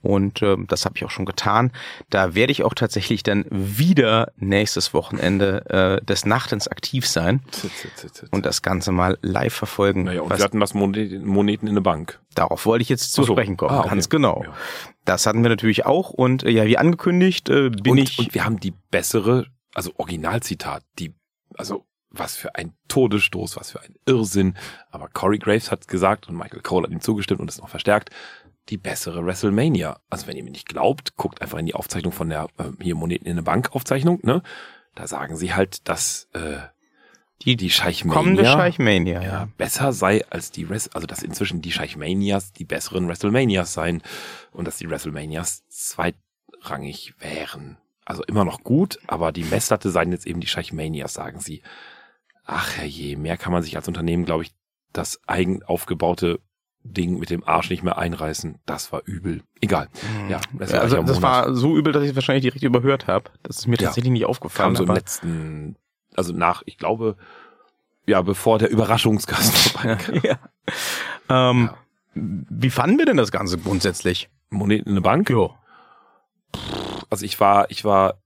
Und 0.01 0.41
äh, 0.43 0.55
das 0.67 0.85
habe 0.85 0.95
ich 0.95 1.05
auch 1.05 1.09
schon 1.09 1.25
getan. 1.25 1.71
Da 2.09 2.35
werde 2.35 2.51
ich 2.51 2.63
auch 2.63 2.75
tatsächlich 2.75 3.23
dann 3.23 3.45
wieder 3.49 4.31
nächstes 4.37 4.93
Wochenende 4.93 5.99
äh, 6.01 6.05
des 6.05 6.25
Nachtens 6.25 6.67
aktiv 6.67 7.07
sein 7.07 7.41
und 8.31 8.45
das 8.45 8.61
Ganze 8.61 8.91
mal 8.91 9.17
live 9.21 9.53
verfolgen. 9.53 10.03
Naja, 10.03 10.21
und 10.21 10.37
wir 10.37 10.43
hatten 10.43 10.59
was 10.59 10.73
Moneten 10.73 11.67
in 11.67 11.73
der 11.73 11.81
Bank. 11.81 12.19
Darauf 12.35 12.65
wollte 12.67 12.83
ich 12.83 12.89
jetzt 12.89 13.11
zu 13.13 13.23
so. 13.23 13.33
sprechen 13.33 13.57
kommen, 13.57 13.73
ah, 13.73 13.79
okay. 13.79 13.89
ganz 13.89 14.09
genau. 14.09 14.43
Ja. 14.45 14.53
Das 15.05 15.25
hatten 15.25 15.41
wir 15.41 15.49
natürlich 15.49 15.85
auch 15.85 16.11
und 16.11 16.43
äh, 16.43 16.51
ja, 16.51 16.65
wie 16.65 16.77
angekündigt 16.77 17.49
äh, 17.49 17.69
bin 17.69 17.93
und, 17.93 17.97
ich... 17.97 18.19
Und 18.19 18.33
wir 18.35 18.45
haben 18.45 18.59
die 18.59 18.73
bessere, 18.91 19.47
also 19.73 19.91
Originalzitat, 19.97 20.83
die, 20.99 21.15
also 21.55 21.85
was 22.09 22.35
für 22.35 22.55
ein 22.55 22.73
Todesstoß, 22.87 23.57
was 23.57 23.71
für 23.71 23.81
ein 23.81 23.95
Irrsinn. 24.05 24.55
Aber 24.91 25.09
Corey 25.09 25.39
Graves 25.39 25.71
hat 25.71 25.87
gesagt 25.87 26.27
und 26.29 26.35
Michael 26.35 26.61
Cole 26.61 26.85
hat 26.85 26.91
ihm 26.91 27.01
zugestimmt 27.01 27.39
und 27.39 27.49
ist 27.49 27.59
noch 27.59 27.69
verstärkt 27.69 28.11
die 28.69 28.77
bessere 28.77 29.25
WrestleMania. 29.25 29.99
Also 30.09 30.27
wenn 30.27 30.37
ihr 30.37 30.43
mir 30.43 30.51
nicht 30.51 30.67
glaubt, 30.67 31.15
guckt 31.15 31.41
einfach 31.41 31.57
in 31.57 31.65
die 31.65 31.75
Aufzeichnung 31.75 32.11
von 32.11 32.29
der 32.29 32.47
äh, 32.57 32.71
hier 32.81 32.95
Moneten 32.95 33.25
in 33.25 33.35
der 33.35 33.43
Bank 33.43 33.73
Aufzeichnung, 33.73 34.19
ne? 34.23 34.41
Da 34.95 35.07
sagen 35.07 35.37
sie 35.37 35.53
halt, 35.53 35.87
dass 35.87 36.27
äh, 36.33 36.57
die 37.43 37.55
die 37.55 37.69
Scheichmania, 37.69 38.17
kommende 38.17 38.45
Scheichmania 38.45 39.21
ja, 39.21 39.27
ja, 39.29 39.49
besser 39.57 39.93
sei 39.93 40.25
als 40.29 40.51
die 40.51 40.63
Rest, 40.63 40.95
also 40.95 41.05
dass 41.05 41.21
inzwischen 41.21 41.61
die 41.61 41.71
Scheichmanias 41.71 42.51
die 42.51 42.65
besseren 42.65 43.07
WrestleManias 43.07 43.73
seien 43.73 44.01
und 44.51 44.65
dass 44.65 44.77
die 44.77 44.89
WrestleManias 44.89 45.67
zweitrangig 45.67 47.13
wären. 47.19 47.77
Also 48.05 48.23
immer 48.23 48.45
noch 48.45 48.63
gut, 48.63 48.99
aber 49.05 49.31
die 49.31 49.43
Messlatte 49.43 49.91
seien 49.91 50.11
jetzt 50.11 50.25
eben 50.25 50.39
die 50.39 50.47
Scheichmanias, 50.47 51.13
sagen 51.13 51.39
sie. 51.39 51.61
Ach 52.45 52.77
herrje, 52.77 53.17
mehr 53.17 53.35
kann 53.35 53.51
man 53.51 53.61
sich 53.61 53.75
als 53.75 53.89
Unternehmen, 53.89 54.23
glaube 54.23 54.43
ich, 54.43 54.51
das 54.93 55.19
eigen 55.27 55.63
aufgebaute 55.63 56.39
Ding 56.93 57.19
mit 57.19 57.29
dem 57.29 57.43
Arsch 57.47 57.69
nicht 57.69 57.83
mehr 57.83 57.97
einreißen. 57.97 58.59
Das 58.65 58.91
war 58.91 59.01
übel. 59.05 59.43
Egal. 59.61 59.89
Mhm. 60.23 60.29
Ja, 60.29 60.41
das, 60.53 60.73
war, 60.73 60.81
also, 60.81 61.03
das 61.03 61.21
war 61.21 61.53
so 61.53 61.77
übel, 61.77 61.93
dass 61.93 62.03
ich 62.03 62.09
es 62.09 62.15
wahrscheinlich 62.15 62.43
direkt 62.43 62.63
überhört 62.63 63.07
habe. 63.07 63.29
Das 63.43 63.57
ist 63.57 63.67
mir 63.67 63.77
ja. 63.77 63.85
tatsächlich 63.85 64.11
nicht 64.11 64.25
aufgefallen. 64.25 64.73
Kam 64.73 64.75
so 64.75 64.83
im 64.83 64.93
letzten, 64.93 65.75
also 66.15 66.33
nach, 66.33 66.63
ich 66.65 66.77
glaube, 66.77 67.15
ja, 68.05 68.21
bevor 68.21 68.57
der 68.59 68.69
Überraschungsgast 68.69 69.55
vorbeikam. 69.69 70.15
ja. 70.23 70.39
Ähm, 71.29 71.69
ja. 71.71 71.77
Wie 72.15 72.69
fanden 72.69 72.97
wir 72.97 73.05
denn 73.05 73.17
das 73.17 73.31
Ganze 73.31 73.57
grundsätzlich? 73.57 74.29
Moneten 74.49 74.89
in 74.89 74.95
der 74.95 75.01
Bank? 75.01 75.29
Ja. 75.29 75.49
Also 77.09 77.25
ich 77.25 77.39
war, 77.39 77.69
ich 77.69 77.85
war 77.85 78.17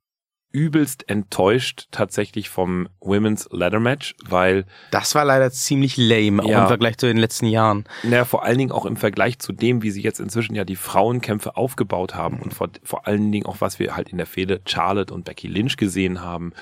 übelst 0.51 1.09
enttäuscht 1.09 1.87
tatsächlich 1.91 2.49
vom 2.49 2.89
Women's 2.99 3.47
Ladder 3.51 3.79
Match, 3.79 4.15
weil 4.23 4.65
das 4.91 5.15
war 5.15 5.25
leider 5.25 5.51
ziemlich 5.51 5.97
lame, 5.97 6.43
auch 6.43 6.49
ja, 6.49 6.61
im 6.63 6.67
Vergleich 6.67 6.97
zu 6.97 7.07
den 7.07 7.17
letzten 7.17 7.47
Jahren. 7.47 7.85
Naja, 8.03 8.25
vor 8.25 8.43
allen 8.43 8.57
Dingen 8.57 8.71
auch 8.71 8.85
im 8.85 8.97
Vergleich 8.97 9.39
zu 9.39 9.53
dem, 9.53 9.81
wie 9.81 9.91
sie 9.91 10.01
jetzt 10.01 10.19
inzwischen 10.19 10.55
ja 10.55 10.65
die 10.65 10.75
Frauenkämpfe 10.75 11.55
aufgebaut 11.55 12.15
haben 12.15 12.39
und 12.39 12.53
vor, 12.53 12.69
vor 12.83 13.07
allen 13.07 13.31
Dingen 13.31 13.45
auch, 13.45 13.61
was 13.61 13.79
wir 13.79 13.95
halt 13.95 14.09
in 14.09 14.17
der 14.17 14.27
Fehde 14.27 14.61
Charlotte 14.65 15.13
und 15.13 15.25
Becky 15.25 15.47
Lynch 15.47 15.77
gesehen 15.77 16.21
haben 16.21 16.53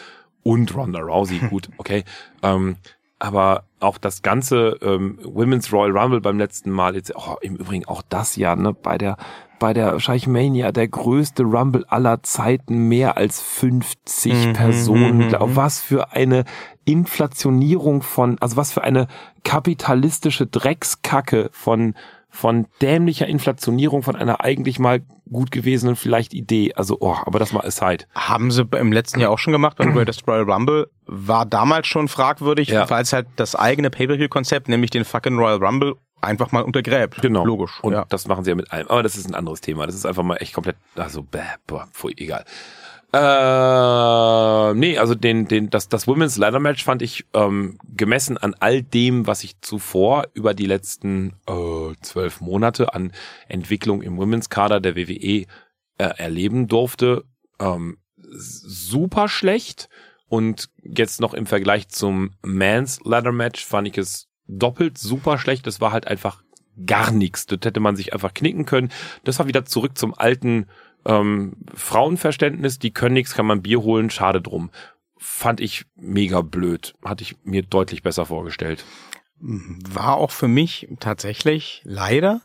und 0.43 0.73
Ronda 0.75 0.99
Rousey, 0.99 1.39
gut, 1.49 1.69
okay, 1.77 2.03
ähm, 2.43 2.77
aber 3.19 3.63
auch 3.79 3.97
das 3.97 4.21
ganze 4.21 4.77
ähm, 4.81 5.19
Women's 5.23 5.71
Royal 5.71 5.97
Rumble 5.97 6.21
beim 6.21 6.37
letzten 6.37 6.71
Mal, 6.71 6.95
jetzt, 6.95 7.13
oh, 7.15 7.35
im 7.41 7.55
Übrigen 7.55 7.85
auch 7.85 8.01
das 8.07 8.35
Jahr, 8.35 8.55
ne, 8.55 8.73
bei 8.73 8.97
der 8.97 9.17
bei 9.59 9.73
der 9.73 9.99
Scheichmania 9.99 10.71
der 10.71 10.87
größte 10.87 11.43
Rumble 11.43 11.85
aller 11.89 12.23
Zeiten, 12.23 12.87
mehr 12.87 13.17
als 13.17 13.41
50 13.41 14.33
mhm, 14.33 14.53
Personen. 14.53 15.17
Mhm, 15.17 15.23
mhm. 15.25 15.55
Was 15.55 15.81
für 15.81 16.13
eine 16.13 16.45
Inflationierung 16.85 18.01
von, 18.01 18.37
also 18.39 18.55
was 18.55 18.71
für 18.71 18.83
eine 18.83 19.07
kapitalistische 19.43 20.47
Dreckskacke 20.47 21.49
von 21.51 21.93
von 22.29 22.67
dämlicher 22.81 23.27
Inflationierung 23.27 24.03
von 24.03 24.15
einer 24.15 24.41
eigentlich 24.41 24.79
mal 24.79 25.01
gut 25.31 25.51
gewesenen 25.51 25.95
vielleicht 25.95 26.33
Idee. 26.33 26.73
Also, 26.75 26.97
oh, 26.99 27.15
aber 27.25 27.39
das 27.39 27.51
mal 27.51 27.65
aside. 27.65 28.05
Haben 28.15 28.51
sie 28.51 28.67
im 28.77 28.91
letzten 28.91 29.19
Jahr 29.19 29.31
auch 29.31 29.39
schon 29.39 29.53
gemacht 29.53 29.79
und 29.79 29.93
Greatest 29.93 30.27
Royal 30.27 30.49
Rumble 30.49 30.89
war 31.05 31.45
damals 31.45 31.87
schon 31.87 32.07
fragwürdig, 32.07 32.69
ja. 32.69 32.89
weil 32.89 33.03
es 33.03 33.13
halt 33.13 33.27
das 33.35 33.55
eigene 33.55 33.89
Pay-Per-View-Konzept, 33.89 34.69
nämlich 34.69 34.91
den 34.91 35.05
fucking 35.05 35.37
Royal 35.37 35.63
Rumble 35.63 35.95
einfach 36.21 36.51
mal 36.51 36.61
untergräbt. 36.61 37.21
Genau. 37.21 37.45
Logisch. 37.45 37.79
Und 37.81 37.93
ja. 37.93 38.05
das 38.09 38.27
machen 38.27 38.43
sie 38.43 38.51
ja 38.51 38.55
mit 38.55 38.71
allem. 38.71 38.87
Aber 38.87 39.03
das 39.03 39.15
ist 39.15 39.27
ein 39.27 39.35
anderes 39.35 39.61
Thema. 39.61 39.85
Das 39.85 39.95
ist 39.95 40.05
einfach 40.05 40.23
mal 40.23 40.35
echt 40.35 40.53
komplett, 40.53 40.75
also, 40.95 41.23
bäh, 41.23 41.39
boah, 41.65 41.87
pfui, 41.93 42.13
egal. 42.17 42.45
Äh, 43.11 44.73
nee, 44.75 44.97
also 44.99 45.15
den, 45.15 45.47
den, 45.47 45.69
das, 45.71 45.89
das 45.89 46.07
Women's 46.07 46.37
Ladder 46.37 46.59
Match 46.59 46.83
fand 46.83 47.01
ich 47.01 47.25
ähm, 47.33 47.79
gemessen 47.95 48.37
an 48.37 48.55
all 48.59 48.83
dem, 48.83 49.25
was 49.25 49.43
ich 49.43 49.59
zuvor 49.61 50.27
über 50.33 50.53
die 50.53 50.67
letzten 50.67 51.33
äh, 51.47 51.93
zwölf 52.01 52.39
Monate 52.39 52.93
an 52.93 53.11
Entwicklung 53.47 54.03
im 54.03 54.17
Women's 54.17 54.49
Kader 54.49 54.79
der 54.79 54.95
WWE 54.95 55.07
äh, 55.07 55.45
erleben 55.97 56.67
durfte, 56.67 57.25
ähm, 57.59 57.97
super 58.17 59.27
schlecht 59.27 59.89
Und 60.27 60.69
jetzt 60.83 61.19
noch 61.19 61.33
im 61.33 61.47
Vergleich 61.47 61.89
zum 61.89 62.31
Mans 62.43 62.99
Ladder 63.03 63.31
Match 63.31 63.65
fand 63.65 63.87
ich 63.87 63.97
es 63.97 64.27
doppelt 64.47 64.99
super 64.99 65.39
schlecht. 65.39 65.65
Das 65.65 65.81
war 65.81 65.91
halt 65.91 66.07
einfach 66.07 66.43
gar 66.85 67.11
nichts. 67.11 67.47
Das 67.47 67.59
hätte 67.63 67.79
man 67.79 67.95
sich 67.95 68.13
einfach 68.13 68.33
knicken 68.33 68.65
können. 68.65 68.91
Das 69.23 69.39
war 69.39 69.47
wieder 69.47 69.65
zurück 69.65 69.97
zum 69.97 70.13
alten 70.13 70.67
ähm, 71.09 71.53
Frauenverständnis. 71.73 72.79
Die 72.79 72.91
können 72.91 73.13
nichts, 73.13 73.33
kann 73.33 73.45
man 73.45 73.61
Bier 73.61 73.81
holen, 73.81 74.09
schade 74.09 74.41
drum. 74.41 74.69
Fand 75.17 75.59
ich 75.59 75.85
mega 75.95 76.41
blöd. 76.41 76.93
Hatte 77.03 77.23
ich 77.23 77.35
mir 77.43 77.63
deutlich 77.63 78.03
besser 78.03 78.25
vorgestellt. 78.25 78.85
War 79.41 80.17
auch 80.17 80.31
für 80.31 80.47
mich 80.47 80.87
tatsächlich 80.99 81.81
leider 81.83 82.41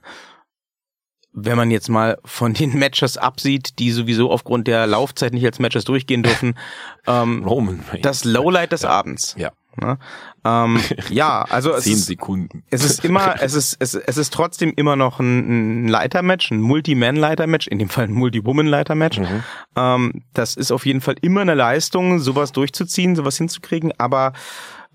wenn 1.36 1.56
man 1.56 1.70
jetzt 1.72 1.88
mal 1.88 2.18
von 2.24 2.54
den 2.54 2.74
Matches 2.78 3.18
absieht, 3.18 3.78
die 3.78 3.90
sowieso 3.90 4.30
aufgrund 4.30 4.68
der 4.68 4.86
Laufzeit 4.86 5.34
nicht 5.34 5.44
als 5.44 5.58
Matches 5.58 5.84
durchgehen 5.84 6.22
dürfen, 6.22 6.56
ähm, 7.06 7.44
Roman 7.44 7.84
das 8.02 8.24
Lowlight 8.24 8.72
des 8.72 8.82
Ja. 8.82 8.90
Abends. 8.90 9.34
Ja. 9.36 9.52
Ne? 9.76 9.98
Ähm, 10.44 10.78
ja, 11.10 11.42
also 11.42 11.72
es 11.72 11.84
Zehn 11.84 11.94
ist, 11.94 12.06
Sekunden. 12.06 12.62
es 12.70 12.84
ist 12.84 13.04
immer, 13.04 13.36
es 13.40 13.54
ist, 13.54 13.76
es, 13.80 13.94
es 13.94 14.16
ist 14.16 14.32
trotzdem 14.32 14.72
immer 14.76 14.96
noch 14.96 15.20
ein, 15.20 15.84
ein 15.84 15.88
Leitermatch, 15.88 16.50
ein 16.50 16.60
Multi-Man-Leitermatch, 16.60 17.66
in 17.68 17.78
dem 17.78 17.88
Fall 17.88 18.04
ein 18.04 18.12
Multi-Woman-Leitermatch. 18.12 19.18
Mhm. 19.18 19.42
Ähm, 19.76 20.22
das 20.32 20.56
ist 20.56 20.70
auf 20.70 20.86
jeden 20.86 21.00
Fall 21.00 21.16
immer 21.22 21.40
eine 21.42 21.54
Leistung, 21.54 22.18
sowas 22.20 22.52
durchzuziehen, 22.52 23.16
sowas 23.16 23.36
hinzukriegen, 23.38 23.92
aber 23.98 24.32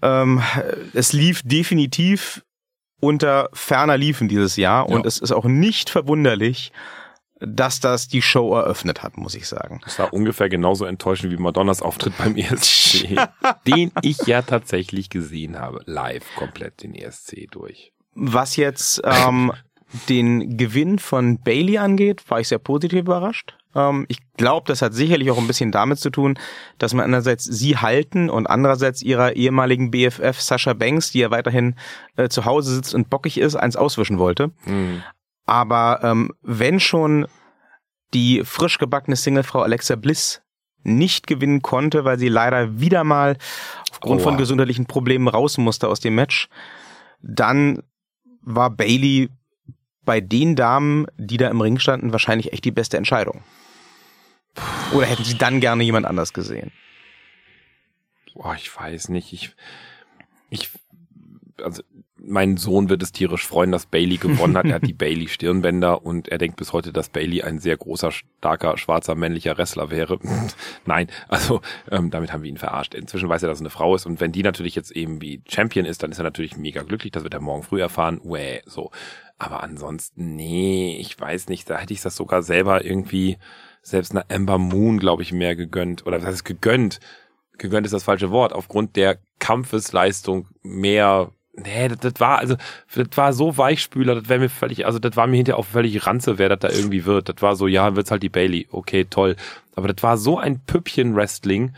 ähm, 0.01 0.41
es 0.93 1.13
lief 1.13 1.41
definitiv 1.43 2.43
unter 3.01 3.49
ferner 3.53 3.97
Liefen 3.97 4.27
dieses 4.27 4.55
Jahr 4.57 4.87
und 4.89 5.01
Ja. 5.01 5.07
es 5.07 5.19
ist 5.19 5.31
auch 5.31 5.45
nicht 5.45 5.89
verwunderlich, 5.89 6.71
dass 7.39 7.79
das 7.79 8.07
die 8.07 8.21
Show 8.21 8.53
eröffnet 8.55 9.03
hat, 9.03 9.17
muss 9.17 9.35
ich 9.35 9.47
sagen. 9.47 9.79
Das 9.83 9.99
war 9.99 10.13
ungefähr 10.13 10.49
genauso 10.49 10.85
enttäuschend 10.85 11.31
wie 11.31 11.37
Madonnas 11.37 11.81
Auftritt 11.81 12.17
beim 12.17 12.35
ESC, 12.35 13.17
den 13.67 13.91
ich 14.01 14.17
ja 14.25 14.41
tatsächlich 14.41 15.09
gesehen 15.09 15.59
habe. 15.59 15.81
Live 15.85 16.25
komplett 16.35 16.83
den 16.83 16.93
ESC 16.93 17.49
durch. 17.51 17.93
Was 18.15 18.55
jetzt 18.57 19.01
ähm, 19.05 19.53
den 20.09 20.57
Gewinn 20.57 20.99
von 20.99 21.39
Bailey 21.39 21.77
angeht, 21.77 22.29
war 22.29 22.39
ich 22.39 22.49
sehr 22.49 22.59
positiv 22.59 22.99
überrascht. 22.99 23.55
Ähm, 23.75 24.05
ich 24.09 24.19
glaube, 24.37 24.67
das 24.67 24.81
hat 24.81 24.93
sicherlich 24.93 25.31
auch 25.31 25.37
ein 25.37 25.47
bisschen 25.47 25.71
damit 25.71 25.99
zu 25.99 26.09
tun, 26.09 26.37
dass 26.77 26.93
man 26.93 27.05
einerseits 27.05 27.45
sie 27.45 27.77
halten 27.77 28.29
und 28.29 28.47
andererseits 28.47 29.01
ihrer 29.01 29.35
ehemaligen 29.35 29.91
BFF 29.91 30.39
Sascha 30.39 30.73
Banks, 30.73 31.11
die 31.11 31.19
ja 31.19 31.31
weiterhin 31.31 31.75
äh, 32.17 32.29
zu 32.29 32.45
Hause 32.45 32.75
sitzt 32.75 32.93
und 32.93 33.09
bockig 33.09 33.37
ist, 33.37 33.55
eins 33.55 33.75
auswischen 33.75 34.19
wollte. 34.19 34.51
Hm. 34.63 35.03
Aber 35.49 36.01
ähm, 36.03 36.31
wenn 36.43 36.79
schon 36.79 37.25
die 38.13 38.43
frisch 38.45 38.77
gebackene 38.77 39.15
Singlefrau 39.15 39.63
Alexa 39.63 39.95
Bliss 39.95 40.43
nicht 40.83 41.25
gewinnen 41.25 41.63
konnte, 41.63 42.05
weil 42.05 42.19
sie 42.19 42.27
leider 42.29 42.79
wieder 42.79 43.03
mal 43.03 43.35
aufgrund 43.89 44.21
von 44.21 44.33
Aua. 44.35 44.37
gesundheitlichen 44.37 44.85
Problemen 44.85 45.27
raus 45.27 45.57
musste 45.57 45.87
aus 45.87 46.01
dem 46.01 46.13
Match, 46.13 46.49
dann 47.23 47.81
war 48.41 48.69
Bailey 48.69 49.29
bei 50.03 50.21
den 50.21 50.55
Damen, 50.55 51.07
die 51.17 51.37
da 51.37 51.49
im 51.49 51.61
Ring 51.61 51.79
standen, 51.79 52.11
wahrscheinlich 52.11 52.53
echt 52.53 52.63
die 52.63 52.71
beste 52.71 52.97
Entscheidung. 52.97 53.43
Oder 54.93 55.07
hätten 55.07 55.23
sie 55.23 55.35
dann 55.35 55.61
gerne 55.61 55.83
jemand 55.83 56.05
anders 56.05 56.31
gesehen? 56.31 56.71
Boah, 58.35 58.53
ich 58.53 58.75
weiß 58.75 59.09
nicht. 59.09 59.33
Ich, 59.33 59.55
ich, 60.51 60.69
also 61.63 61.81
mein 62.29 62.57
Sohn 62.57 62.89
wird 62.89 63.01
es 63.01 63.11
tierisch 63.11 63.47
freuen, 63.47 63.71
dass 63.71 63.87
Bailey 63.87 64.17
gewonnen 64.17 64.55
hat. 64.55 64.65
Er 64.65 64.75
hat 64.75 64.87
die 64.87 64.93
Bailey 64.97 65.27
Stirnbänder 65.27 66.05
und 66.05 66.27
er 66.27 66.37
denkt 66.37 66.57
bis 66.57 66.73
heute, 66.73 66.93
dass 66.93 67.09
Bailey 67.09 67.41
ein 67.41 67.59
sehr 67.59 67.75
großer, 67.75 68.11
starker, 68.11 68.77
schwarzer, 68.77 69.15
männlicher 69.15 69.57
Wrestler 69.57 69.89
wäre. 69.89 70.19
Nein, 70.85 71.07
also 71.27 71.61
ähm, 71.89 72.11
damit 72.11 72.31
haben 72.31 72.43
wir 72.43 72.49
ihn 72.49 72.57
verarscht. 72.57 72.93
Inzwischen 72.93 73.29
weiß 73.29 73.43
er, 73.43 73.49
dass 73.49 73.59
er 73.59 73.63
eine 73.63 73.71
Frau 73.71 73.95
ist 73.95 74.05
und 74.05 74.21
wenn 74.21 74.31
die 74.31 74.43
natürlich 74.43 74.75
jetzt 74.75 74.91
eben 74.91 75.21
wie 75.21 75.41
Champion 75.49 75.85
ist, 75.85 76.03
dann 76.03 76.11
ist 76.11 76.19
er 76.19 76.23
natürlich 76.23 76.55
mega 76.55 76.83
glücklich. 76.83 77.11
Das 77.11 77.23
wird 77.23 77.33
er 77.33 77.41
morgen 77.41 77.63
früh 77.63 77.81
erfahren. 77.81 78.21
Uäh, 78.23 78.61
so. 78.65 78.91
Aber 79.39 79.63
ansonsten, 79.63 80.35
nee, 80.35 80.97
ich 80.99 81.19
weiß 81.19 81.47
nicht. 81.47 81.69
Da 81.69 81.77
hätte 81.77 81.93
ich 81.93 82.01
das 82.01 82.15
sogar 82.15 82.43
selber 82.43 82.85
irgendwie 82.85 83.37
selbst 83.81 84.11
einer 84.11 84.25
Amber 84.29 84.57
Moon, 84.57 84.99
glaube 84.99 85.23
ich, 85.23 85.31
mehr 85.31 85.55
gegönnt. 85.55 86.05
Oder 86.05 86.17
was 86.17 86.25
heißt 86.25 86.45
gegönnt? 86.45 86.99
Gegönnt 87.57 87.87
ist 87.87 87.93
das 87.93 88.03
falsche 88.03 88.31
Wort. 88.31 88.53
Aufgrund 88.53 88.95
der 88.95 89.17
Kampfesleistung 89.39 90.47
mehr. 90.61 91.31
Nee, 91.63 91.87
das, 91.87 91.99
das 91.99 92.13
war, 92.19 92.39
also, 92.39 92.55
das 92.95 93.07
war 93.15 93.33
so 93.33 93.57
Weichspüler, 93.57 94.15
das 94.15 94.29
wäre 94.29 94.39
mir 94.39 94.49
völlig, 94.49 94.85
also, 94.85 94.99
das 94.99 95.15
war 95.15 95.27
mir 95.27 95.37
hinterher 95.37 95.59
auch 95.59 95.65
völlig 95.65 96.05
ranze, 96.05 96.37
wer 96.37 96.49
das 96.49 96.59
da 96.59 96.69
irgendwie 96.69 97.05
wird. 97.05 97.29
Das 97.29 97.41
war 97.41 97.55
so, 97.55 97.67
ja, 97.67 97.95
wird's 97.95 98.11
halt 98.11 98.23
die 98.23 98.29
Bailey. 98.29 98.67
Okay, 98.71 99.05
toll. 99.09 99.35
Aber 99.75 99.87
das 99.91 100.01
war 100.03 100.17
so 100.17 100.37
ein 100.37 100.59
Püppchen-Wrestling. 100.65 101.73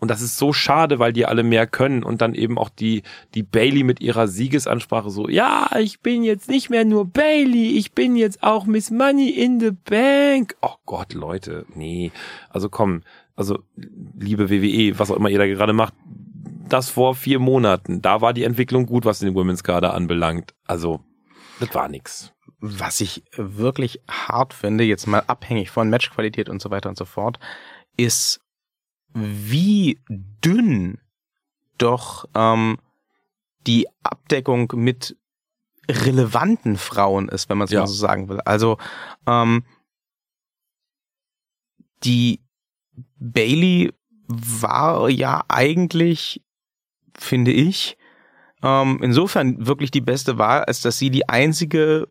Und 0.00 0.10
das 0.10 0.22
ist 0.22 0.38
so 0.38 0.54
schade, 0.54 0.98
weil 0.98 1.12
die 1.12 1.26
alle 1.26 1.42
mehr 1.42 1.66
können 1.66 2.02
und 2.02 2.22
dann 2.22 2.34
eben 2.34 2.56
auch 2.56 2.70
die, 2.70 3.02
die 3.34 3.42
Bailey 3.42 3.82
mit 3.82 4.00
ihrer 4.00 4.28
Siegesansprache 4.28 5.10
so, 5.10 5.28
ja, 5.28 5.68
ich 5.78 6.00
bin 6.00 6.22
jetzt 6.22 6.48
nicht 6.48 6.70
mehr 6.70 6.86
nur 6.86 7.04
Bailey, 7.04 7.76
ich 7.76 7.92
bin 7.92 8.16
jetzt 8.16 8.42
auch 8.42 8.64
Miss 8.64 8.90
Money 8.90 9.28
in 9.28 9.60
the 9.60 9.72
Bank. 9.72 10.56
Oh 10.62 10.76
Gott, 10.86 11.12
Leute, 11.12 11.66
nee. 11.74 12.12
Also 12.48 12.70
komm, 12.70 13.02
also 13.36 13.58
liebe 14.18 14.48
WWE, 14.48 14.98
was 14.98 15.10
auch 15.10 15.16
immer 15.16 15.28
ihr 15.28 15.38
da 15.38 15.46
gerade 15.46 15.74
macht, 15.74 15.92
das 16.72 16.90
vor 16.90 17.14
vier 17.14 17.38
Monaten, 17.38 18.00
da 18.02 18.20
war 18.20 18.32
die 18.32 18.44
Entwicklung 18.44 18.86
gut, 18.86 19.04
was 19.04 19.18
den 19.18 19.34
Women's 19.34 19.62
Kader 19.64 19.94
anbelangt. 19.94 20.54
Also, 20.66 21.00
das 21.58 21.74
war 21.74 21.88
nix. 21.88 22.32
Was 22.58 23.00
ich 23.00 23.22
wirklich 23.36 24.00
hart 24.08 24.52
finde, 24.54 24.84
jetzt 24.84 25.06
mal 25.06 25.22
abhängig 25.26 25.70
von 25.70 25.88
Matchqualität 25.90 26.48
und 26.48 26.60
so 26.60 26.70
weiter 26.70 26.88
und 26.88 26.98
so 26.98 27.04
fort, 27.04 27.38
ist, 27.96 28.40
wie 29.14 29.98
dünn 30.08 30.98
doch 31.78 32.26
ähm, 32.34 32.78
die 33.66 33.86
Abdeckung 34.02 34.70
mit 34.74 35.16
relevanten 35.90 36.76
Frauen 36.76 37.28
ist, 37.28 37.48
wenn 37.48 37.58
man 37.58 37.64
es 37.66 37.70
Ja. 37.72 37.80
mal 37.80 37.86
so 37.86 37.94
sagen 37.94 38.28
will. 38.28 38.40
Also 38.42 38.78
ähm, 39.26 39.64
die 42.04 42.40
Bailey 43.18 43.92
war 44.28 45.08
ja 45.08 45.44
eigentlich, 45.48 46.42
finde 47.20 47.52
ich, 47.52 47.96
ähm, 48.62 48.98
insofern 49.02 49.66
wirklich 49.66 49.90
die 49.90 50.00
beste 50.00 50.38
Wahl, 50.38 50.64
als 50.64 50.80
dass 50.82 50.98
sie 50.98 51.10
die 51.10 51.28
einzige 51.28 52.08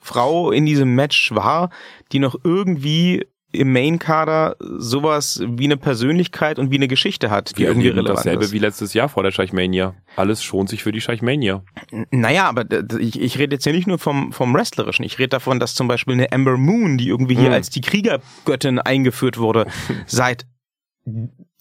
Frau 0.00 0.50
in 0.50 0.64
diesem 0.66 0.94
Match 0.94 1.32
war, 1.34 1.70
die 2.12 2.18
noch 2.18 2.36
irgendwie 2.44 3.26
im 3.54 3.70
Main-Kader 3.74 4.56
sowas 4.78 5.42
wie 5.46 5.64
eine 5.66 5.76
Persönlichkeit 5.76 6.58
und 6.58 6.70
wie 6.70 6.76
eine 6.76 6.88
Geschichte 6.88 7.28
hat, 7.28 7.58
die 7.58 7.62
Wir 7.62 7.68
irgendwie 7.68 7.88
relevant 7.88 8.16
dasselbe 8.20 8.44
ist. 8.44 8.52
wie 8.52 8.58
letztes 8.58 8.94
Jahr 8.94 9.10
vor 9.10 9.22
der 9.22 9.30
Scheichmania. 9.30 9.94
Alles 10.16 10.42
schont 10.42 10.70
sich 10.70 10.82
für 10.82 10.90
die 10.92 11.02
Scheichmania. 11.02 11.62
Naja, 12.10 12.48
aber 12.48 12.64
ich, 12.98 13.20
ich 13.20 13.38
rede 13.38 13.56
jetzt 13.56 13.64
hier 13.64 13.74
nicht 13.74 13.86
nur 13.86 13.98
vom, 13.98 14.32
vom 14.32 14.54
Wrestlerischen. 14.54 15.04
Ich 15.04 15.18
rede 15.18 15.28
davon, 15.28 15.60
dass 15.60 15.74
zum 15.74 15.86
Beispiel 15.86 16.14
eine 16.14 16.32
Amber 16.32 16.56
Moon, 16.56 16.96
die 16.96 17.08
irgendwie 17.08 17.34
hier 17.36 17.48
Mhm. 17.48 17.54
als 17.54 17.68
die 17.68 17.82
Kriegergöttin 17.82 18.78
eingeführt 18.78 19.36
wurde, 19.36 19.66
seit 20.06 20.46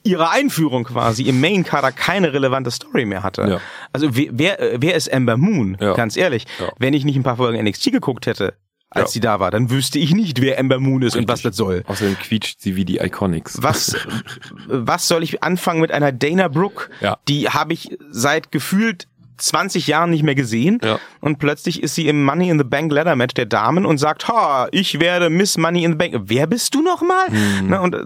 ihrer 0.04 0.32
Einführung 0.32 0.84
quasi 0.84 1.24
im 1.24 1.40
Main-Kader 1.42 1.92
keine 1.92 2.34
relevante 2.34 2.72
Story 2.72 3.06
mehr 3.06 3.24
hatte. 3.24 3.44
Ja. 3.48 3.62
Also 3.94 4.16
wer, 4.16 4.30
wer, 4.32 4.60
äh, 4.60 4.78
wer 4.80 4.96
ist 4.96 5.12
Amber 5.12 5.38
Moon? 5.38 5.78
Ja. 5.80 5.94
Ganz 5.94 6.18
ehrlich. 6.18 6.46
Ja. 6.60 6.70
Wenn 6.80 6.94
ich 6.94 7.06
nicht 7.06 7.16
ein 7.16 7.24
paar 7.24 7.38
Folgen 7.38 7.64
NXT 7.64 7.92
geguckt 7.92 8.26
hätte, 8.26 8.56
als 8.94 9.14
sie 9.14 9.22
da 9.22 9.40
war, 9.40 9.52
dann 9.52 9.70
wüsste 9.70 10.00
ich 10.00 10.14
nicht, 10.14 10.42
wer 10.42 10.60
Amber 10.60 10.80
Moon 10.80 11.02
ist 11.02 11.16
und 11.16 11.28
was 11.28 11.40
Richtig. 11.40 11.52
das 11.52 11.58
soll. 11.58 11.84
Außerdem 11.88 12.20
quietscht 12.20 12.60
sie 12.60 12.76
wie 12.76 12.84
die 12.84 12.98
Iconics. 12.98 13.64
Was, 13.64 13.96
was 14.68 15.08
soll 15.08 15.24
ich 15.24 15.44
anfangen 15.44 15.80
mit 15.80 15.92
einer 15.92 16.12
Dana 16.12 16.50
Brooke? 16.50 16.90
Die 17.30 17.48
habe 17.48 17.74
ich 17.74 17.98
seit 18.10 18.52
gefühlt 18.52 19.08
20 19.42 19.88
Jahren 19.88 20.10
nicht 20.10 20.24
mehr 20.24 20.36
gesehen. 20.36 20.80
Ja. 20.84 21.00
Und 21.20 21.40
plötzlich 21.40 21.84
ist 21.84 21.96
sie 21.96 22.08
im 22.08 22.24
Money 22.24 22.50
in 22.50 22.58
the 22.58 22.64
Bank 22.64 22.92
Ladder 22.92 23.16
Match 23.16 23.34
der 23.34 23.46
Damen 23.46 23.86
und 23.86 23.98
sagt, 23.98 24.28
ha, 24.28 24.68
ich 24.72 25.00
werde 25.00 25.30
Miss 25.30 25.58
Money 25.58 25.84
in 25.84 25.92
the 25.92 25.98
Bank. 25.98 26.16
Wer 26.26 26.48
bist 26.48 26.74
du 26.76 26.82
nochmal? 26.82 27.28
Hm. 27.28 27.68
Na, 27.68 27.80
und 27.80 27.96
äh, 27.96 28.00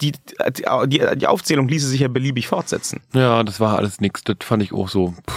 die, 0.00 0.12
die, 0.86 1.16
die, 1.16 1.26
Aufzählung 1.26 1.68
ließe 1.68 1.86
sich 1.86 2.00
ja 2.00 2.08
beliebig 2.08 2.48
fortsetzen. 2.48 3.00
Ja, 3.12 3.42
das 3.42 3.60
war 3.60 3.78
alles 3.78 4.00
nix. 4.00 4.22
Das 4.24 4.36
fand 4.40 4.62
ich 4.62 4.72
auch 4.72 4.88
so. 4.88 5.14
Puh. 5.26 5.34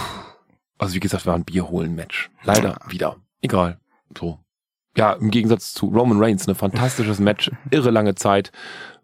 Also 0.78 0.94
wie 0.94 1.00
gesagt, 1.00 1.26
war 1.26 1.34
ein 1.34 1.44
Bier 1.44 1.68
holen 1.68 1.94
Match. 1.94 2.30
Leider 2.42 2.76
wieder. 2.88 3.16
Egal. 3.40 3.78
So. 4.16 4.38
Ja, 4.96 5.12
im 5.12 5.30
Gegensatz 5.30 5.72
zu 5.72 5.86
Roman 5.86 6.22
Reigns, 6.22 6.48
ein 6.48 6.54
fantastisches 6.54 7.18
Match, 7.18 7.50
irre 7.70 7.90
lange 7.90 8.14
Zeit, 8.14 8.52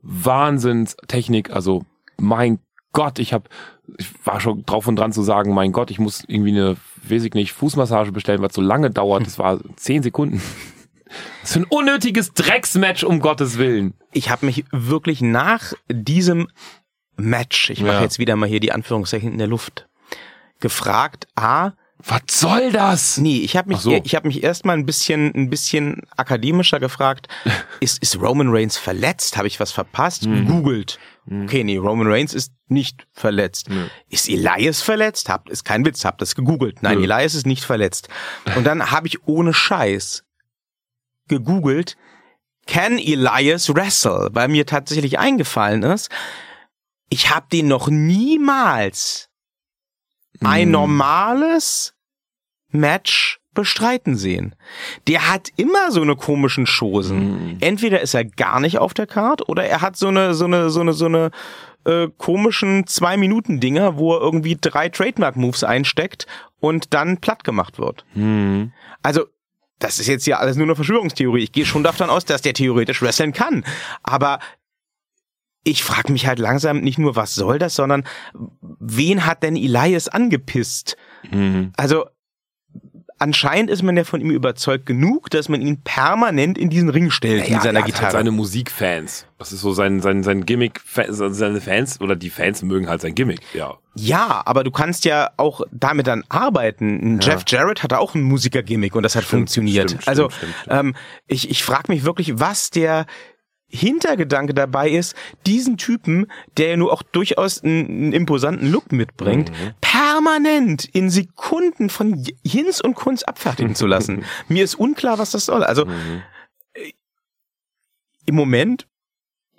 Wahnsinnstechnik, 0.02 1.50
also 1.50 1.84
mein 2.16 2.58
Gott, 2.92 3.18
ich 3.18 3.32
habe 3.32 3.48
ich 3.98 4.08
war 4.24 4.40
schon 4.40 4.64
drauf 4.66 4.86
und 4.86 4.96
dran 4.96 5.12
zu 5.12 5.22
sagen, 5.22 5.52
mein 5.54 5.72
Gott, 5.72 5.90
ich 5.90 5.98
muss 5.98 6.24
irgendwie 6.26 6.50
eine, 6.50 6.76
weiß 7.04 7.24
ich 7.24 7.34
nicht, 7.34 7.52
Fußmassage 7.52 8.12
bestellen, 8.12 8.40
weil 8.40 8.48
es 8.48 8.54
so 8.54 8.60
lange 8.62 8.90
dauert. 8.90 9.26
Das 9.26 9.38
war 9.38 9.58
zehn 9.76 10.02
Sekunden. 10.02 10.40
Das 11.40 11.50
ist 11.50 11.56
ein 11.56 11.64
unnötiges 11.64 12.34
Drecksmatch, 12.34 13.02
um 13.02 13.18
Gottes 13.18 13.58
Willen. 13.58 13.94
Ich 14.12 14.30
habe 14.30 14.46
mich 14.46 14.64
wirklich 14.70 15.22
nach 15.22 15.72
diesem 15.90 16.46
Match, 17.16 17.68
ich 17.70 17.80
mache 17.82 17.94
Ja. 17.94 18.02
jetzt 18.02 18.20
wieder 18.20 18.36
mal 18.36 18.48
hier 18.48 18.60
die 18.60 18.70
Anführungszeichen 18.70 19.32
in 19.32 19.38
der 19.38 19.48
Luft, 19.48 19.88
gefragt, 20.60 21.26
A, 21.34 21.72
Was 21.98 22.20
soll 22.28 22.70
das? 22.70 23.18
Nee, 23.18 23.38
ich 23.40 23.56
habe 23.56 23.70
mich, 23.70 23.78
so. 23.78 23.90
ich 23.90 24.14
habe 24.14 24.28
mich 24.28 24.44
erstmal 24.44 24.76
ein 24.78 24.86
bisschen, 24.86 25.34
ein 25.34 25.50
bisschen 25.50 26.02
akademischer 26.16 26.78
gefragt. 26.78 27.26
ist, 27.80 28.00
ist 28.00 28.20
Roman 28.20 28.48
Reigns 28.50 28.76
verletzt? 28.78 29.36
Habe 29.36 29.48
ich 29.48 29.58
was 29.58 29.72
verpasst? 29.72 30.26
Mhm. 30.26 30.46
Googelt. 30.46 31.00
Mhm. 31.30 31.44
Okay, 31.44 31.64
nee, 31.64 31.76
Roman 31.76 32.08
Reigns 32.08 32.34
ist 32.34 32.52
nicht 32.66 33.06
verletzt. 33.12 33.70
Mhm. 33.70 33.88
Ist 34.08 34.28
Elias 34.28 34.82
verletzt? 34.82 35.28
Habt, 35.28 35.48
ist 35.48 35.64
kein 35.64 35.84
Witz, 35.86 36.04
habt 36.04 36.20
das 36.20 36.34
gegoogelt. 36.34 36.82
Nein, 36.82 36.98
mhm. 36.98 37.04
Elias 37.04 37.34
ist 37.34 37.46
nicht 37.46 37.64
verletzt. 37.64 38.08
Und 38.56 38.64
dann 38.64 38.90
habe 38.90 39.06
ich 39.06 39.26
ohne 39.26 39.54
Scheiß 39.54 40.24
gegoogelt, 41.28 41.96
can 42.66 42.98
Elias 42.98 43.72
wrestle? 43.72 44.28
Weil 44.32 44.48
mir 44.48 44.66
tatsächlich 44.66 45.18
eingefallen 45.18 45.84
ist, 45.84 46.10
ich 47.08 47.30
habe 47.30 47.46
den 47.50 47.68
noch 47.68 47.88
niemals 47.88 49.30
ein 50.40 50.66
mhm. 50.66 50.72
normales 50.72 51.94
Match 52.68 53.39
bestreiten 53.60 54.16
sehen. 54.16 54.54
Der 55.06 55.30
hat 55.30 55.48
immer 55.56 55.92
so 55.92 56.00
eine 56.00 56.16
komischen 56.16 56.66
Chosen. 56.66 57.18
Mhm. 57.18 57.56
Entweder 57.60 58.00
ist 58.00 58.14
er 58.14 58.24
gar 58.24 58.58
nicht 58.58 58.78
auf 58.78 58.94
der 58.94 59.06
Card 59.06 59.48
oder 59.48 59.64
er 59.64 59.82
hat 59.82 59.96
so 59.96 60.08
eine 60.08 60.34
so 60.34 60.46
eine 60.46 60.70
so 60.70 60.80
eine 60.80 60.92
so 60.94 61.06
eine 61.06 61.30
äh, 61.84 62.08
komischen 62.16 62.86
zwei 62.86 63.16
Minuten 63.16 63.60
Dinger, 63.60 63.98
wo 63.98 64.14
er 64.14 64.20
irgendwie 64.20 64.56
drei 64.58 64.88
Trademark 64.88 65.36
Moves 65.36 65.62
einsteckt 65.62 66.26
und 66.58 66.94
dann 66.94 67.18
platt 67.18 67.44
gemacht 67.44 67.78
wird. 67.78 68.04
Mhm. 68.14 68.72
Also 69.02 69.26
das 69.78 69.98
ist 69.98 70.06
jetzt 70.06 70.26
ja 70.26 70.38
alles 70.38 70.56
nur 70.56 70.66
eine 70.66 70.76
Verschwörungstheorie. 70.76 71.42
Ich 71.42 71.52
gehe 71.52 71.66
schon 71.66 71.82
davon 71.82 72.10
aus, 72.10 72.24
dass 72.24 72.42
der 72.42 72.54
theoretisch 72.54 73.02
wresteln 73.02 73.32
kann, 73.32 73.64
aber 74.02 74.40
ich 75.64 75.84
frage 75.84 76.12
mich 76.12 76.26
halt 76.26 76.38
langsam 76.38 76.80
nicht 76.80 76.98
nur, 76.98 77.16
was 77.16 77.34
soll 77.34 77.58
das, 77.58 77.74
sondern 77.74 78.04
wen 78.78 79.26
hat 79.26 79.42
denn 79.42 79.56
Elias 79.56 80.08
angepisst? 80.08 80.96
Mhm. 81.30 81.72
Also 81.76 82.06
anscheinend 83.20 83.70
ist 83.70 83.82
man 83.82 83.96
ja 83.96 84.04
von 84.04 84.20
ihm 84.20 84.30
überzeugt 84.30 84.86
genug, 84.86 85.30
dass 85.30 85.48
man 85.48 85.60
ihn 85.60 85.80
permanent 85.82 86.58
in 86.58 86.70
diesen 86.70 86.88
Ring 86.88 87.10
stellt 87.10 87.46
ja, 87.48 87.54
mit 87.54 87.62
seiner 87.62 87.80
er 87.80 87.84
Gitarre. 87.84 88.04
Halt 88.04 88.12
seine 88.12 88.30
Musikfans. 88.30 89.26
Das 89.38 89.52
ist 89.52 89.60
so 89.60 89.72
sein 89.72 90.00
sein 90.00 90.22
sein 90.22 90.44
Gimmick. 90.44 90.80
Seine 90.86 91.60
Fans 91.60 92.00
oder 92.00 92.16
die 92.16 92.30
Fans 92.30 92.62
mögen 92.62 92.88
halt 92.88 93.00
sein 93.00 93.14
Gimmick. 93.14 93.40
Ja. 93.54 93.78
Ja, 93.94 94.42
aber 94.44 94.64
du 94.64 94.70
kannst 94.70 95.04
ja 95.04 95.30
auch 95.36 95.62
damit 95.72 96.06
dann 96.06 96.24
arbeiten. 96.28 97.20
Ja. 97.20 97.32
Jeff 97.32 97.44
Jarrett 97.46 97.82
hatte 97.82 97.98
auch 97.98 98.14
ein 98.14 98.22
Musiker-Gimmick 98.22 98.94
und 98.94 99.02
das 99.02 99.16
hat 99.16 99.24
stimmt, 99.24 99.40
funktioniert. 99.40 99.90
Stimmt, 99.90 100.08
also 100.08 100.30
stimmt, 100.30 100.54
ähm, 100.68 100.94
ich 101.26 101.50
ich 101.50 101.62
frage 101.62 101.92
mich 101.92 102.04
wirklich, 102.04 102.38
was 102.38 102.70
der 102.70 103.06
Hintergedanke 103.70 104.52
dabei 104.52 104.90
ist, 104.90 105.14
diesen 105.46 105.76
Typen, 105.76 106.26
der 106.56 106.70
ja 106.70 106.76
nur 106.76 106.92
auch 106.92 107.02
durchaus 107.02 107.62
einen, 107.62 107.86
einen 107.86 108.12
imposanten 108.12 108.70
Look 108.70 108.92
mitbringt, 108.92 109.50
mhm. 109.50 109.74
permanent 109.80 110.84
in 110.84 111.08
Sekunden 111.08 111.88
von 111.88 112.24
Hinz 112.44 112.80
und 112.80 112.94
Kunz 112.94 113.22
abfertigen 113.22 113.74
zu 113.74 113.86
lassen. 113.86 114.24
Mir 114.48 114.64
ist 114.64 114.74
unklar, 114.74 115.18
was 115.18 115.30
das 115.30 115.46
soll. 115.46 115.62
Also 115.62 115.86
mhm. 115.86 116.22
Äh, 116.72 116.92
im 118.26 118.34
Moment 118.34 118.86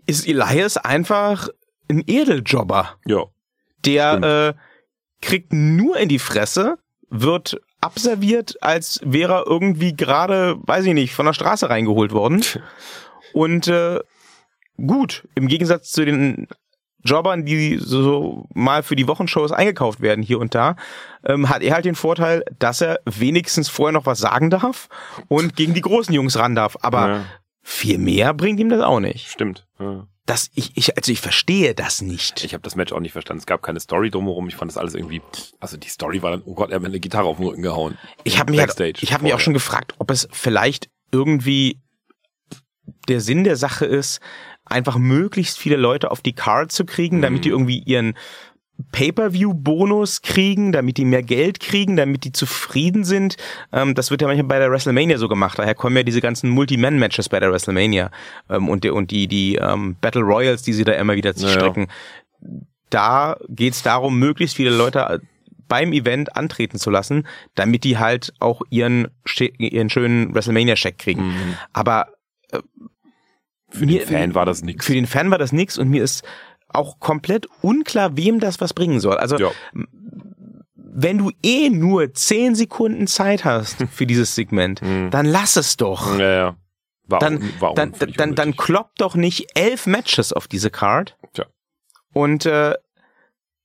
ist 0.05 0.27
Elias 0.27 0.77
einfach 0.77 1.47
ein 1.89 2.03
Edeljobber. 2.05 2.97
Ja. 3.05 3.25
Der 3.85 4.55
äh, 4.55 5.25
kriegt 5.25 5.53
nur 5.53 5.97
in 5.97 6.09
die 6.09 6.19
Fresse, 6.19 6.77
wird 7.09 7.59
abserviert, 7.81 8.61
als 8.61 8.99
wäre 9.03 9.33
er 9.33 9.47
irgendwie 9.47 9.93
gerade, 9.93 10.57
weiß 10.61 10.85
ich 10.85 10.93
nicht, 10.93 11.13
von 11.13 11.25
der 11.25 11.33
Straße 11.33 11.69
reingeholt 11.69 12.11
worden. 12.11 12.43
Und 13.33 13.67
äh, 13.67 13.99
gut, 14.77 15.27
im 15.35 15.47
Gegensatz 15.47 15.91
zu 15.91 16.05
den 16.05 16.47
Jobbern, 17.03 17.45
die 17.45 17.77
so, 17.77 18.03
so 18.03 18.45
mal 18.53 18.83
für 18.83 18.95
die 18.95 19.07
Wochenshows 19.07 19.51
eingekauft 19.51 20.01
werden 20.01 20.23
hier 20.23 20.39
und 20.39 20.53
da, 20.53 20.75
ähm, 21.25 21.49
hat 21.49 21.61
er 21.63 21.73
halt 21.73 21.85
den 21.85 21.95
Vorteil, 21.95 22.43
dass 22.59 22.81
er 22.81 22.99
wenigstens 23.05 23.69
vorher 23.69 23.93
noch 23.93 24.05
was 24.05 24.19
sagen 24.19 24.49
darf 24.49 24.87
und 25.27 25.55
gegen 25.55 25.73
die 25.73 25.81
großen 25.81 26.13
Jungs 26.13 26.37
ran 26.37 26.55
darf. 26.55 26.77
Aber 26.81 27.07
ja. 27.07 27.25
viel 27.61 27.97
mehr 27.97 28.33
bringt 28.33 28.59
ihm 28.59 28.69
das 28.69 28.81
auch 28.81 28.99
nicht. 28.99 29.29
Stimmt. 29.29 29.65
Ja. 29.79 30.07
Das, 30.27 30.51
ich, 30.53 30.77
ich, 30.77 30.95
also 30.95 31.11
ich 31.11 31.19
verstehe 31.19 31.73
das 31.73 32.01
nicht. 32.01 32.43
Ich 32.43 32.53
habe 32.53 32.61
das 32.61 32.75
Match 32.75 32.93
auch 32.93 32.99
nicht 32.99 33.11
verstanden. 33.11 33.39
Es 33.39 33.47
gab 33.47 33.63
keine 33.63 33.79
Story 33.79 34.11
drumherum. 34.11 34.47
Ich 34.47 34.55
fand 34.55 34.69
das 34.69 34.77
alles 34.77 34.93
irgendwie. 34.93 35.21
Also 35.59 35.77
die 35.77 35.89
Story 35.89 36.21
war 36.21 36.31
dann, 36.31 36.43
oh 36.45 36.53
Gott, 36.53 36.69
er 36.69 36.75
hat 36.75 36.83
mir 36.83 36.89
eine 36.89 36.99
Gitarre 36.99 37.25
auf 37.25 37.37
den 37.37 37.47
Rücken 37.47 37.63
gehauen. 37.63 37.97
Ich 38.23 38.39
habe 38.39 38.51
mich, 38.51 38.61
halt, 38.61 39.01
ich 39.01 39.13
hab 39.13 39.23
mich 39.23 39.33
auch 39.33 39.39
schon 39.39 39.53
gefragt, 39.53 39.95
ob 39.97 40.11
es 40.11 40.27
vielleicht 40.31 40.89
irgendwie 41.11 41.81
der 43.07 43.21
Sinn 43.21 43.43
der 43.43 43.55
Sache 43.55 43.85
ist, 43.85 44.19
einfach 44.65 44.97
möglichst 44.97 45.57
viele 45.57 45.75
Leute 45.75 46.11
auf 46.11 46.21
die 46.21 46.33
Card 46.33 46.71
zu 46.71 46.85
kriegen, 46.85 47.21
damit 47.21 47.45
die 47.45 47.49
mhm. 47.49 47.55
irgendwie 47.55 47.79
ihren 47.79 48.15
Pay-per-view-Bonus 48.91 50.21
kriegen, 50.21 50.71
damit 50.71 50.97
die 50.97 51.05
mehr 51.05 51.23
Geld 51.23 51.59
kriegen, 51.59 51.95
damit 51.95 52.23
die 52.23 52.31
zufrieden 52.31 53.03
sind. 53.03 53.37
Ähm, 53.71 53.93
das 53.93 54.11
wird 54.11 54.21
ja 54.21 54.27
manchmal 54.27 54.47
bei 54.47 54.59
der 54.59 54.71
WrestleMania 54.71 55.17
so 55.17 55.27
gemacht. 55.27 55.59
Daher 55.59 55.75
kommen 55.75 55.95
ja 55.95 56.03
diese 56.03 56.21
ganzen 56.21 56.49
Multi-Man-Matches 56.49 57.29
bei 57.29 57.39
der 57.39 57.51
WrestleMania 57.51 58.11
ähm, 58.49 58.69
und, 58.69 58.83
die, 58.83 58.89
und 58.89 59.11
die, 59.11 59.27
die 59.27 59.55
ähm, 59.55 59.97
Battle 60.01 60.23
Royals, 60.23 60.63
die 60.63 60.73
sie 60.73 60.83
da 60.83 60.93
immer 60.93 61.15
wieder 61.15 61.33
strecken. 61.33 61.87
Ja. 62.41 62.47
Da 62.89 63.37
geht's 63.49 63.83
darum, 63.83 64.19
möglichst 64.19 64.55
viele 64.55 64.71
Leute 64.71 65.21
beim 65.67 65.93
Event 65.93 66.35
antreten 66.35 66.77
zu 66.77 66.89
lassen, 66.89 67.25
damit 67.55 67.85
die 67.85 67.97
halt 67.97 68.33
auch 68.39 68.61
ihren, 68.69 69.07
ihren 69.57 69.89
schönen 69.89 70.33
WrestleMania-Check 70.33 70.97
kriegen. 70.97 71.27
Mhm. 71.27 71.57
Aber 71.71 72.07
äh, 72.07 72.20
für 73.69 73.85
mir, 73.85 73.99
den 73.99 74.07
Fan 74.07 74.35
war 74.35 74.45
das 74.45 74.61
nix. 74.61 74.85
Für 74.85 74.93
den 74.93 75.07
Fan 75.07 75.31
war 75.31 75.37
das 75.37 75.51
nix 75.51 75.77
und 75.77 75.89
mir 75.89 76.03
ist 76.03 76.23
auch 76.67 76.99
komplett 76.99 77.47
unklar, 77.61 78.15
wem 78.17 78.39
das 78.39 78.61
was 78.61 78.73
bringen 78.73 78.99
soll. 78.99 79.17
Also 79.17 79.37
ja. 79.37 79.51
wenn 80.75 81.17
du 81.17 81.31
eh 81.43 81.69
nur 81.69 82.13
zehn 82.13 82.55
Sekunden 82.55 83.07
Zeit 83.07 83.45
hast 83.45 83.77
für 83.91 84.05
dieses 84.05 84.35
Segment, 84.35 84.81
mhm. 84.81 85.09
dann 85.09 85.25
lass 85.25 85.55
es 85.55 85.77
doch. 85.77 86.17
Ja, 86.17 86.31
ja. 86.31 86.55
War 87.05 87.19
dann, 87.19 87.41
war 87.59 87.73
dann, 87.73 87.93
dann, 88.15 88.35
dann 88.35 88.55
klopp 88.55 88.91
doch 88.97 89.15
nicht 89.15 89.47
elf 89.55 89.85
Matches 89.85 90.31
auf 90.31 90.47
diese 90.47 90.69
Card. 90.69 91.17
Tja. 91.33 91.45
Und 92.13 92.45
äh, 92.45 92.75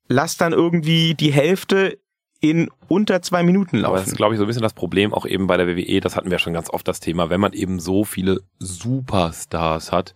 lass 0.09 0.37
dann 0.37 0.53
irgendwie 0.53 1.15
die 1.15 1.33
Hälfte 1.33 1.99
in 2.41 2.71
unter 2.89 3.23
zwei 3.23 3.43
Minuten 3.43 3.79
laufen. 3.79 3.87
Aber 3.87 3.99
das 3.99 4.09
ist, 4.09 4.17
glaube 4.17 4.35
ich, 4.35 4.39
so 4.39 4.45
ein 4.45 4.47
bisschen 4.47 4.63
das 4.63 4.75
Problem 4.75 5.13
auch 5.13 5.27
eben 5.27 5.47
bei 5.47 5.57
der 5.57 5.67
WWE. 5.67 6.01
Das 6.01 6.17
hatten 6.17 6.31
wir 6.31 6.39
schon 6.39 6.53
ganz 6.53 6.71
oft 6.71 6.87
das 6.87 7.01
Thema. 7.01 7.31
Wenn 7.31 7.41
man 7.41 7.53
eben 7.53 7.81
so 7.81 8.05
viele 8.05 8.41
Superstars 8.59 9.93
hat, 9.93 10.15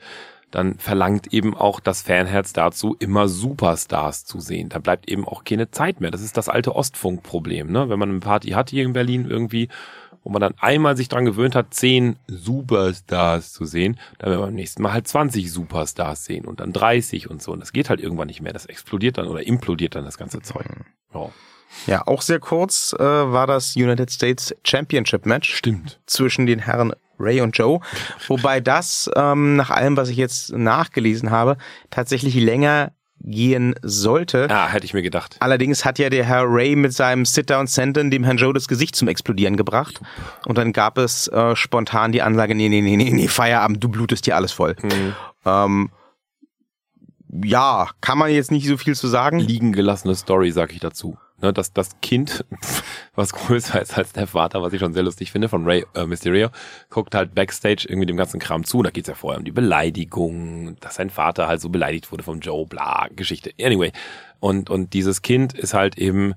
dann 0.50 0.78
verlangt 0.78 1.32
eben 1.32 1.56
auch 1.56 1.80
das 1.80 2.02
Fanherz 2.02 2.52
dazu, 2.52 2.96
immer 2.98 3.28
Superstars 3.28 4.24
zu 4.24 4.40
sehen. 4.40 4.68
Da 4.68 4.78
bleibt 4.78 5.08
eben 5.08 5.26
auch 5.26 5.44
keine 5.44 5.70
Zeit 5.70 6.00
mehr. 6.00 6.10
Das 6.10 6.22
ist 6.22 6.36
das 6.36 6.48
alte 6.48 6.74
Ostfunk-Problem. 6.74 7.70
Ne? 7.70 7.88
Wenn 7.88 7.98
man 7.98 8.10
eine 8.10 8.20
Party 8.20 8.50
hat 8.50 8.70
hier 8.70 8.84
in 8.84 8.92
Berlin 8.92 9.26
irgendwie, 9.28 9.68
wo 10.24 10.30
man 10.30 10.40
dann 10.40 10.54
einmal 10.58 10.96
sich 10.96 11.08
dran 11.08 11.24
gewöhnt 11.24 11.54
hat, 11.54 11.72
zehn 11.72 12.16
Superstars 12.26 13.52
zu 13.52 13.64
sehen, 13.64 13.98
dann 14.18 14.30
will 14.30 14.38
man 14.38 14.48
beim 14.48 14.54
nächsten 14.56 14.82
Mal 14.82 14.92
halt 14.92 15.08
20 15.08 15.50
Superstars 15.50 16.24
sehen 16.24 16.44
und 16.44 16.60
dann 16.60 16.72
30 16.72 17.30
und 17.30 17.40
so. 17.40 17.52
Und 17.52 17.60
das 17.60 17.72
geht 17.72 17.88
halt 17.88 18.00
irgendwann 18.00 18.26
nicht 18.26 18.42
mehr. 18.42 18.52
Das 18.52 18.66
explodiert 18.66 19.18
dann 19.18 19.28
oder 19.28 19.46
implodiert 19.46 19.94
dann 19.94 20.04
das 20.04 20.18
ganze 20.18 20.42
Zeug. 20.42 20.66
Ja. 21.14 21.30
Ja, 21.86 22.06
auch 22.06 22.22
sehr 22.22 22.40
kurz 22.40 22.94
äh, 22.98 23.02
war 23.02 23.46
das 23.46 23.76
United 23.76 24.10
States 24.10 24.54
Championship 24.64 25.26
Match. 25.26 25.54
Stimmt. 25.54 26.00
Zwischen 26.06 26.46
den 26.46 26.58
Herren 26.58 26.92
Ray 27.18 27.40
und 27.40 27.56
Joe. 27.56 27.80
Wobei 28.28 28.60
das, 28.60 29.10
ähm, 29.14 29.56
nach 29.56 29.70
allem, 29.70 29.96
was 29.96 30.08
ich 30.08 30.16
jetzt 30.16 30.52
nachgelesen 30.52 31.30
habe, 31.30 31.56
tatsächlich 31.90 32.34
länger 32.34 32.92
gehen 33.22 33.74
sollte. 33.82 34.46
Ja, 34.48 34.68
hätte 34.68 34.86
ich 34.86 34.94
mir 34.94 35.02
gedacht. 35.02 35.36
Allerdings 35.40 35.84
hat 35.84 35.98
ja 35.98 36.08
der 36.08 36.24
Herr 36.24 36.44
Ray 36.46 36.74
mit 36.74 36.94
seinem 36.94 37.26
Sit-Down-Senten 37.26 38.10
dem 38.10 38.24
Herrn 38.24 38.38
Joe 38.38 38.54
das 38.54 38.66
Gesicht 38.66 38.96
zum 38.96 39.08
Explodieren 39.08 39.56
gebracht. 39.56 40.00
Und 40.46 40.56
dann 40.56 40.72
gab 40.72 40.96
es 40.96 41.28
äh, 41.28 41.54
spontan 41.54 42.12
die 42.12 42.22
Ansage, 42.22 42.54
nee, 42.54 42.70
nee, 42.70 42.80
nee, 42.80 42.96
nee, 42.96 43.10
nee, 43.10 43.28
Feierabend, 43.28 43.84
du 43.84 43.90
blutest 43.90 44.24
hier 44.24 44.36
alles 44.36 44.52
voll. 44.52 44.74
Mhm. 44.82 45.14
Ähm, 45.44 45.90
ja, 47.44 47.90
kann 48.00 48.16
man 48.16 48.30
jetzt 48.30 48.50
nicht 48.50 48.66
so 48.66 48.78
viel 48.78 48.96
zu 48.96 49.06
sagen. 49.06 49.38
Liegen 49.38 49.72
gelassene 49.72 50.14
Story, 50.14 50.50
sag 50.50 50.72
ich 50.72 50.80
dazu 50.80 51.18
ne, 51.42 51.52
dass 51.52 51.72
das 51.72 52.00
Kind, 52.00 52.44
was 53.14 53.32
größer 53.32 53.80
ist 53.80 53.96
als 53.96 54.12
der 54.12 54.26
Vater, 54.26 54.62
was 54.62 54.72
ich 54.72 54.80
schon 54.80 54.92
sehr 54.92 55.02
lustig 55.02 55.32
finde, 55.32 55.48
von 55.48 55.64
Ray 55.64 55.84
äh, 55.94 56.06
Mysterio, 56.06 56.48
guckt 56.88 57.14
halt 57.14 57.34
Backstage 57.34 57.86
irgendwie 57.88 58.06
dem 58.06 58.16
ganzen 58.16 58.40
Kram 58.40 58.64
zu. 58.64 58.82
Da 58.82 58.90
geht's 58.90 59.08
ja 59.08 59.14
vorher 59.14 59.38
um 59.38 59.44
die 59.44 59.52
Beleidigung, 59.52 60.76
dass 60.80 60.96
sein 60.96 61.10
Vater 61.10 61.48
halt 61.48 61.60
so 61.60 61.68
beleidigt 61.68 62.10
wurde 62.12 62.22
vom 62.22 62.40
Joe, 62.40 62.66
bla, 62.66 63.08
Geschichte. 63.14 63.52
Anyway. 63.60 63.92
Und, 64.40 64.70
und 64.70 64.94
dieses 64.94 65.22
Kind 65.22 65.52
ist 65.52 65.74
halt 65.74 65.98
eben 65.98 66.34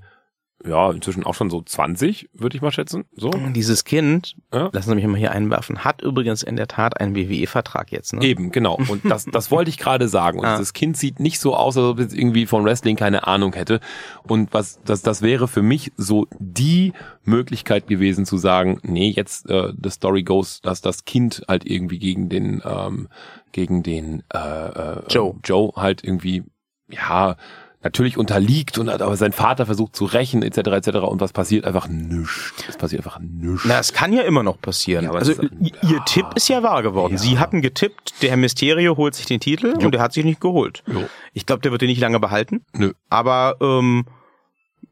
ja, 0.66 0.92
inzwischen 0.92 1.24
auch 1.24 1.34
schon 1.34 1.50
so 1.50 1.62
20, 1.62 2.30
würde 2.34 2.56
ich 2.56 2.62
mal 2.62 2.72
schätzen. 2.72 3.06
So. 3.16 3.32
Dieses 3.54 3.84
Kind, 3.84 4.36
ja? 4.54 4.70
lassen 4.72 4.90
Sie 4.90 4.96
mich 4.96 5.06
mal 5.08 5.18
hier 5.18 5.32
einwerfen, 5.32 5.84
hat 5.84 6.02
übrigens 6.02 6.44
in 6.44 6.56
der 6.56 6.68
Tat 6.68 7.00
einen 7.00 7.16
WWE-Vertrag 7.16 7.92
jetzt. 7.92 8.14
Ne? 8.14 8.24
Eben, 8.24 8.52
genau. 8.52 8.80
Und 8.88 9.04
das, 9.04 9.26
das 9.26 9.52
wollte 9.52 9.70
ich 9.70 9.78
gerade 9.78 10.08
sagen. 10.08 10.40
Und 10.40 10.46
ah. 10.46 10.56
dieses 10.56 10.74
Kind 10.74 10.96
sieht 10.96 11.20
nicht 11.20 11.40
so 11.40 11.56
aus, 11.56 11.78
als 11.78 11.86
ob 11.86 12.00
es 12.00 12.14
irgendwie 12.14 12.46
von 12.46 12.64
Wrestling 12.64 12.96
keine 12.96 13.28
Ahnung 13.28 13.54
hätte. 13.54 13.82
Und 14.24 14.54
was 14.54 14.80
das, 14.86 15.02
das 15.02 15.22
wäre 15.22 15.48
für 15.48 15.62
mich 15.62 15.92
so 15.98 16.28
die 16.40 16.94
Möglichkeit 17.26 17.88
gewesen 17.88 18.26
zu 18.26 18.38
sagen, 18.38 18.80
nee, 18.84 19.10
jetzt 19.10 19.50
äh, 19.50 19.74
the 19.82 19.90
story 19.90 20.24
goes, 20.24 20.62
dass 20.62 20.82
das 20.82 21.06
Kind 21.06 21.44
halt 21.48 21.66
irgendwie 21.66 22.00
gegen 22.00 22.30
den 22.30 22.62
ähm, 22.66 23.10
gegen 23.52 23.84
den 23.84 24.24
äh, 24.34 24.38
äh, 24.38 25.04
Joe 25.10 25.36
Joe 25.44 25.74
halt 25.76 26.04
irgendwie 26.04 26.44
ja 26.90 27.36
natürlich 27.84 28.18
unterliegt 28.18 28.78
und 28.78 28.90
hat 28.90 29.02
aber 29.02 29.16
sein 29.18 29.34
Vater 29.34 29.66
versucht 29.66 29.96
zu 29.96 30.06
rächen 30.06 30.42
etc. 30.44 30.58
etc. 30.88 30.88
und 31.00 31.20
was 31.22 31.34
passiert 31.34 31.66
einfach 31.66 31.88
nichts. 31.88 32.54
Es 32.68 32.78
passiert 32.78 33.02
einfach 33.06 33.20
nichts. 33.20 33.64
Na, 33.66 33.80
es 33.80 33.94
kann 33.94 34.14
ja 34.14 34.24
immer 34.24 34.44
noch 34.44 34.60
passieren. 34.62 35.04
Ja, 35.06 35.10
aber 35.10 35.20
also 35.20 35.34
i- 35.44 35.74
ihr 35.84 36.02
Tipp 36.06 36.26
ist 36.36 36.48
ja 36.48 36.64
wahr 36.64 36.82
geworden. 36.84 37.14
Ja. 37.14 37.20
Sie 37.20 37.38
hatten 37.40 37.62
getippt, 37.62 38.22
der 38.22 38.30
Herr 38.30 38.38
Mysterio 38.38 38.96
holt 38.98 39.16
sich 39.16 39.26
den 39.26 39.40
Titel 39.40 39.74
und 39.78 39.92
der 39.94 40.02
hat 40.02 40.14
sich 40.14 40.24
nicht 40.26 40.40
geholt. 40.42 40.84
Jo. 40.88 41.08
Ich 41.34 41.46
glaube, 41.46 41.62
der 41.62 41.72
wird 41.72 41.82
den 41.82 41.90
nicht 41.90 42.00
lange 42.02 42.20
behalten. 42.20 42.66
Nö. 42.74 42.94
Aber 43.10 43.58
ähm, 43.62 44.06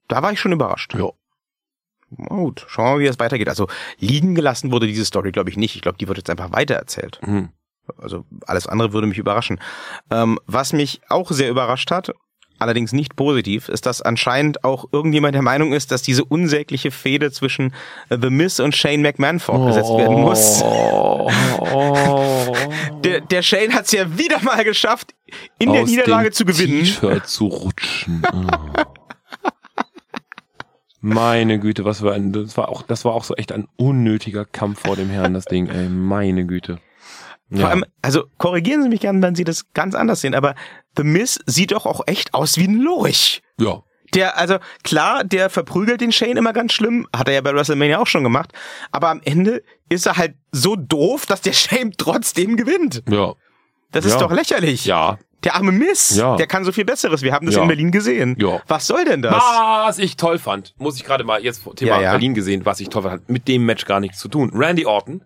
da 0.07 0.21
war 0.21 0.31
ich 0.31 0.39
schon 0.39 0.51
überrascht. 0.51 0.93
Ja. 0.93 1.09
Na 2.17 2.35
gut, 2.35 2.65
schauen 2.67 2.85
wir 2.87 2.91
mal, 2.95 2.99
wie 2.99 3.07
das 3.07 3.19
weitergeht. 3.19 3.47
Also 3.47 3.67
liegen 3.99 4.35
gelassen 4.35 4.71
wurde 4.71 4.85
diese 4.87 5.05
Story, 5.05 5.31
glaube 5.31 5.49
ich, 5.49 5.55
nicht. 5.55 5.75
Ich 5.77 5.81
glaube, 5.81 5.97
die 5.97 6.07
wird 6.09 6.17
jetzt 6.17 6.29
einfach 6.29 6.51
weitererzählt. 6.51 7.19
Hm. 7.23 7.49
Also 7.97 8.25
alles 8.45 8.67
andere 8.67 8.91
würde 8.93 9.07
mich 9.07 9.17
überraschen. 9.17 9.59
Ähm, 10.09 10.37
was 10.45 10.73
mich 10.73 11.01
auch 11.09 11.31
sehr 11.31 11.49
überrascht 11.49 11.89
hat, 11.91 12.11
allerdings 12.61 12.93
nicht 12.93 13.15
positiv, 13.15 13.69
ist, 13.69 13.85
dass 13.85 14.01
anscheinend 14.01 14.63
auch 14.63 14.85
irgendjemand 14.91 15.35
der 15.35 15.41
Meinung 15.41 15.73
ist, 15.73 15.91
dass 15.91 16.01
diese 16.01 16.23
unsägliche 16.23 16.91
Fehde 16.91 17.31
zwischen 17.31 17.73
äh, 18.09 18.17
The 18.21 18.29
Miz 18.29 18.59
und 18.59 18.75
Shane 18.75 19.01
McMahon 19.01 19.39
fortgesetzt 19.39 19.89
werden 19.89 20.21
muss. 20.21 20.61
Oh, 20.63 21.29
oh. 21.59 22.55
Der, 23.03 23.21
der 23.21 23.41
Shane 23.41 23.73
hat 23.73 23.85
es 23.85 23.91
ja 23.91 24.17
wieder 24.17 24.41
mal 24.41 24.63
geschafft, 24.63 25.13
in 25.59 25.73
der 25.73 25.83
Niederlage 25.83 26.31
zu 26.31 26.45
gewinnen. 26.45 26.79
T-Shirt 26.79 27.27
zu 27.27 27.47
rutschen. 27.47 28.23
Oh. 28.33 28.83
Meine 31.03 31.59
Güte, 31.59 31.83
was 31.83 31.99
für 31.99 32.13
ein, 32.13 32.31
das 32.31 32.55
war 32.57 32.69
auch, 32.69 32.83
das 32.83 33.05
war 33.05 33.13
auch 33.13 33.23
so 33.23 33.35
echt 33.35 33.51
ein 33.51 33.67
unnötiger 33.75 34.45
Kampf 34.45 34.81
vor 34.81 34.95
dem 34.95 35.09
Herrn, 35.09 35.33
das 35.33 35.45
Ding, 35.45 35.67
ey, 35.67 35.89
meine 35.89 36.45
Güte. 36.45 36.79
Vor 37.53 37.67
allem, 37.67 37.83
also 38.01 38.25
korrigieren 38.37 38.81
Sie 38.81 38.89
mich 38.89 39.01
gerne, 39.01 39.21
wenn 39.21 39.35
Sie 39.35 39.43
das 39.43 39.73
ganz 39.73 39.93
anders 39.93 40.21
sehen, 40.21 40.35
aber 40.35 40.55
The 40.97 41.03
Miz 41.03 41.39
sieht 41.45 41.71
doch 41.71 41.85
auch 41.85 42.01
echt 42.07 42.33
aus 42.33 42.57
wie 42.57 42.67
ein 42.67 42.75
Lurch. 42.79 43.41
ja. 43.59 43.81
Der, 44.13 44.37
also 44.37 44.57
klar, 44.83 45.23
der 45.23 45.49
verprügelt 45.49 46.01
den 46.01 46.11
Shane 46.11 46.35
immer 46.35 46.51
ganz 46.51 46.73
schlimm, 46.73 47.07
hat 47.15 47.29
er 47.29 47.35
ja 47.35 47.39
bei 47.39 47.53
WrestleMania 47.53 47.97
auch 47.97 48.07
schon 48.07 48.23
gemacht, 48.25 48.51
aber 48.91 49.07
am 49.07 49.21
Ende 49.23 49.63
ist 49.87 50.05
er 50.05 50.17
halt 50.17 50.35
so 50.51 50.75
doof, 50.75 51.25
dass 51.25 51.39
der 51.39 51.53
Shane 51.53 51.93
trotzdem 51.97 52.57
gewinnt. 52.57 53.03
Ja. 53.09 53.35
Das 53.93 54.03
Ja. 54.03 54.11
ist 54.11 54.17
doch 54.19 54.29
lächerlich. 54.33 54.83
Ja. 54.83 55.17
Der 55.45 55.55
arme 55.55 55.71
Miss, 55.71 56.17
Ja. 56.17 56.35
der 56.35 56.45
kann 56.45 56.65
so 56.65 56.73
viel 56.73 56.83
Besseres. 56.83 57.21
Wir 57.21 57.31
haben 57.31 57.45
das 57.45 57.55
Ja. 57.55 57.61
in 57.61 57.69
Berlin 57.69 57.89
gesehen. 57.91 58.35
Ja. 58.37 58.61
Was 58.67 58.85
soll 58.85 59.05
denn 59.05 59.21
das? 59.21 59.33
Was 59.33 59.97
ich 59.97 60.17
toll 60.17 60.39
fand, 60.39 60.73
muss 60.77 60.97
ich 60.97 61.05
gerade 61.05 61.23
mal 61.23 61.41
jetzt 61.41 61.63
Thema 61.77 61.91
Ja, 61.95 62.01
ja. 62.01 62.11
Berlin 62.11 62.33
gesehen, 62.33 62.65
was 62.65 62.81
ich 62.81 62.89
toll 62.89 63.03
fand, 63.03 63.13
hat 63.13 63.29
mit 63.29 63.47
dem 63.47 63.65
Match 63.65 63.85
gar 63.85 64.01
nichts 64.01 64.17
zu 64.19 64.27
tun. 64.27 64.51
Randy 64.53 64.85
Orton. 64.85 65.23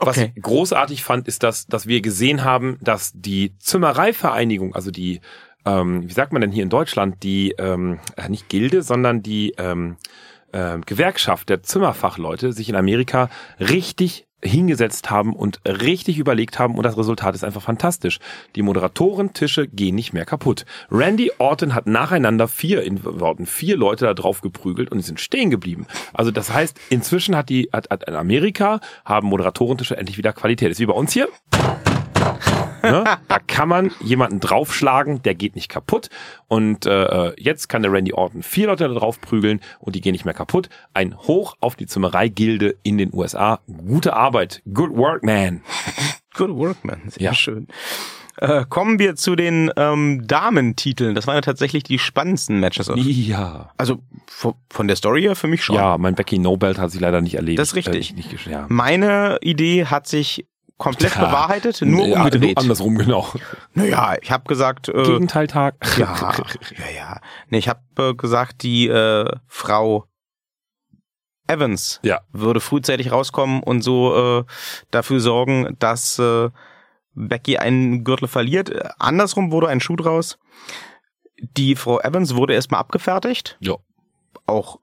Was 0.00 0.18
Okay. 0.18 0.32
ich 0.34 0.42
großartig 0.42 1.04
fand, 1.04 1.28
ist, 1.28 1.42
dass, 1.42 1.66
dass 1.66 1.86
wir 1.86 2.00
gesehen 2.00 2.44
haben, 2.44 2.78
dass 2.80 3.12
die 3.14 3.56
Zimmereivereinigung, 3.58 4.74
also 4.74 4.90
die, 4.90 5.20
ähm, 5.64 6.08
wie 6.08 6.12
sagt 6.12 6.32
man 6.32 6.40
denn 6.42 6.52
hier 6.52 6.62
in 6.62 6.70
Deutschland, 6.70 7.22
die, 7.22 7.54
ähm, 7.58 7.98
äh, 8.16 8.28
nicht 8.28 8.48
Gilde, 8.48 8.82
sondern 8.82 9.22
die 9.22 9.54
ähm, 9.58 9.96
äh, 10.52 10.78
Gewerkschaft 10.84 11.48
der 11.48 11.62
Zimmerfachleute 11.62 12.52
sich 12.52 12.68
in 12.68 12.76
Amerika 12.76 13.28
richtig 13.58 14.26
hingesetzt 14.44 15.10
haben 15.10 15.34
und 15.34 15.60
richtig 15.66 16.18
überlegt 16.18 16.58
haben 16.58 16.76
und 16.76 16.82
das 16.82 16.96
Resultat 16.96 17.34
ist 17.34 17.44
einfach 17.44 17.62
fantastisch. 17.62 18.18
Die 18.56 18.62
Moderatorentische 18.62 19.68
gehen 19.68 19.94
nicht 19.94 20.12
mehr 20.12 20.24
kaputt. 20.24 20.66
Randy 20.90 21.30
Orton 21.38 21.74
hat 21.74 21.86
nacheinander 21.86 22.48
vier, 22.48 22.82
in 22.82 23.04
Worten, 23.04 23.46
vier 23.46 23.76
Leute 23.76 24.04
da 24.04 24.14
drauf 24.14 24.40
geprügelt 24.40 24.90
und 24.90 24.98
die 24.98 25.04
sind 25.04 25.20
stehen 25.20 25.50
geblieben. 25.50 25.86
Also 26.12 26.30
das 26.30 26.52
heißt, 26.52 26.78
inzwischen 26.90 27.36
hat 27.36 27.48
die, 27.48 27.68
hat, 27.72 27.90
hat 27.90 28.04
in 28.08 28.14
Amerika 28.14 28.80
haben 29.04 29.28
Moderatorentische 29.28 29.96
endlich 29.96 30.18
wieder 30.18 30.32
Qualität. 30.32 30.70
ist 30.70 30.80
wie 30.80 30.86
bei 30.86 30.94
uns 30.94 31.12
hier. 31.12 31.28
Ne? 32.82 33.04
Da 33.28 33.38
kann 33.46 33.68
man 33.68 33.90
jemanden 34.00 34.40
draufschlagen, 34.40 35.22
der 35.22 35.34
geht 35.34 35.54
nicht 35.54 35.68
kaputt. 35.68 36.08
Und 36.48 36.86
äh, 36.86 37.32
jetzt 37.40 37.68
kann 37.68 37.82
der 37.82 37.92
Randy 37.92 38.12
Orton 38.12 38.42
vier 38.42 38.66
Leute 38.66 38.88
da 38.88 38.94
drauf 38.94 39.20
prügeln 39.20 39.60
und 39.78 39.94
die 39.94 40.00
gehen 40.00 40.12
nicht 40.12 40.24
mehr 40.24 40.34
kaputt. 40.34 40.68
Ein 40.94 41.16
Hoch 41.16 41.54
auf 41.60 41.76
die 41.76 41.86
Zimmerei-Gilde 41.86 42.76
in 42.82 42.98
den 42.98 43.10
USA. 43.12 43.60
Gute 43.86 44.14
Arbeit. 44.14 44.62
Good 44.72 44.96
work, 44.96 45.22
man. 45.24 45.62
Good 46.34 46.50
work, 46.56 46.84
man. 46.84 47.00
Sehr 47.08 47.22
Ja. 47.22 47.34
schön. 47.34 47.68
Äh, 48.38 48.64
kommen 48.68 48.98
wir 48.98 49.14
zu 49.14 49.36
den 49.36 49.70
ähm, 49.76 50.26
Damentiteln. 50.26 51.14
Das 51.14 51.26
waren 51.26 51.34
ja 51.36 51.42
tatsächlich 51.42 51.82
die 51.82 51.98
spannendsten 51.98 52.58
Matches. 52.60 52.90
Ja. 52.96 53.70
Also 53.76 54.02
von 54.70 54.88
der 54.88 54.96
Story 54.96 55.22
her 55.22 55.36
für 55.36 55.48
mich 55.48 55.62
schon. 55.62 55.76
Ja, 55.76 55.98
mein 55.98 56.14
Becky 56.14 56.38
Nobelt 56.38 56.78
hat 56.78 56.90
sich 56.90 57.00
leider 57.00 57.20
nicht 57.20 57.34
erledigt. 57.34 57.58
Das 57.58 57.68
ist 57.68 57.76
richtig. 57.76 58.12
Äh, 58.12 58.14
nicht, 58.14 58.46
ja. 58.46 58.64
Meine 58.68 59.38
Idee 59.42 59.84
hat 59.84 60.06
sich 60.08 60.46
komplett 60.82 61.14
Ja. 61.14 61.26
bewahrheitet, 61.26 61.80
nur 61.82 62.06
ja, 62.06 62.18
umgedreht. 62.24 62.58
andersrum, 62.58 62.96
genau. 62.98 63.26
Naja, 63.74 64.16
ich 64.20 64.30
habe 64.32 64.44
gesagt, 64.48 64.88
äh, 64.88 65.02
Gegenteiltag. 65.02 65.76
ja, 65.96 66.34
ja, 66.76 66.90
ja. 66.96 67.20
Nee, 67.48 67.58
ich 67.58 67.68
habe 67.68 67.80
äh, 67.98 68.14
gesagt, 68.14 68.62
die 68.64 68.88
äh, 68.88 69.30
Frau 69.46 70.06
Evans 71.46 72.00
Ja. 72.02 72.20
würde 72.32 72.60
frühzeitig 72.60 73.12
rauskommen 73.12 73.62
und 73.62 73.82
so 73.82 74.40
äh, 74.40 74.44
dafür 74.90 75.20
sorgen, 75.20 75.76
dass 75.78 76.18
äh, 76.18 76.50
Becky 77.14 77.58
einen 77.58 78.04
Gürtel 78.04 78.26
verliert. 78.28 78.70
Äh, 78.70 78.88
Andersrum 78.98 79.52
wurde 79.52 79.68
ein 79.68 79.80
Schuh 79.80 79.96
draus. 79.96 80.38
Die 81.56 81.76
Frau 81.76 82.00
Evans 82.00 82.34
wurde 82.34 82.54
erstmal 82.54 82.80
abgefertigt. 82.80 83.56
Ja. 83.60 83.76
Auch 84.46 84.78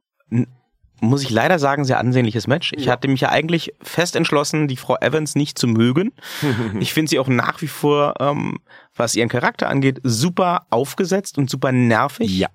muss 1.01 1.23
ich 1.23 1.29
leider 1.29 1.59
sagen, 1.59 1.85
sehr 1.85 1.99
ansehnliches 1.99 2.47
Match. 2.47 2.73
Ich 2.75 2.85
Ja. 2.85 2.91
hatte 2.93 3.07
mich 3.07 3.21
ja 3.21 3.29
eigentlich 3.29 3.73
fest 3.81 4.15
entschlossen, 4.15 4.67
die 4.67 4.77
Frau 4.77 4.97
Evans 4.99 5.35
nicht 5.35 5.57
zu 5.57 5.67
mögen. 5.67 6.11
Ich 6.79 6.93
finde 6.93 7.09
sie 7.09 7.19
auch 7.19 7.27
nach 7.27 7.61
wie 7.61 7.67
vor, 7.67 8.15
ähm, 8.19 8.59
was 8.95 9.15
ihren 9.15 9.29
Charakter 9.29 9.69
angeht, 9.69 9.99
super 10.03 10.65
aufgesetzt 10.69 11.37
und 11.37 11.49
super 11.49 11.71
nervig. 11.71 12.37
Ja. 12.37 12.47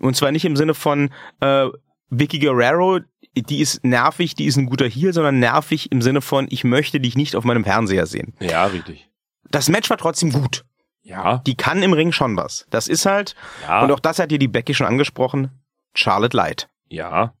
Und 0.00 0.16
zwar 0.16 0.32
nicht 0.32 0.44
im 0.44 0.56
Sinne 0.56 0.74
von 0.74 1.10
äh, 1.40 1.66
Vicky 2.10 2.38
Guerrero, 2.38 3.00
die 3.36 3.60
ist 3.60 3.84
nervig, 3.84 4.34
die 4.34 4.44
ist 4.46 4.56
ein 4.56 4.66
guter 4.66 4.86
Heel, 4.88 5.12
sondern 5.12 5.38
nervig 5.40 5.90
im 5.90 6.02
Sinne 6.02 6.20
von, 6.20 6.46
ich 6.50 6.62
möchte 6.64 7.00
dich 7.00 7.16
nicht 7.16 7.34
auf 7.36 7.44
meinem 7.44 7.64
Fernseher 7.64 8.06
sehen. 8.06 8.34
Ja, 8.40 8.64
richtig. 8.66 9.08
Das 9.50 9.68
Match 9.68 9.90
war 9.90 9.96
trotzdem 9.98 10.30
gut. 10.32 10.64
Ja. 11.02 11.38
Die 11.46 11.56
kann 11.56 11.82
im 11.82 11.92
Ring 11.92 12.12
schon 12.12 12.36
was. 12.36 12.66
Das 12.70 12.88
ist 12.88 13.06
halt, 13.06 13.34
Ja. 13.62 13.82
und 13.82 13.90
auch 13.92 14.00
das 14.00 14.18
hat 14.18 14.30
dir 14.30 14.38
die 14.38 14.48
Becky 14.48 14.72
schon 14.74 14.86
angesprochen, 14.86 15.50
Charlotte 15.94 16.36
Light. 16.36 16.68
Ja. 16.88 17.34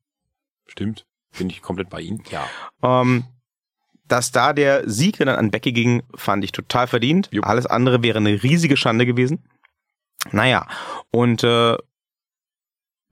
Stimmt. 0.66 1.06
Bin 1.36 1.50
ich 1.50 1.62
komplett 1.62 1.90
bei 1.90 2.00
Ihnen. 2.00 2.22
Ja. 2.30 2.48
Ähm, 2.82 3.24
dass 4.06 4.32
da 4.32 4.52
der 4.52 4.88
Sieg 4.88 5.18
dann 5.18 5.28
an 5.28 5.50
Becky 5.50 5.72
ging, 5.72 6.02
fand 6.14 6.44
ich 6.44 6.52
total 6.52 6.86
verdient. 6.86 7.28
Jupp. 7.32 7.46
Alles 7.46 7.66
andere 7.66 8.02
wäre 8.02 8.18
eine 8.18 8.42
riesige 8.42 8.76
Schande 8.76 9.06
gewesen. 9.06 9.48
Naja, 10.30 10.66
und 11.10 11.42
äh, 11.44 11.76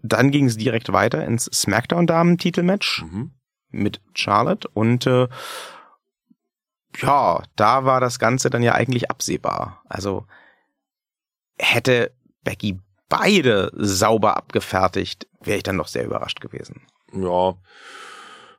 dann 0.02 0.30
ging 0.30 0.46
es 0.46 0.56
direkt 0.56 0.92
weiter 0.92 1.24
ins 1.24 1.44
SmackDown-Damen-Titelmatch 1.46 3.02
Mhm. 3.02 3.32
mit 3.70 4.00
Charlotte 4.14 4.68
und 4.74 5.06
äh, 5.06 5.28
ja, 6.98 7.42
da 7.56 7.84
war 7.84 8.00
das 8.00 8.18
Ganze 8.18 8.50
dann 8.50 8.62
ja 8.62 8.74
eigentlich 8.74 9.10
absehbar. 9.10 9.82
Also 9.88 10.26
hätte 11.58 12.12
Becky 12.44 12.80
beide 13.08 13.70
sauber 13.74 14.36
abgefertigt, 14.36 15.26
wäre 15.40 15.56
ich 15.58 15.62
dann 15.62 15.76
noch 15.76 15.88
sehr 15.88 16.04
überrascht 16.04 16.40
gewesen. 16.40 16.86
Ja. 17.12 17.54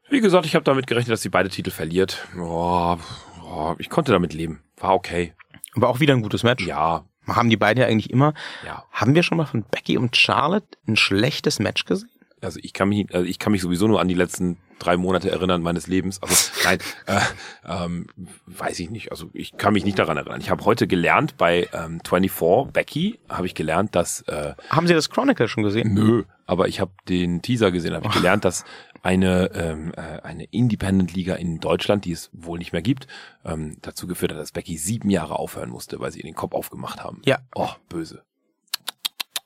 Wie 0.09 0.19
gesagt, 0.21 0.45
ich 0.45 0.55
habe 0.55 0.63
damit 0.65 0.87
gerechnet, 0.87 1.13
dass 1.13 1.21
sie 1.21 1.29
beide 1.29 1.49
Titel 1.49 1.71
verliert. 1.71 2.27
Ja, 2.37 2.95
ja, 3.43 3.75
ich 3.79 3.89
konnte 3.89 4.11
damit 4.11 4.33
leben. 4.33 4.61
War 4.77 4.93
okay. 4.93 5.33
War 5.75 5.89
auch 5.89 5.99
wieder 5.99 6.13
ein 6.13 6.21
gutes 6.21 6.43
Match. 6.43 6.65
Ja, 6.67 7.03
Haben 7.27 7.49
die 7.49 7.57
beiden 7.57 7.81
ja 7.81 7.87
eigentlich 7.87 8.09
immer. 8.11 8.33
ja. 8.65 8.83
Haben 8.91 9.15
wir 9.15 9.23
schon 9.23 9.37
mal 9.37 9.45
von 9.45 9.63
Becky 9.63 9.97
und 9.97 10.15
Charlotte 10.15 10.67
ein 10.87 10.95
schlechtes 10.97 11.59
Match 11.59 11.85
gesehen? 11.85 12.09
Also 12.43 12.59
ich 12.61 12.73
kann 12.73 12.89
mich, 12.89 13.13
also 13.13 13.25
ich 13.25 13.39
kann 13.39 13.51
mich 13.51 13.61
sowieso 13.61 13.87
nur 13.87 13.99
an 13.99 14.07
die 14.07 14.13
letzten 14.13 14.57
drei 14.79 14.97
Monate 14.97 15.31
erinnern 15.31 15.61
meines 15.61 15.87
Lebens. 15.87 16.21
Also 16.21 16.51
nein, 16.63 16.79
äh, 17.07 17.19
ähm, 17.65 18.07
weiß 18.45 18.79
ich 18.79 18.89
nicht. 18.89 19.11
Also 19.11 19.29
ich 19.33 19.57
kann 19.57 19.73
mich 19.73 19.85
nicht 19.85 19.99
daran 19.99 20.17
erinnern. 20.17 20.41
Ich 20.41 20.49
habe 20.49 20.65
heute 20.65 20.87
gelernt 20.87 21.37
bei 21.37 21.69
ähm, 21.73 21.99
24 22.07 22.71
Becky 22.71 23.19
habe 23.29 23.47
ich 23.47 23.55
gelernt, 23.55 23.95
dass 23.95 24.21
äh, 24.21 24.53
Haben 24.69 24.87
Sie 24.87 24.93
das 24.93 25.09
Chronicle 25.09 25.47
schon 25.47 25.63
gesehen? 25.63 25.93
Nö, 25.93 26.23
aber 26.45 26.67
ich 26.67 26.79
habe 26.79 26.91
den 27.07 27.41
Teaser 27.41 27.71
gesehen, 27.71 27.93
habe 27.93 28.07
ich 28.07 28.13
gelernt, 28.13 28.45
dass 28.45 28.65
eine 29.01 29.51
ähm, 29.53 29.91
äh, 29.95 30.21
eine 30.21 30.45
Independent 30.45 31.13
Liga 31.13 31.35
in 31.35 31.59
Deutschland, 31.59 32.05
die 32.05 32.13
es 32.13 32.29
wohl 32.33 32.57
nicht 32.57 32.71
mehr 32.71 32.81
gibt, 32.81 33.07
ähm, 33.43 33.77
dazu 33.81 34.07
geführt 34.07 34.31
hat, 34.31 34.39
dass 34.39 34.51
Becky 34.51 34.77
sieben 34.77 35.09
Jahre 35.09 35.37
aufhören 35.37 35.69
musste, 35.69 35.99
weil 35.99 36.11
sie 36.11 36.19
ihr 36.19 36.25
den 36.25 36.35
Kopf 36.35 36.53
aufgemacht 36.53 37.03
haben. 37.03 37.21
Ja. 37.25 37.39
Oh, 37.53 37.69
böse. 37.89 38.23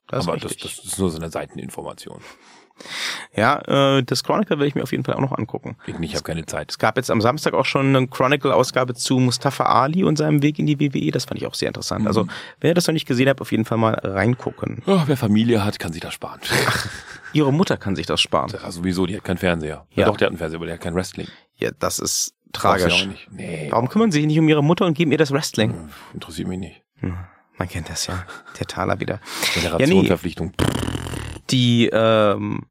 Das 0.07 0.23
ist 0.23 0.29
aber 0.29 0.37
das, 0.37 0.55
das 0.57 0.79
ist 0.79 0.99
nur 0.99 1.09
so 1.09 1.17
eine 1.17 1.29
Seiteninformation. 1.29 2.21
Ja, 3.35 3.97
äh, 3.97 4.03
das 4.03 4.23
Chronicle 4.23 4.57
werde 4.57 4.67
ich 4.67 4.75
mir 4.75 4.83
auf 4.83 4.91
jeden 4.91 5.03
Fall 5.03 5.15
auch 5.15 5.21
noch 5.21 5.37
angucken. 5.37 5.77
Ich, 5.85 5.95
ich 5.99 6.13
habe 6.13 6.23
keine 6.23 6.45
Zeit. 6.45 6.71
Es 6.71 6.77
gab 6.77 6.97
jetzt 6.97 7.11
am 7.11 7.21
Samstag 7.21 7.53
auch 7.53 7.65
schon 7.65 7.95
eine 7.95 8.07
Chronicle-Ausgabe 8.07 8.93
zu 8.93 9.19
Mustafa 9.19 9.65
Ali 9.65 10.03
und 10.03 10.17
seinem 10.17 10.41
Weg 10.41 10.59
in 10.59 10.65
die 10.65 10.79
WWE. 10.79 11.11
Das 11.11 11.25
fand 11.25 11.39
ich 11.41 11.47
auch 11.47 11.53
sehr 11.53 11.67
interessant. 11.69 12.01
Mhm. 12.01 12.07
Also, 12.07 12.27
wer 12.61 12.73
das 12.73 12.87
noch 12.87 12.93
nicht 12.93 13.07
gesehen 13.07 13.29
hat, 13.29 13.41
auf 13.41 13.51
jeden 13.51 13.65
Fall 13.65 13.77
mal 13.77 13.93
reingucken. 13.93 14.83
Oh, 14.85 15.01
wer 15.05 15.17
Familie 15.17 15.63
hat, 15.63 15.79
kann 15.79 15.93
sich 15.93 16.01
das 16.01 16.13
sparen. 16.13 16.39
Ihre 17.33 17.51
Mutter 17.51 17.77
kann 17.77 17.95
sich 17.95 18.05
das 18.05 18.21
sparen. 18.21 18.51
Ja, 18.51 18.71
sowieso, 18.71 19.05
die 19.05 19.15
hat 19.17 19.23
keinen 19.23 19.37
Fernseher. 19.37 19.85
Ja. 19.91 20.01
Ja. 20.01 20.05
doch, 20.05 20.17
die 20.17 20.23
hat 20.23 20.29
einen 20.29 20.37
Fernseher, 20.37 20.57
aber 20.57 20.65
der 20.65 20.75
hat 20.75 20.81
kein 20.81 20.95
Wrestling. 20.95 21.27
Ja, 21.57 21.71
das 21.77 21.99
ist 21.99 22.33
tragisch. 22.53 23.03
Auch 23.03 23.07
nicht. 23.07 23.31
Nee, 23.31 23.67
Warum 23.69 23.89
kümmern 23.89 24.11
Sie 24.11 24.19
sich 24.19 24.27
nicht 24.27 24.39
um 24.39 24.47
Ihre 24.47 24.63
Mutter 24.63 24.85
und 24.85 24.93
geben 24.93 25.11
ihr 25.11 25.17
das 25.17 25.31
Wrestling? 25.31 25.89
interessiert 26.13 26.47
mich 26.47 26.59
nicht. 26.59 26.83
Man 27.57 27.67
kennt 27.67 27.89
das 27.89 28.07
ja. 28.07 28.23
Der 28.59 28.67
Taler 28.67 28.99
wieder. 28.99 29.19
Generationenverpflichtung. 29.55 30.53
Ja, 30.59 30.67
nee. 30.67 30.96
Die 31.49 31.89
ähm, 31.91 32.65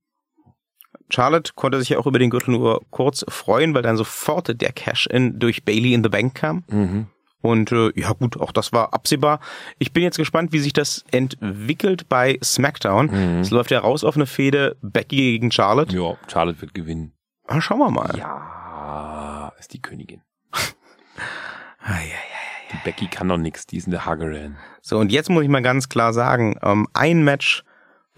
Charlotte 1.11 1.53
konnte 1.55 1.79
sich 1.79 1.91
ja 1.91 1.99
auch 1.99 2.07
über 2.07 2.19
den 2.19 2.31
Gürtel 2.31 2.53
nur 2.53 2.83
kurz 2.91 3.25
freuen, 3.29 3.75
weil 3.75 3.83
dann 3.83 3.97
sofort 3.97 4.61
der 4.61 4.73
Cash-In 4.73 5.39
durch 5.39 5.65
Bailey 5.65 5.95
in 5.95 6.03
the 6.03 6.09
Bank 6.09 6.35
kam. 6.35 6.65
Mhm. 6.69 7.07
Und 7.43 7.71
äh, 7.71 7.93
ja 7.95 8.13
gut, 8.13 8.41
auch 8.41 8.51
das 8.51 8.73
war 8.73 8.93
absehbar. 8.93 9.41
Ich 9.79 9.93
bin 9.93 10.03
jetzt 10.03 10.17
gespannt, 10.17 10.53
wie 10.53 10.59
sich 10.59 10.73
das 10.73 11.05
entwickelt 11.13 12.09
bei 12.09 12.39
SmackDown. 12.43 13.07
Mhm. 13.07 13.41
Es 13.41 13.51
läuft 13.51 13.71
ja 13.71 13.79
raus 13.79 14.03
auf 14.03 14.17
eine 14.17 14.27
Fehde 14.27 14.77
Becky 14.83 15.17
gegen 15.17 15.53
Charlotte. 15.53 15.95
Ja, 15.97 16.17
Charlotte 16.27 16.61
wird 16.61 16.75
gewinnen. 16.75 17.13
Ah, 17.47 17.61
schauen 17.61 17.79
wir 17.79 17.91
mal. 17.91 18.19
Ja, 18.19 19.53
ist 19.61 19.73
die 19.73 19.81
Königin. 19.81 20.23
Ah, 20.53 22.01
ja, 22.01 22.01
ja. 22.01 22.73
Die 22.73 22.79
Becky 22.85 23.07
kann 23.07 23.29
doch 23.29 23.37
nix, 23.37 23.65
die 23.67 23.77
ist 23.77 23.87
eine 23.87 24.05
Hagerin. 24.05 24.57
So, 24.83 24.99
und 24.99 25.13
jetzt 25.13 25.31
muss 25.31 25.45
ich 25.45 25.49
mal 25.49 25.63
ganz 25.63 25.89
klar 25.89 26.13
sagen, 26.13 26.59
ähm, 26.63 26.89
ein 26.95 27.23
Match, 27.23 27.63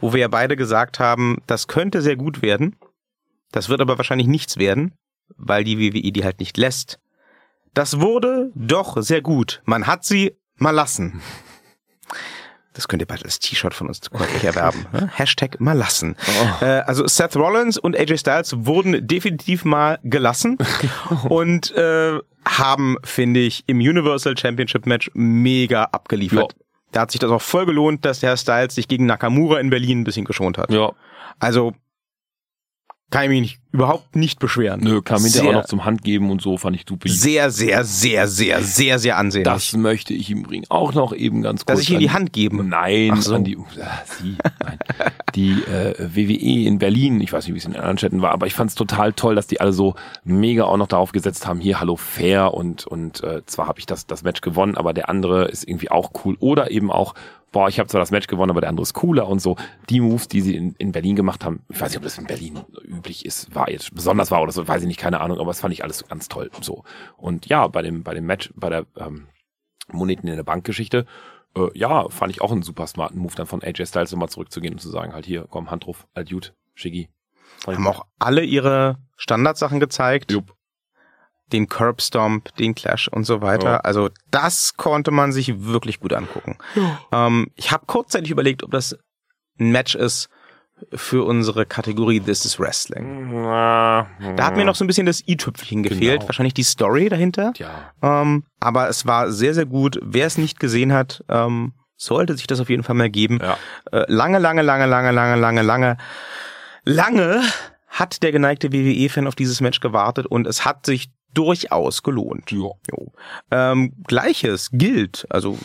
wo 0.00 0.12
wir 0.12 0.20
ja 0.20 0.28
beide 0.28 0.56
gesagt 0.56 0.98
haben, 0.98 1.38
das 1.46 1.66
könnte 1.66 2.02
sehr 2.02 2.16
gut 2.16 2.42
werden. 2.42 2.76
Das 3.52 3.68
wird 3.68 3.80
aber 3.80 3.98
wahrscheinlich 3.98 4.26
nichts 4.28 4.56
werden, 4.58 4.94
weil 5.36 5.64
die 5.64 5.78
WWE 5.78 6.12
die 6.12 6.24
halt 6.24 6.40
nicht 6.40 6.56
lässt. 6.56 6.98
Das 7.74 8.00
wurde 8.00 8.50
doch 8.54 9.00
sehr 9.00 9.22
gut. 9.22 9.62
Man 9.64 9.86
hat 9.86 10.04
sie 10.04 10.36
mal 10.56 10.70
lassen. 10.70 11.22
Das 12.72 12.86
könnt 12.86 13.02
ihr 13.02 13.06
bald 13.06 13.24
als 13.24 13.40
T-Shirt 13.40 13.74
von 13.74 13.88
uns 13.88 14.00
käuflich 14.10 14.44
erwerben. 14.44 14.86
ne? 14.92 15.10
Hashtag 15.12 15.60
mal 15.60 15.72
lassen. 15.76 16.14
Oh. 16.60 16.64
Äh, 16.64 16.80
also 16.80 17.06
Seth 17.06 17.34
Rollins 17.36 17.76
und 17.76 17.96
AJ 17.96 18.18
Styles 18.18 18.54
wurden 18.66 19.06
definitiv 19.06 19.64
mal 19.64 19.98
gelassen 20.04 20.58
und 21.28 21.72
äh, 21.72 22.18
haben, 22.46 22.96
finde 23.02 23.40
ich, 23.40 23.64
im 23.66 23.78
Universal 23.78 24.36
Championship 24.38 24.86
Match 24.86 25.10
mega 25.14 25.84
abgeliefert. 25.84 26.54
Ja. 26.56 26.64
Da 26.92 27.02
hat 27.02 27.10
sich 27.10 27.20
das 27.20 27.30
auch 27.30 27.42
voll 27.42 27.66
gelohnt, 27.66 28.04
dass 28.04 28.20
der 28.20 28.30
Herr 28.30 28.36
Styles 28.36 28.74
sich 28.74 28.88
gegen 28.88 29.06
Nakamura 29.06 29.60
in 29.60 29.70
Berlin 29.70 30.00
ein 30.00 30.04
bisschen 30.04 30.24
geschont 30.24 30.58
hat. 30.58 30.70
Ja, 30.70 30.92
Also 31.38 31.74
kann 33.10 33.24
ich 33.24 33.28
mich 33.28 33.40
nicht, 33.40 33.60
überhaupt 33.70 34.16
nicht 34.16 34.38
beschweren. 34.38 34.80
nö, 34.80 35.02
kam 35.02 35.22
hinterher 35.22 35.42
sehr, 35.42 35.50
auch 35.50 35.62
noch 35.62 35.68
zum 35.68 35.84
Handgeben 35.84 36.30
und 36.30 36.40
so, 36.40 36.56
fand 36.56 36.74
ich 36.76 36.84
super. 36.88 37.08
sehr, 37.08 37.50
sehr, 37.50 37.84
sehr, 37.84 38.26
sehr, 38.26 38.62
sehr, 38.62 38.98
sehr 38.98 39.16
ansehnlich. 39.18 39.52
Das 39.52 39.74
möchte 39.74 40.14
ich 40.14 40.30
ihm 40.30 40.42
bringen. 40.42 40.64
Auch 40.70 40.94
noch 40.94 41.12
eben 41.12 41.42
ganz 41.42 41.66
kurz. 41.66 41.78
dass 41.78 41.82
ich 41.82 41.90
ihm 41.90 41.98
die 41.98 42.10
Hand 42.10 42.32
gebe. 42.32 42.64
Nein, 42.64 43.20
so. 43.20 43.34
an 43.34 43.44
die, 43.44 43.54
äh, 43.54 43.58
sie, 44.06 44.36
nein. 44.64 44.78
die 45.34 45.52
äh, 45.64 45.94
WWE 45.98 46.66
in 46.66 46.78
Berlin, 46.78 47.20
ich 47.20 47.32
weiß 47.32 47.46
nicht, 47.46 47.54
wie 47.54 47.58
es 47.58 47.66
in 47.66 47.72
den 47.72 47.80
anderen 47.80 47.98
Städten 47.98 48.22
war, 48.22 48.32
aber 48.32 48.46
ich 48.46 48.54
fand 48.54 48.70
es 48.70 48.74
total 48.74 49.12
toll, 49.12 49.34
dass 49.34 49.46
die 49.46 49.60
alle 49.60 49.72
so 49.72 49.94
mega 50.24 50.64
auch 50.64 50.78
noch 50.78 50.88
darauf 50.88 51.12
gesetzt 51.12 51.46
haben, 51.46 51.60
hier, 51.60 51.78
hallo, 51.78 51.96
fair 51.96 52.54
und, 52.54 52.86
und 52.86 53.22
äh, 53.22 53.44
zwar 53.44 53.68
habe 53.68 53.78
ich 53.78 53.86
das, 53.86 54.06
das 54.06 54.22
Match 54.22 54.40
gewonnen, 54.40 54.76
aber 54.76 54.94
der 54.94 55.08
andere 55.10 55.48
ist 55.48 55.68
irgendwie 55.68 55.90
auch 55.90 56.12
cool 56.24 56.36
oder 56.40 56.70
eben 56.70 56.90
auch, 56.90 57.14
boah, 57.52 57.68
ich 57.68 57.78
habe 57.78 57.88
zwar 57.88 58.00
das 58.00 58.10
Match 58.10 58.26
gewonnen, 58.26 58.50
aber 58.50 58.60
der 58.60 58.70
andere 58.70 58.82
ist 58.82 58.94
cooler 58.94 59.28
und 59.28 59.40
so. 59.40 59.56
Die 59.88 60.00
Moves, 60.00 60.28
die 60.28 60.40
sie 60.40 60.54
in, 60.54 60.74
in 60.78 60.92
Berlin 60.92 61.16
gemacht 61.16 61.44
haben, 61.44 61.60
ich 61.68 61.80
weiß 61.80 61.90
nicht, 61.90 61.98
ob 61.98 62.04
das 62.04 62.18
in 62.18 62.26
Berlin 62.26 62.60
üblich 62.84 63.24
ist, 63.24 63.54
war 63.58 63.70
jetzt 63.70 63.94
besonders 63.94 64.30
war 64.30 64.42
oder 64.42 64.52
so, 64.52 64.66
weiß 64.66 64.82
ich 64.82 64.88
nicht, 64.88 65.00
keine 65.00 65.20
Ahnung, 65.20 65.38
aber 65.38 65.50
das 65.50 65.60
fand 65.60 65.74
ich 65.74 65.82
alles 65.82 66.06
ganz 66.06 66.28
toll 66.28 66.50
so. 66.60 66.84
Und 67.16 67.46
ja, 67.46 67.66
bei 67.66 67.82
dem, 67.82 68.02
bei 68.02 68.14
dem 68.14 68.24
Match, 68.24 68.50
bei 68.54 68.70
der 68.70 68.86
ähm, 68.96 69.26
Moneten 69.90 70.28
in 70.28 70.36
der 70.36 70.44
Bankgeschichte, 70.44 71.06
äh, 71.56 71.68
ja, 71.74 72.08
fand 72.08 72.32
ich 72.32 72.40
auch 72.40 72.52
einen 72.52 72.62
super 72.62 72.86
smarten 72.86 73.18
Move, 73.18 73.34
dann 73.34 73.46
von 73.46 73.62
AJ 73.62 73.86
Styles 73.86 74.12
nochmal 74.12 74.28
zurückzugehen 74.28 74.74
und 74.74 74.80
zu 74.80 74.90
sagen, 74.90 75.12
halt 75.12 75.26
hier, 75.26 75.46
komm, 75.50 75.70
Hand 75.70 75.86
drauf, 75.86 76.06
alt 76.14 76.30
gut, 76.30 76.54
Shiggy. 76.74 77.08
Haben 77.66 77.86
auch 77.86 78.06
alle 78.18 78.44
ihre 78.44 78.98
Standardsachen 79.16 79.80
gezeigt. 79.80 80.30
Jupp. 80.30 80.54
Den 81.52 81.66
Curb 81.66 82.02
Stomp, 82.02 82.54
den 82.56 82.74
Clash 82.74 83.08
und 83.08 83.24
so 83.24 83.40
weiter. 83.40 83.70
Ja. 83.70 83.76
Also 83.78 84.10
das 84.30 84.76
konnte 84.76 85.10
man 85.10 85.32
sich 85.32 85.64
wirklich 85.64 85.98
gut 85.98 86.12
angucken. 86.12 86.58
Ähm, 87.10 87.50
ich 87.56 87.72
habe 87.72 87.86
kurzzeitig 87.86 88.30
überlegt, 88.30 88.62
ob 88.62 88.70
das 88.70 88.98
ein 89.58 89.72
Match 89.72 89.94
ist 89.94 90.28
für 90.94 91.24
unsere 91.26 91.66
Kategorie 91.66 92.20
This 92.20 92.44
is 92.44 92.58
Wrestling. 92.58 93.32
Da 93.32 94.06
hat 94.38 94.56
mir 94.56 94.64
noch 94.64 94.74
so 94.74 94.84
ein 94.84 94.86
bisschen 94.86 95.06
das 95.06 95.22
i-Tüpfelchen 95.26 95.82
gefehlt. 95.82 96.20
Genau. 96.20 96.28
Wahrscheinlich 96.28 96.54
die 96.54 96.62
Story 96.62 97.08
dahinter. 97.08 97.52
Ja, 97.56 97.92
Ähm, 98.02 98.44
aber 98.60 98.88
es 98.88 99.06
war 99.06 99.30
sehr, 99.30 99.54
sehr 99.54 99.66
gut. 99.66 99.98
Wer 100.02 100.26
es 100.26 100.38
nicht 100.38 100.60
gesehen 100.60 100.92
hat, 100.92 101.24
ähm, 101.28 101.72
sollte 101.96 102.36
sich 102.36 102.46
das 102.46 102.60
auf 102.60 102.70
jeden 102.70 102.82
Fall 102.84 102.94
mal 102.94 103.10
geben. 103.10 103.40
ja. 103.42 103.56
Äh, 103.92 104.04
lange, 104.08 104.38
lange, 104.38 104.62
lange, 104.62 104.86
lange, 104.86 105.10
lange, 105.10 105.36
lange, 105.40 105.62
lange, 105.62 105.96
lange 106.84 107.42
hat 107.88 108.22
der 108.22 108.32
geneigte 108.32 108.72
WWE-Fan 108.72 109.26
auf 109.26 109.34
dieses 109.34 109.60
Match 109.60 109.80
gewartet 109.80 110.26
und 110.26 110.46
es 110.46 110.64
hat 110.64 110.86
sich 110.86 111.10
durchaus 111.34 112.02
gelohnt. 112.02 112.50
ja. 112.50 112.58
Jo. 112.58 113.12
Ähm, 113.50 113.94
Gleiches 114.06 114.70
gilt, 114.72 115.26
also 115.30 115.58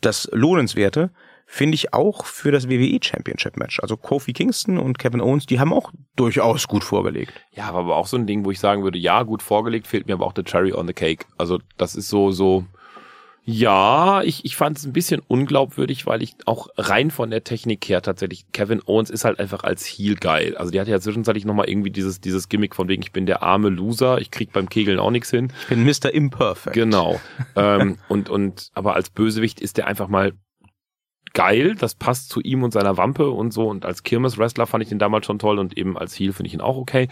das 0.00 0.28
Lohnenswerte, 0.32 1.10
finde 1.54 1.76
ich 1.76 1.94
auch 1.94 2.26
für 2.26 2.50
das 2.50 2.68
WWE 2.68 2.98
Championship 3.00 3.56
Match. 3.56 3.78
Also 3.78 3.96
Kofi 3.96 4.32
Kingston 4.32 4.76
und 4.76 4.98
Kevin 4.98 5.20
Owens, 5.20 5.46
die 5.46 5.60
haben 5.60 5.72
auch 5.72 5.92
durchaus 6.16 6.66
gut 6.66 6.82
vorgelegt. 6.82 7.32
Ja, 7.52 7.70
aber 7.70 7.94
auch 7.94 8.08
so 8.08 8.16
ein 8.16 8.26
Ding, 8.26 8.44
wo 8.44 8.50
ich 8.50 8.58
sagen 8.58 8.82
würde, 8.82 8.98
ja, 8.98 9.22
gut 9.22 9.40
vorgelegt, 9.40 9.86
fehlt 9.86 10.08
mir 10.08 10.14
aber 10.14 10.26
auch 10.26 10.32
der 10.32 10.42
Cherry 10.42 10.72
on 10.72 10.88
the 10.88 10.92
Cake. 10.92 11.26
Also 11.38 11.60
das 11.76 11.94
ist 11.94 12.08
so, 12.08 12.32
so, 12.32 12.64
ja, 13.44 14.20
ich, 14.22 14.44
ich 14.44 14.56
fand 14.56 14.78
es 14.78 14.84
ein 14.84 14.92
bisschen 14.92 15.22
unglaubwürdig, 15.28 16.06
weil 16.06 16.24
ich 16.24 16.34
auch 16.44 16.66
rein 16.76 17.12
von 17.12 17.30
der 17.30 17.44
Technik 17.44 17.88
her 17.88 18.02
tatsächlich, 18.02 18.50
Kevin 18.50 18.82
Owens 18.84 19.10
ist 19.10 19.24
halt 19.24 19.38
einfach 19.38 19.62
als 19.62 19.86
Heel 19.86 20.16
geil. 20.16 20.56
Also 20.56 20.72
die 20.72 20.80
hatte 20.80 20.90
ja 20.90 20.98
zwischenzeitlich 20.98 21.44
nochmal 21.44 21.68
irgendwie 21.68 21.90
dieses, 21.92 22.20
dieses 22.20 22.48
Gimmick 22.48 22.74
von 22.74 22.88
wegen, 22.88 23.04
ich 23.04 23.12
bin 23.12 23.26
der 23.26 23.44
arme 23.44 23.68
Loser, 23.68 24.20
ich 24.20 24.32
krieg 24.32 24.52
beim 24.52 24.68
Kegeln 24.68 24.98
auch 24.98 25.12
nichts 25.12 25.30
hin. 25.30 25.52
Ich 25.62 25.68
bin 25.68 25.84
Mr. 25.84 26.12
Imperfect. 26.12 26.74
Genau. 26.74 27.20
ähm, 27.54 27.98
und, 28.08 28.28
und, 28.28 28.70
aber 28.74 28.96
als 28.96 29.10
Bösewicht 29.10 29.60
ist 29.60 29.76
der 29.76 29.86
einfach 29.86 30.08
mal 30.08 30.32
geil. 31.34 31.74
Das 31.74 31.94
passt 31.94 32.30
zu 32.30 32.40
ihm 32.40 32.62
und 32.62 32.72
seiner 32.72 32.96
Wampe 32.96 33.28
und 33.30 33.52
so. 33.52 33.68
Und 33.68 33.84
als 33.84 34.02
Kirmes-Wrestler 34.02 34.66
fand 34.66 34.82
ich 34.82 34.88
den 34.88 34.98
damals 34.98 35.26
schon 35.26 35.38
toll 35.38 35.58
und 35.58 35.76
eben 35.76 35.98
als 35.98 36.18
Heel 36.18 36.32
finde 36.32 36.48
ich 36.48 36.54
ihn 36.54 36.60
auch 36.60 36.76
okay. 36.76 37.08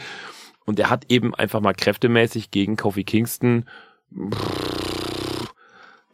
Und 0.65 0.79
er 0.79 0.91
hat 0.91 1.11
eben 1.11 1.35
einfach 1.35 1.61
mal 1.61 1.75
kräftemäßig 1.75 2.51
gegen 2.51 2.77
Kofi 2.77 3.05
Kingston 3.05 3.65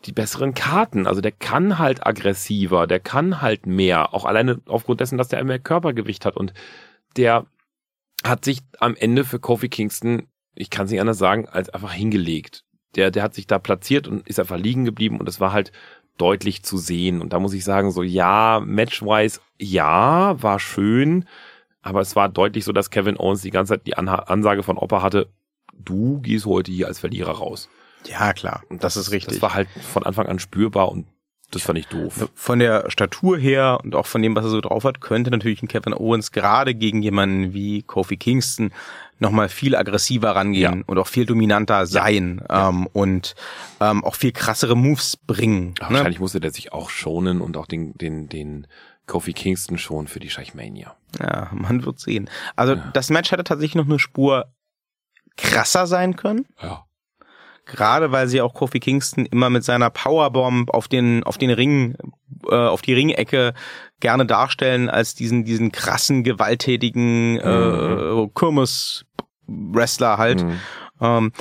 die 0.05 0.13
besseren 0.13 0.55
Karten. 0.55 1.07
Also 1.07 1.21
der 1.21 1.33
kann 1.33 1.79
halt 1.79 2.07
aggressiver, 2.07 2.87
der 2.87 3.01
kann 3.01 3.41
halt 3.43 3.67
mehr. 3.67 4.15
Auch 4.15 4.25
alleine 4.25 4.61
aufgrund 4.67 5.01
dessen, 5.01 5.19
dass 5.19 5.29
der 5.29 5.43
mehr 5.45 5.59
Körpergewicht 5.59 6.25
hat. 6.25 6.37
Und 6.37 6.55
der 7.17 7.47
hat 8.25 8.45
sich 8.45 8.61
am 8.79 8.97
Ende 8.97 9.25
für 9.25 9.39
Kofi 9.39 9.69
Kingston, 9.69 10.29
ich 10.55 10.71
kann 10.71 10.87
es 10.87 10.91
nicht 10.91 11.01
anders 11.01 11.19
sagen, 11.19 11.49
als 11.49 11.69
einfach 11.71 11.93
hingelegt. 11.93 12.65
Der, 12.97 13.11
der 13.11 13.23
hat 13.23 13.35
sich 13.35 13.47
da 13.47 13.59
platziert 13.59 14.09
und 14.09 14.27
ist 14.27 14.41
einfach 14.41 14.57
liegen 14.57 14.85
geblieben 14.85 15.21
und 15.21 15.29
es 15.29 15.41
war 15.41 15.53
halt 15.53 15.73
deutlich 16.19 16.63
zu 16.63 16.77
sehen. 16.77 17.21
Und 17.21 17.33
da 17.33 17.41
muss 17.41 17.55
ich 17.55 17.65
sagen, 17.65 17.91
so 17.91 18.03
ja, 18.03 18.61
matchwise, 18.65 19.41
ja, 19.59 20.41
war 20.43 20.61
schön, 20.61 21.25
aber 21.83 22.01
es 22.01 22.17
war 22.17 22.29
deutlich 22.29 22.65
so, 22.65 22.73
dass 22.73 22.91
Kevin 22.91 23.19
Owens 23.19 23.43
die 23.43 23.51
ganze 23.51 23.75
Zeit 23.75 23.87
die 23.87 23.97
Anha 23.97 24.17
Ansage 24.17 24.63
von 24.63 24.77
Opa 24.77 25.03
hatte, 25.03 25.29
du 25.73 26.21
gehst 26.21 26.47
heute 26.47 26.71
hier 26.71 26.87
als 26.87 26.99
Verlierer 26.99 27.33
raus. 27.33 27.69
Ja, 28.07 28.33
klar. 28.33 28.63
Und 28.69 28.85
das 28.85 28.97
ist 28.97 29.11
richtig. 29.11 29.35
Das 29.35 29.43
war 29.43 29.55
halt 29.55 29.69
von 29.93 30.05
Anfang 30.05 30.27
an 30.27 30.39
spürbar 30.39 30.91
und 30.91 31.07
das 31.51 31.63
fand 31.63 31.79
ich 31.79 31.87
doof. 31.87 32.29
Von 32.35 32.59
der 32.59 32.91
Statur 32.91 33.39
her 33.39 33.79
und 33.83 33.95
auch 33.95 34.07
von 34.07 34.21
dem, 34.21 34.37
was 34.37 34.45
er 34.45 34.51
so 34.51 34.61
drauf 34.61 34.85
hat, 34.85 35.01
könnte 35.01 35.31
natürlich 35.31 35.63
ein 35.63 35.69
Kevin 35.69 35.95
Owens 35.95 36.31
gerade 36.31 36.75
gegen 36.75 37.03
jemanden 37.03 37.55
wie 37.55 37.83
Kofi 37.83 38.19
Kingston 38.19 38.71
nochmal 39.21 39.49
viel 39.49 39.75
aggressiver 39.77 40.37
rangehen 40.37 40.79
Ja. 40.81 40.85
und 40.87 40.99
auch 40.99 41.07
viel 41.09 41.27
dominanter 41.27 41.87
sein 41.87 42.43
ähm, 42.51 42.87
und 42.93 43.35
ähm, 43.81 44.05
auch 44.05 44.15
viel 44.15 44.33
krassere 44.33 44.77
Moves 44.77 45.17
bringen. 45.17 45.75
Aber 45.81 45.91
Ne? 45.91 45.95
Wahrscheinlich 45.99 46.21
musste 46.21 46.41
der 46.41 46.51
sich 46.53 46.73
auch 46.73 46.91
schonen 46.91 47.41
und 47.41 47.57
auch 47.57 47.67
den, 47.67 47.95
den, 47.95 48.29
den 48.29 48.67
Kofi 49.07 49.33
Kingston 49.33 49.79
schon 49.79 50.07
für 50.07 50.21
die 50.21 50.31
Scheichmania. 50.31 50.95
Ja, 51.21 51.49
man 51.53 51.85
wird 51.85 51.99
sehen. 51.99 52.29
Also 52.57 52.77
das 52.93 53.11
Match 53.11 53.31
hätte 53.33 53.45
tatsächlich 53.45 53.75
noch 53.75 53.87
eine 53.87 53.99
Spur 53.99 54.53
krasser 55.37 55.87
sein 55.87 56.17
können. 56.17 56.47
Ja. 56.63 56.85
Gerade 57.65 58.13
weil 58.13 58.29
sie 58.29 58.41
auch 58.41 58.55
Kofi 58.55 58.81
Kingston 58.81 59.27
immer 59.27 59.51
mit 59.51 59.63
seiner 59.63 59.91
Powerbomb 59.91 60.71
auf 60.71 60.89
den 60.89 61.23
auf 61.25 61.37
den 61.37 61.51
Ring 61.51 61.97
äh, 62.49 62.55
auf 62.55 62.81
die 62.81 62.95
Ringecke 62.95 63.53
gerne 64.01 64.25
darstellen 64.25 64.89
als 64.89 65.15
diesen 65.15 65.45
diesen 65.45 65.71
krassen 65.71 66.25
gewalttätigen 66.25 67.37
äh, 67.39 68.27
Kirmes 68.35 69.05
Wrestler 69.49 70.19
halt. 70.19 70.45
Mhm. 70.45 70.61
Ähm, 71.01 71.33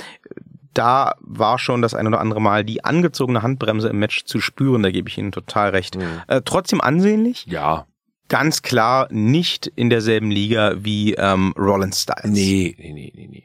da 0.74 1.14
war 1.20 1.58
schon 1.58 1.82
das 1.82 1.94
ein 1.94 2.06
oder 2.06 2.20
andere 2.20 2.40
Mal 2.40 2.64
die 2.64 2.84
angezogene 2.84 3.42
Handbremse 3.42 3.88
im 3.88 3.98
Match 3.98 4.24
zu 4.24 4.40
spüren, 4.40 4.82
da 4.82 4.90
gebe 4.90 5.08
ich 5.08 5.18
Ihnen 5.18 5.32
total 5.32 5.70
recht. 5.70 5.96
Mhm. 5.96 6.22
Äh, 6.28 6.42
trotzdem 6.44 6.80
ansehnlich, 6.80 7.46
Ja. 7.46 7.86
ganz 8.28 8.62
klar 8.62 9.08
nicht 9.10 9.66
in 9.66 9.90
derselben 9.90 10.30
Liga 10.30 10.74
wie 10.78 11.14
ähm, 11.14 11.52
Rollins 11.58 12.02
Styles. 12.02 12.24
Nee, 12.30 12.74
nee, 12.78 12.92
nee, 12.92 13.12
nee, 13.14 13.28
nee. 13.28 13.44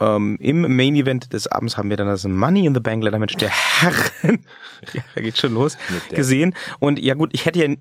Ähm, 0.00 0.36
Im 0.40 0.74
Main 0.76 0.94
Event 0.96 1.32
des 1.32 1.46
Abends 1.48 1.76
haben 1.76 1.90
wir 1.90 1.96
dann 1.96 2.06
das 2.08 2.24
Money 2.26 2.66
in 2.66 2.74
the 2.74 2.80
Bank 2.80 3.02
Ladder 3.04 3.18
Match 3.18 3.36
der 3.36 3.50
Herren. 3.50 4.44
ja, 4.92 5.02
da 5.14 5.20
geht 5.20 5.38
schon 5.38 5.54
los. 5.54 5.76
Gesehen. 6.10 6.54
Und 6.80 6.98
ja 6.98 7.14
gut, 7.14 7.30
ich 7.32 7.46
hätte 7.46 7.64
ja 7.64 7.74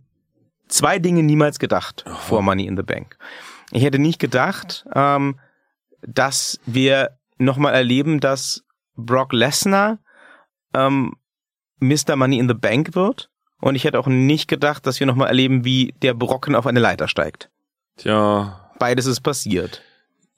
zwei 0.67 0.99
Dinge 0.99 1.23
niemals 1.23 1.57
gedacht 1.59 2.05
vor 2.27 2.41
Money 2.41 2.65
in 2.65 2.75
the 2.77 2.83
Bank. 2.83 3.17
Ich 3.71 3.83
hätte 3.83 3.99
nicht 3.99 4.19
gedacht, 4.19 4.85
ähm, 4.93 5.39
dass 6.01 6.59
wir 6.65 7.17
nochmal 7.37 7.73
erleben, 7.73 8.19
dass 8.19 8.63
Brock 8.95 9.33
Lesnar 9.33 9.99
ähm, 10.73 11.15
Mr. 11.79 12.15
Money 12.15 12.37
in 12.37 12.47
the 12.47 12.53
Bank 12.53 12.95
wird. 12.95 13.29
Und 13.59 13.75
ich 13.75 13.83
hätte 13.83 13.99
auch 13.99 14.07
nicht 14.07 14.47
gedacht, 14.47 14.87
dass 14.87 14.99
wir 14.99 15.07
nochmal 15.07 15.27
erleben, 15.27 15.63
wie 15.65 15.93
der 16.01 16.13
Brocken 16.13 16.55
auf 16.55 16.65
eine 16.65 16.79
Leiter 16.79 17.07
steigt. 17.07 17.49
Tja. 17.97 18.71
Beides 18.79 19.05
ist 19.05 19.21
passiert. 19.21 19.83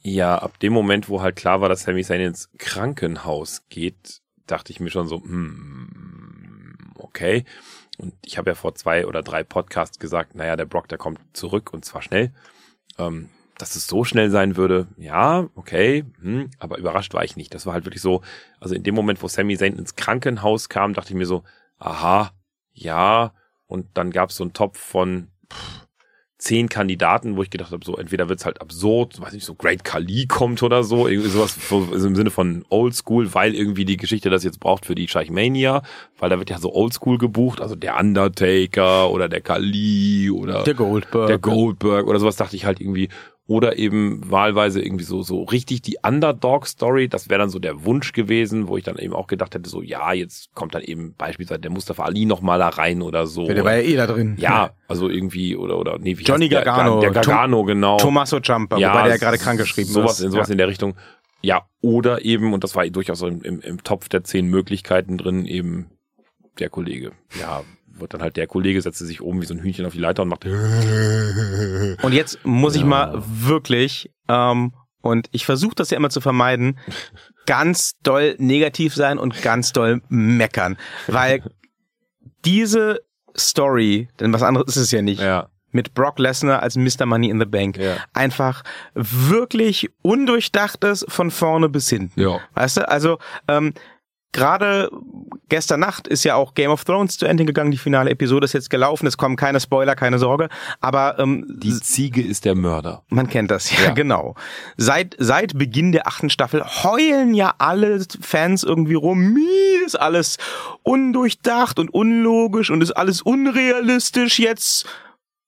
Ja, 0.02 0.38
ab 0.38 0.60
dem 0.60 0.74
Moment, 0.74 1.08
wo 1.08 1.22
halt 1.22 1.38
klar 1.38 1.62
war, 1.62 1.70
dass 1.70 1.84
Sami 1.84 2.04
Zayn 2.04 2.20
ins 2.20 2.50
Krankenhaus 2.58 3.64
geht, 3.70 4.22
dachte 4.48 4.74
ich 4.74 4.82
mir 4.82 4.90
schon 4.90 5.08
so, 5.08 5.22
hm, 5.22 6.76
okay. 6.96 7.46
Und 7.98 8.14
ich 8.26 8.38
habe 8.38 8.50
ja 8.50 8.56
vor 8.56 8.76
zwei 8.76 9.06
oder 9.08 9.22
drei 9.22 9.44
Podcasts 9.44 10.00
gesagt, 10.00 10.36
naja, 10.36 10.58
der 10.58 10.66
Brock, 10.66 10.90
der 10.90 10.98
kommt 10.98 11.20
zurück 11.32 11.74
und 11.74 11.86
zwar 11.86 12.02
schnell. 12.02 12.34
Ähm, 12.98 13.30
dass 13.58 13.76
es 13.76 13.88
so 13.88 14.04
schnell 14.04 14.30
sein 14.32 14.58
würde, 14.58 14.88
ja, 14.98 15.48
okay, 15.56 16.06
hm, 16.22 16.50
aber 16.60 16.78
überrascht 16.78 17.14
war 17.14 17.24
ich 17.24 17.36
nicht. 17.36 17.54
Das 17.54 17.66
war 17.66 17.74
halt 17.74 17.86
wirklich 17.86 18.02
so, 18.02 18.22
also 18.60 18.74
in 18.76 18.84
dem 18.84 18.96
Moment, 18.96 19.22
wo 19.22 19.28
Sami 19.28 19.58
Zayn 19.58 19.78
ins 19.78 19.96
Krankenhaus 19.96 20.70
kam, 20.70 20.94
dachte 20.94 21.10
ich 21.14 21.18
mir 21.18 21.26
so, 21.26 21.44
aha, 21.78 22.32
ja, 22.74 23.34
und 23.68 23.88
dann 23.94 24.12
gab 24.12 24.30
es 24.32 24.38
so 24.38 24.44
einen 24.44 24.54
Topf 24.54 24.80
von 24.80 25.28
pff, 25.52 25.84
zehn 26.44 26.68
Kandidaten, 26.68 27.38
wo 27.38 27.44
ich 27.44 27.50
gedacht 27.50 27.72
habe, 27.72 27.86
so 27.86 27.96
entweder 27.96 28.28
wird's 28.28 28.44
halt 28.46 28.60
absurd, 28.60 29.22
weiß 29.22 29.32
nicht, 29.32 29.46
so 29.46 29.56
Great 29.56 29.86
Khali 29.86 30.28
kommt 30.28 30.62
oder 30.62 30.84
so, 30.84 31.08
irgendwie 31.08 31.30
sowas 31.30 31.58
also 31.72 32.06
im 32.06 32.16
Sinne 32.18 32.32
von 32.32 32.66
Oldschool, 32.70 33.34
weil 33.34 33.56
irgendwie 33.56 33.86
die 33.86 33.96
Geschichte 33.96 34.30
das 34.30 34.44
jetzt 34.44 34.60
braucht 34.60 34.86
für 34.86 34.94
die 34.94 35.08
Scheichmania, 35.08 35.84
weil 36.20 36.30
da 36.30 36.40
wird 36.40 36.50
ja 36.50 36.58
so 36.60 36.74
Oldschool 36.74 37.18
gebucht, 37.18 37.62
also 37.62 37.76
der 37.76 37.98
Undertaker 37.98 39.10
oder 39.10 39.30
der 39.30 39.40
Khali 39.40 40.30
oder 40.32 40.64
Der 40.64 40.74
Goldberg. 40.74 41.28
der 41.28 41.38
Goldberg 41.40 42.08
oder 42.08 42.20
sowas 42.20 42.36
dachte 42.36 42.58
ich 42.58 42.66
halt 42.66 42.82
irgendwie 42.82 43.08
oder 43.46 43.78
eben 43.78 44.22
wahlweise 44.30 44.82
irgendwie 44.82 45.04
so 45.04 45.22
so 45.22 45.44
richtig 45.44 45.82
die 45.82 45.98
Underdog 46.02 46.66
Story, 46.66 47.10
das 47.10 47.30
wäre 47.30 47.40
dann 47.40 47.50
so 47.50 47.60
der 47.60 47.84
Wunsch 47.84 48.14
gewesen, 48.14 48.68
wo 48.68 48.78
ich 48.78 48.84
dann 48.84 48.98
eben 48.98 49.14
auch 49.14 49.28
gedacht 49.28 49.54
hätte 49.54 49.70
so 49.70 49.82
ja, 49.82 50.14
jetzt 50.14 50.54
kommt 50.54 50.76
dann 50.76 50.82
eben 50.82 51.14
beispielsweise 51.16 51.60
der 51.60 51.72
Mustafa 51.72 52.04
Ali 52.04 52.26
noch 52.26 52.42
mal 52.42 52.58
da 52.58 52.70
rein 52.70 53.02
oder 53.02 53.28
so. 53.28 53.46
Der 53.46 53.66
war 53.66 53.76
ja 53.76 53.82
eh 53.82 53.96
da 53.96 54.08
drin. 54.08 54.36
Ja, 54.38 54.72
also 54.88 55.10
irgendwie 55.10 55.58
oder 55.58 55.78
oder 55.78 56.00
nee, 56.00 56.18
wie 56.18 56.24
Johnny 56.24 56.48
heißt? 56.48 56.66
Gargano. 56.66 57.02
der, 57.02 57.12
der 57.12 57.22
Gargano 57.22 57.64
genau. 57.66 57.98
Tommaso 57.98 58.40
Ciampa, 58.40 58.78
wobei 58.78 59.04
der 59.04 59.08
ja 59.08 59.18
gerade 59.18 59.38
krank 59.38 59.60
geschrieben 59.60 59.90
sowas, 59.90 60.20
ist. 60.20 60.32
Sowas 60.32 60.48
ja. 60.48 60.54
in 60.54 60.58
der 60.58 60.68
Richtung. 60.68 60.96
Ja, 61.42 61.64
oder 61.82 62.24
eben, 62.24 62.54
und 62.54 62.64
das 62.64 62.74
war 62.74 62.88
durchaus 62.88 63.22
im, 63.22 63.42
im, 63.42 63.60
im 63.60 63.84
Topf 63.84 64.08
der 64.08 64.24
zehn 64.24 64.48
Möglichkeiten 64.48 65.18
drin, 65.18 65.46
eben 65.46 65.90
der 66.60 66.70
Kollege. 66.70 67.12
Ja, 67.40 67.64
wird 67.88 68.14
dann 68.14 68.22
halt 68.22 68.38
der 68.38 68.48
Kollege, 68.48 68.82
setzte 68.82 69.06
sich 69.06 69.22
oben 69.22 69.42
wie 69.42 69.46
so 69.46 69.54
ein 69.54 69.60
Hühnchen 69.62 69.86
auf 69.86 69.94
die 69.94 70.00
Leiter 70.00 70.24
und 70.24 70.30
macht. 70.30 70.46
Und 70.46 72.12
jetzt 72.14 72.40
muss 72.44 72.76
ich 72.76 72.82
Ja. 72.82 72.88
mal 72.88 73.24
wirklich, 73.26 74.12
ähm, 74.28 74.74
und 75.02 75.28
ich 75.32 75.46
versuche 75.46 75.76
das 75.76 75.90
ja 75.90 75.98
immer 75.98 76.10
zu 76.10 76.22
vermeiden, 76.22 76.80
ganz 77.46 77.94
doll 78.04 78.36
negativ 78.40 78.96
sein 78.96 79.20
und 79.20 79.42
ganz 79.42 79.74
doll 79.74 80.02
meckern. 80.10 80.78
Weil 81.08 81.44
diese 82.46 83.02
Story, 83.38 84.08
denn 84.20 84.34
was 84.34 84.44
anderes 84.44 84.76
ist 84.76 84.84
es 84.84 84.92
ja 84.92 85.02
nicht, 85.02 85.22
Ja, 85.22 85.50
mit 85.72 85.94
Brock 85.96 86.20
Lesnar 86.20 86.62
als 86.62 86.76
Mr. 86.76 87.06
Money 87.08 87.30
in 87.30 87.40
the 87.40 87.46
Bank, 87.46 87.78
Ja. 87.78 87.98
einfach 88.14 88.64
wirklich 88.94 89.90
undurchdachtes 90.04 91.04
von 91.10 91.32
vorne 91.32 91.68
bis 91.68 91.90
hinten. 91.90 92.20
ja. 92.20 92.40
Weißt 92.54 92.78
du, 92.78 92.88
also 92.88 93.18
ähm, 93.48 93.74
gerade 94.34 94.90
gestern 95.50 95.80
Nacht 95.80 96.08
ist 96.08 96.24
ja 96.26 96.36
auch 96.36 96.54
Game 96.56 96.72
of 96.72 96.84
Thrones 96.84 97.18
zu 97.18 97.26
Ende 97.26 97.46
gegangen, 97.46 97.72
die 97.72 97.78
finale 97.78 98.10
Episode 98.10 98.46
ist 98.46 98.54
jetzt 98.54 98.70
gelaufen, 98.70 99.08
es 99.08 99.18
kommen 99.18 99.36
keine 99.36 99.60
Spoiler, 99.60 99.96
keine 99.96 100.20
Sorge, 100.20 100.50
aber 100.82 101.18
ähm, 101.20 101.46
Die 101.60 101.80
Ziege 101.80 102.22
ist 102.22 102.44
der 102.46 102.56
Mörder. 102.56 103.04
man 103.10 103.30
kennt 103.30 103.52
das, 103.52 103.72
ja, 103.72 103.86
Ja. 103.86 103.92
genau. 103.92 104.36
Seit, 104.78 105.16
seit 105.20 105.58
Beginn 105.58 105.92
der 105.92 106.08
achten 106.08 106.30
Staffel 106.30 106.64
heulen 106.64 107.34
ja 107.34 107.54
alle 107.60 108.04
Fans 108.20 108.64
irgendwie 108.64 108.96
rum, 108.96 109.34
"Mie, 109.34 109.86
ist 109.86 110.00
alles 110.00 110.38
undurchdacht 110.84 111.80
und 111.80 111.94
unlogisch 111.94 112.70
und 112.70 112.82
ist 112.82 112.92
alles 112.92 113.22
unrealistisch 113.22 114.40
jetzt. 114.40 114.86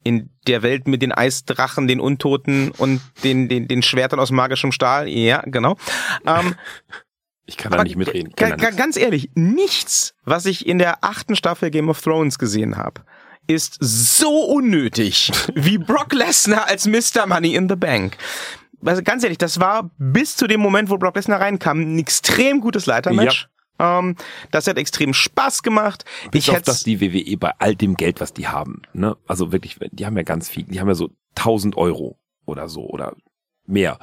In 0.03 0.29
der 0.45 0.61
Welt 0.61 0.88
mit 0.88 1.01
den 1.01 1.11
Eisdrachen, 1.11 1.88
den 1.88 1.99
Untoten 1.99 2.69
und 2.77 3.01
den, 3.23 3.49
den, 3.49 3.67
den 3.67 3.81
Schwertern 3.81 4.19
aus 4.19 4.29
magischem 4.29 4.71
Stahl. 4.71 5.07
Ja, 5.07 5.41
genau. 5.47 5.77
Ähm, 6.27 6.53
Ich 7.45 7.57
kann 7.57 7.71
da 7.71 7.77
aber 7.77 7.83
nicht 7.83 7.95
mitreden. 7.95 8.33
Da 8.35 8.49
ga- 8.49 8.55
nichts. 8.57 8.77
ganz 8.77 8.97
ehrlich, 8.97 9.29
nichts, 9.35 10.15
was 10.23 10.45
ich 10.45 10.65
in 10.65 10.79
der 10.79 11.03
achten 11.03 11.35
Staffel 11.35 11.69
Game 11.69 11.89
of 11.89 12.01
Thrones 12.01 12.39
gesehen 12.39 12.77
habe, 12.77 13.01
ist 13.47 13.77
so 13.79 14.45
unnötig 14.45 15.31
wie 15.55 15.77
Brock 15.77 16.13
Lesnar 16.13 16.67
als 16.67 16.87
Mr. 16.87 17.27
Money 17.27 17.53
in 17.55 17.69
the 17.69 17.75
Bank. 17.75 18.17
Also 18.83 19.01
ganz 19.03 19.23
ehrlich, 19.23 19.37
das 19.37 19.59
war 19.59 19.89
bis 19.97 20.35
zu 20.35 20.47
dem 20.47 20.59
Moment, 20.59 20.89
wo 20.89 20.97
Brock 20.97 21.15
Lesnar 21.15 21.39
reinkam, 21.41 21.79
ein 21.81 21.99
extrem 21.99 22.61
gutes 22.61 22.85
Leitermatch. 22.85 23.47
Ähm, 23.77 24.15
das 24.51 24.67
hat 24.67 24.77
extrem 24.77 25.13
Spaß 25.13 25.61
gemacht. 25.61 26.05
Bis 26.31 26.47
ich 26.47 26.53
hätte 26.53 26.63
dass 26.65 26.83
die 26.83 27.01
WWE 27.01 27.37
bei 27.37 27.51
all 27.59 27.75
dem 27.75 27.95
Geld, 27.95 28.21
was 28.21 28.33
die 28.33 28.47
haben, 28.47 28.81
ne, 28.93 29.17
also 29.27 29.51
wirklich, 29.51 29.77
die 29.91 30.05
haben 30.05 30.15
ja 30.17 30.23
ganz 30.23 30.49
viel, 30.49 30.63
die 30.63 30.79
haben 30.79 30.87
ja 30.87 30.95
so 30.95 31.09
1000 31.35 31.75
Euro 31.77 32.17
oder 32.45 32.69
so 32.69 32.81
oder 32.87 33.15
mehr. 33.65 33.99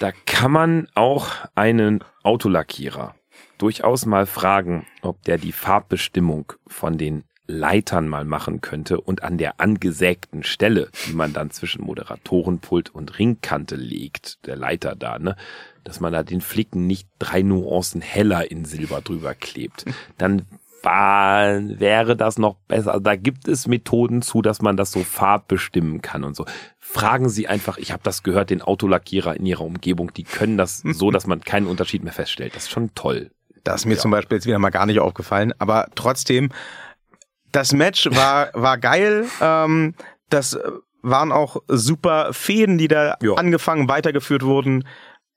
Da 0.00 0.12
kann 0.26 0.52
man 0.52 0.88
auch 0.94 1.28
einen 1.54 2.04
Autolackierer 2.22 3.14
durchaus 3.58 4.06
mal 4.06 4.26
fragen, 4.26 4.86
ob 5.02 5.22
der 5.24 5.38
die 5.38 5.52
Farbbestimmung 5.52 6.52
von 6.66 6.96
den 6.96 7.24
Leitern 7.48 8.08
mal 8.08 8.24
machen 8.24 8.60
könnte 8.60 9.00
und 9.00 9.22
an 9.22 9.38
der 9.38 9.58
angesägten 9.58 10.44
Stelle, 10.44 10.90
die 11.06 11.14
man 11.14 11.32
dann 11.32 11.50
zwischen 11.50 11.82
Moderatorenpult 11.82 12.94
und 12.94 13.18
Ringkante 13.18 13.74
legt, 13.74 14.46
der 14.46 14.56
Leiter 14.56 14.94
da, 14.94 15.18
ne, 15.18 15.34
dass 15.82 15.98
man 15.98 16.12
da 16.12 16.22
den 16.22 16.42
Flicken 16.42 16.86
nicht 16.86 17.08
drei 17.18 17.40
Nuancen 17.40 18.02
heller 18.02 18.50
in 18.50 18.66
Silber 18.66 19.00
drüber 19.00 19.34
klebt. 19.34 19.86
Dann 20.18 20.42
war, 20.82 21.58
wäre 21.80 22.16
das 22.16 22.38
noch 22.38 22.56
besser. 22.68 22.92
Also 22.92 23.00
da 23.00 23.16
gibt 23.16 23.48
es 23.48 23.66
Methoden 23.66 24.22
zu, 24.22 24.42
dass 24.42 24.62
man 24.62 24.76
das 24.76 24.92
so 24.92 25.02
farbbestimmen 25.04 26.02
kann 26.02 26.24
und 26.24 26.34
so. 26.36 26.44
Fragen 26.78 27.28
Sie 27.28 27.48
einfach, 27.48 27.78
ich 27.78 27.92
habe 27.92 28.02
das 28.04 28.22
gehört, 28.22 28.50
den 28.50 28.62
Autolackierer 28.62 29.36
in 29.36 29.44
Ihrer 29.46 29.64
Umgebung, 29.64 30.12
die 30.14 30.24
können 30.24 30.56
das 30.56 30.78
so, 30.84 31.10
dass 31.10 31.26
man 31.26 31.40
keinen 31.40 31.66
Unterschied 31.66 32.02
mehr 32.04 32.12
feststellt. 32.12 32.54
Das 32.56 32.64
ist 32.64 32.70
schon 32.70 32.94
toll. 32.94 33.30
Das 33.64 33.82
ist 33.82 33.86
mir 33.86 33.94
Ja. 33.94 34.00
zum 34.00 34.10
Beispiel 34.12 34.36
jetzt 34.36 34.46
wieder 34.46 34.58
mal 34.58 34.70
gar 34.70 34.86
nicht 34.86 35.00
aufgefallen, 35.00 35.52
aber 35.58 35.88
trotzdem, 35.94 36.50
das 37.52 37.72
Match 37.72 38.06
war, 38.10 38.50
war 38.54 38.78
geil. 38.78 39.26
Ähm, 39.40 39.94
das 40.30 40.58
waren 41.02 41.32
auch 41.32 41.56
super 41.68 42.32
Fäden, 42.32 42.78
die 42.78 42.88
da 42.88 43.16
Ja. 43.22 43.34
angefangen, 43.34 43.88
weitergeführt 43.88 44.42
wurden. 44.42 44.84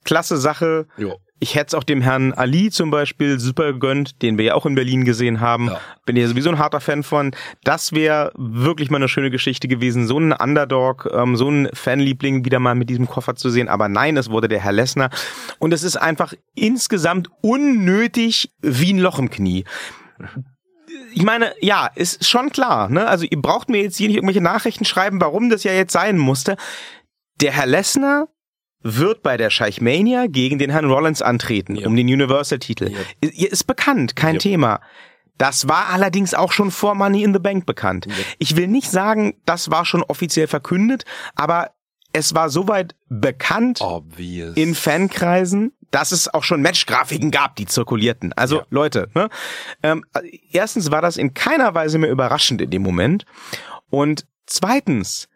Klasse 0.03 0.37
Sache. 0.37 0.87
Ja. 0.97 1.13
Ich 1.43 1.55
hätte 1.55 1.69
es 1.69 1.73
auch 1.73 1.83
dem 1.83 2.01
Herrn 2.01 2.33
Ali 2.33 2.69
zum 2.69 2.91
Beispiel 2.91 3.39
super 3.39 3.73
gegönnt, 3.73 4.21
den 4.21 4.37
wir 4.37 4.45
ja 4.45 4.53
auch 4.53 4.67
in 4.67 4.75
Berlin 4.75 5.05
gesehen 5.05 5.39
haben. 5.39 5.69
Ja. 5.69 5.81
Bin 6.05 6.15
ja 6.15 6.27
sowieso 6.27 6.51
ein 6.51 6.59
harter 6.59 6.79
Fan 6.79 7.01
von. 7.01 7.31
Das 7.63 7.93
wäre 7.93 8.31
wirklich 8.37 8.91
mal 8.91 8.97
eine 8.97 9.09
schöne 9.09 9.31
Geschichte 9.31 9.67
gewesen, 9.67 10.05
so 10.05 10.17
einen 10.17 10.33
Underdog, 10.33 11.09
ähm, 11.11 11.35
so 11.35 11.47
einen 11.47 11.67
Fanliebling 11.73 12.45
wieder 12.45 12.59
mal 12.59 12.75
mit 12.75 12.91
diesem 12.91 13.07
Koffer 13.07 13.35
zu 13.35 13.49
sehen. 13.49 13.69
Aber 13.69 13.89
nein, 13.89 14.17
es 14.17 14.29
wurde 14.29 14.49
der 14.49 14.59
Herr 14.59 14.71
Lessner. 14.71 15.09
Und 15.57 15.73
es 15.73 15.81
ist 15.81 15.97
einfach 15.97 16.35
insgesamt 16.53 17.29
unnötig 17.41 18.51
wie 18.61 18.93
ein 18.93 18.99
Loch 18.99 19.17
im 19.17 19.31
Knie. 19.31 19.65
Ich 21.15 21.23
meine, 21.23 21.55
ja, 21.59 21.87
ist 21.95 22.29
schon 22.29 22.51
klar. 22.51 22.87
Ne? 22.87 23.07
Also 23.07 23.25
ihr 23.27 23.41
braucht 23.41 23.67
mir 23.67 23.81
jetzt 23.81 23.97
hier 23.97 24.09
nicht 24.09 24.17
irgendwelche 24.17 24.41
Nachrichten 24.41 24.85
schreiben, 24.85 25.19
warum 25.19 25.49
das 25.49 25.63
ja 25.63 25.73
jetzt 25.73 25.93
sein 25.93 26.19
musste. 26.19 26.55
Der 27.41 27.51
Herr 27.51 27.65
Lessner 27.65 28.27
wird 28.83 29.21
bei 29.23 29.37
der 29.37 29.49
Scheichmania 29.49 30.27
gegen 30.27 30.57
den 30.59 30.69
Herrn 30.71 30.85
Rollins 30.85 31.21
antreten, 31.21 31.75
Ja. 31.75 31.87
um 31.87 31.95
den 31.95 32.07
Universal-Titel. 32.07 32.89
Ja. 32.91 32.99
Ist- 33.21 33.51
Ist 33.51 33.63
bekannt, 33.67 34.15
kein 34.15 34.35
Ja. 34.35 34.39
Thema. 34.39 34.81
Das 35.37 35.67
war 35.67 35.87
allerdings 35.89 36.33
auch 36.33 36.51
schon 36.51 36.69
vor 36.71 36.93
Money 36.95 37.23
in 37.23 37.33
the 37.33 37.39
Bank 37.39 37.65
bekannt. 37.65 38.07
Ich 38.37 38.55
will 38.55 38.67
nicht 38.67 38.89
sagen, 38.91 39.35
das 39.45 39.71
war 39.71 39.85
schon 39.85 40.03
offiziell 40.03 40.47
verkündet, 40.47 41.03
aber 41.35 41.71
es 42.13 42.35
war 42.35 42.49
soweit 42.49 42.95
bekannt 43.09 43.81
Obvious. 43.81 44.55
in 44.55 44.75
Fankreisen, 44.75 45.71
dass 45.91 46.11
es 46.11 46.31
auch 46.33 46.43
schon 46.43 46.61
Matchgrafiken 46.61 47.31
gab, 47.31 47.55
die 47.55 47.65
zirkulierten. 47.65 48.33
Also 48.33 48.57
Ja. 48.57 48.65
Leute, 48.69 49.09
ne? 49.15 49.29
ähm, 49.81 50.05
erstens 50.51 50.91
war 50.91 51.01
das 51.01 51.17
in 51.17 51.33
keiner 51.33 51.73
Weise 51.73 51.97
mehr 51.97 52.11
überraschend 52.11 52.61
in 52.61 52.69
dem 52.69 52.81
Moment 52.83 53.25
und 53.89 54.25
zweitens 54.45 55.27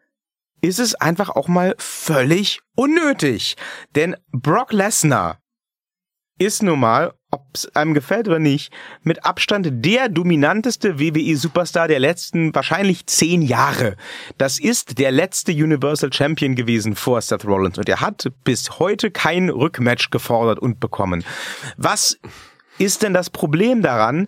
ist 0.65 0.79
es 0.79 0.95
einfach 0.95 1.29
auch 1.29 1.47
mal 1.47 1.75
völlig 1.77 2.61
unnötig, 2.75 3.55
denn 3.95 4.15
Brock 4.31 4.73
Lesnar 4.73 5.39
ist 6.37 6.63
nun 6.63 6.79
mal, 6.79 7.13
ob 7.31 7.45
es 7.53 7.73
einem 7.75 7.93
gefällt 7.93 8.27
oder 8.27 8.39
nicht, 8.39 8.73
mit 9.03 9.25
Abstand 9.25 9.67
der 9.71 10.09
dominanteste 10.09 10.99
WWE-Superstar 10.99 11.87
der 11.87 11.99
letzten 11.99 12.53
wahrscheinlich 12.53 13.05
zehn 13.07 13.41
Jahre. 13.41 13.95
Das 14.37 14.59
ist 14.59 14.99
der 14.99 15.11
letzte 15.11 15.53
Universal 15.53 16.11
Champion 16.11 16.55
gewesen 16.55 16.95
vor 16.95 17.21
Seth 17.21 17.45
Rollins 17.45 17.77
und 17.77 17.87
er 17.87 18.01
hat 18.01 18.31
bis 18.43 18.79
heute 18.79 19.11
kein 19.11 19.49
Rückmatch 19.49 20.09
gefordert 20.09 20.59
und 20.59 20.79
bekommen. 20.79 21.23
Was 21.77 22.19
ist 22.79 23.03
denn 23.03 23.13
das 23.13 23.29
Problem 23.29 23.81
daran, 23.81 24.27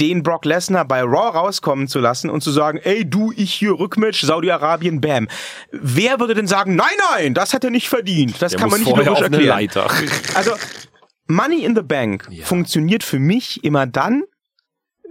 den 0.00 0.22
Brock 0.22 0.44
Lesnar 0.44 0.84
bei 0.84 1.00
Raw 1.02 1.36
rauskommen 1.38 1.88
zu 1.88 1.98
lassen 2.00 2.28
und 2.30 2.42
zu 2.42 2.50
sagen, 2.50 2.78
ey, 2.82 3.08
du, 3.08 3.32
ich 3.36 3.54
hier 3.54 3.72
Rückmatch, 3.78 4.22
Saudi-Arabien, 4.22 5.00
bam. 5.00 5.28
Wer 5.72 6.20
würde 6.20 6.34
denn 6.34 6.46
sagen, 6.46 6.76
nein, 6.76 6.88
nein, 7.12 7.34
das 7.34 7.54
hat 7.54 7.64
er 7.64 7.70
nicht 7.70 7.88
verdient. 7.88 8.40
Das 8.40 8.52
Der 8.52 8.60
kann 8.60 8.70
man 8.70 8.80
nicht 8.80 8.94
logisch 8.94 9.20
erklären. 9.20 9.68
Also, 10.34 10.52
Money 11.28 11.64
in 11.64 11.74
the 11.74 11.82
Bank 11.82 12.28
Ja. 12.30 12.44
funktioniert 12.44 13.02
für 13.02 13.18
mich 13.18 13.64
immer 13.64 13.86
dann, 13.86 14.22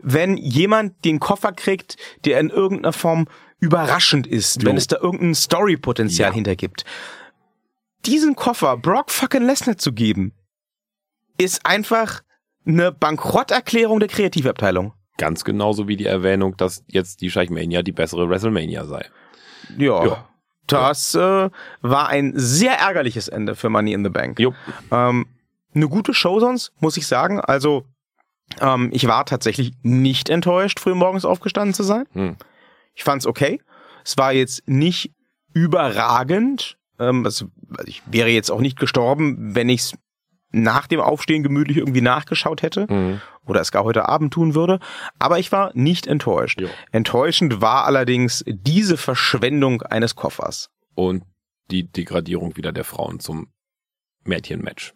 wenn 0.02 0.38
jemand 0.38 1.04
den 1.04 1.20
Koffer 1.20 1.52
kriegt, 1.52 1.98
der 2.26 2.40
in 2.40 2.50
irgendeiner 2.50 2.94
Form 2.94 3.28
überraschend 3.60 4.28
ist, 4.28 4.62
Jo. 4.62 4.70
wenn 4.70 4.78
es 4.78 4.88
da 4.88 4.98
irgendein 4.98 5.34
Story-Potenzial 5.36 6.30
Ja. 6.30 6.36
hintergibt. 6.36 6.86
Diesen 8.06 8.36
Koffer 8.36 8.78
Brock 8.78 9.10
fucking 9.10 9.44
Lesnar 9.46 9.78
zu 9.78 9.92
geben, 9.94 10.34
ist 11.38 11.66
einfach 11.66 12.22
eine 12.66 12.92
Bankrotterklärung 12.92 14.00
der 14.00 14.10
Kreativabteilung. 14.10 14.94
Ganz 15.18 15.44
genauso 15.44 15.88
wie 15.88 15.98
die 15.98 16.06
Erwähnung, 16.06 16.58
dass 16.58 16.84
jetzt 16.88 17.22
die 17.22 17.32
Scheichmania 17.32 17.84
die 17.84 17.92
bessere 17.92 18.30
WrestleMania 18.30 18.86
sei. 18.86 19.06
Ja. 19.78 20.06
Ja. 20.06 20.30
Das 20.68 21.14
äh, 21.14 21.50
war 21.82 22.10
ein 22.10 22.34
sehr 22.36 22.80
ärgerliches 22.80 23.28
Ende 23.28 23.56
für 23.56 23.70
Money 23.70 23.94
in 23.94 24.04
the 24.04 24.10
Bank. 24.10 24.40
Jo. 24.40 24.54
Ähm, 24.92 25.28
eine 25.74 25.88
gute 25.88 26.14
Show 26.14 26.40
sonst, 26.40 26.72
muss 26.80 26.98
ich 26.98 27.06
sagen. 27.06 27.40
Also, 27.40 27.86
ähm, 28.60 28.90
ich 28.92 29.08
war 29.08 29.26
tatsächlich 29.26 29.74
nicht 29.84 30.30
enttäuscht, 30.30 30.80
früh 30.80 30.96
morgens 30.96 31.26
aufgestanden 31.26 31.74
zu 31.74 31.84
sein. 31.84 32.06
Hm. 32.14 32.38
Ich 32.96 33.04
fand's 33.04 33.28
okay. 33.28 33.62
Es 34.04 34.18
war 34.18 34.34
jetzt 34.34 34.68
nicht 34.68 35.14
überragend. 35.54 36.78
Ähm, 37.00 37.26
also, 37.26 37.48
ich 37.86 38.02
wäre 38.08 38.30
jetzt 38.30 38.50
auch 38.50 38.62
nicht 38.62 38.80
gestorben, 38.80 39.56
wenn 39.56 39.70
ich's 39.70 39.94
nach 40.52 40.88
dem 40.88 41.00
Aufstehen 41.02 41.44
gemütlich 41.44 41.78
irgendwie 41.78 42.02
nachgeschaut 42.02 42.62
hätte 42.62 42.88
Mhm. 42.90 43.22
oder 43.46 43.62
es 43.62 43.72
gar 43.72 43.84
heute 43.84 44.08
Abend 44.08 44.34
tun 44.34 44.56
würde. 44.56 44.80
Aber 45.20 45.40
ich 45.40 45.52
war 45.52 45.72
nicht 45.74 46.08
enttäuscht. 46.08 46.62
Jo. 46.62 46.70
Enttäuschend 46.92 47.62
war 47.62 47.86
allerdings 47.86 48.44
diese 48.48 48.98
Verschwendung 48.98 49.82
eines 49.82 50.16
Koffers. 50.16 50.70
Und 50.94 51.24
die 51.72 51.92
Degradierung 51.92 52.56
wieder 52.58 52.72
der 52.72 52.84
Frauen 52.86 53.20
zum 53.20 53.48
Mädchenmatch. 54.24 54.94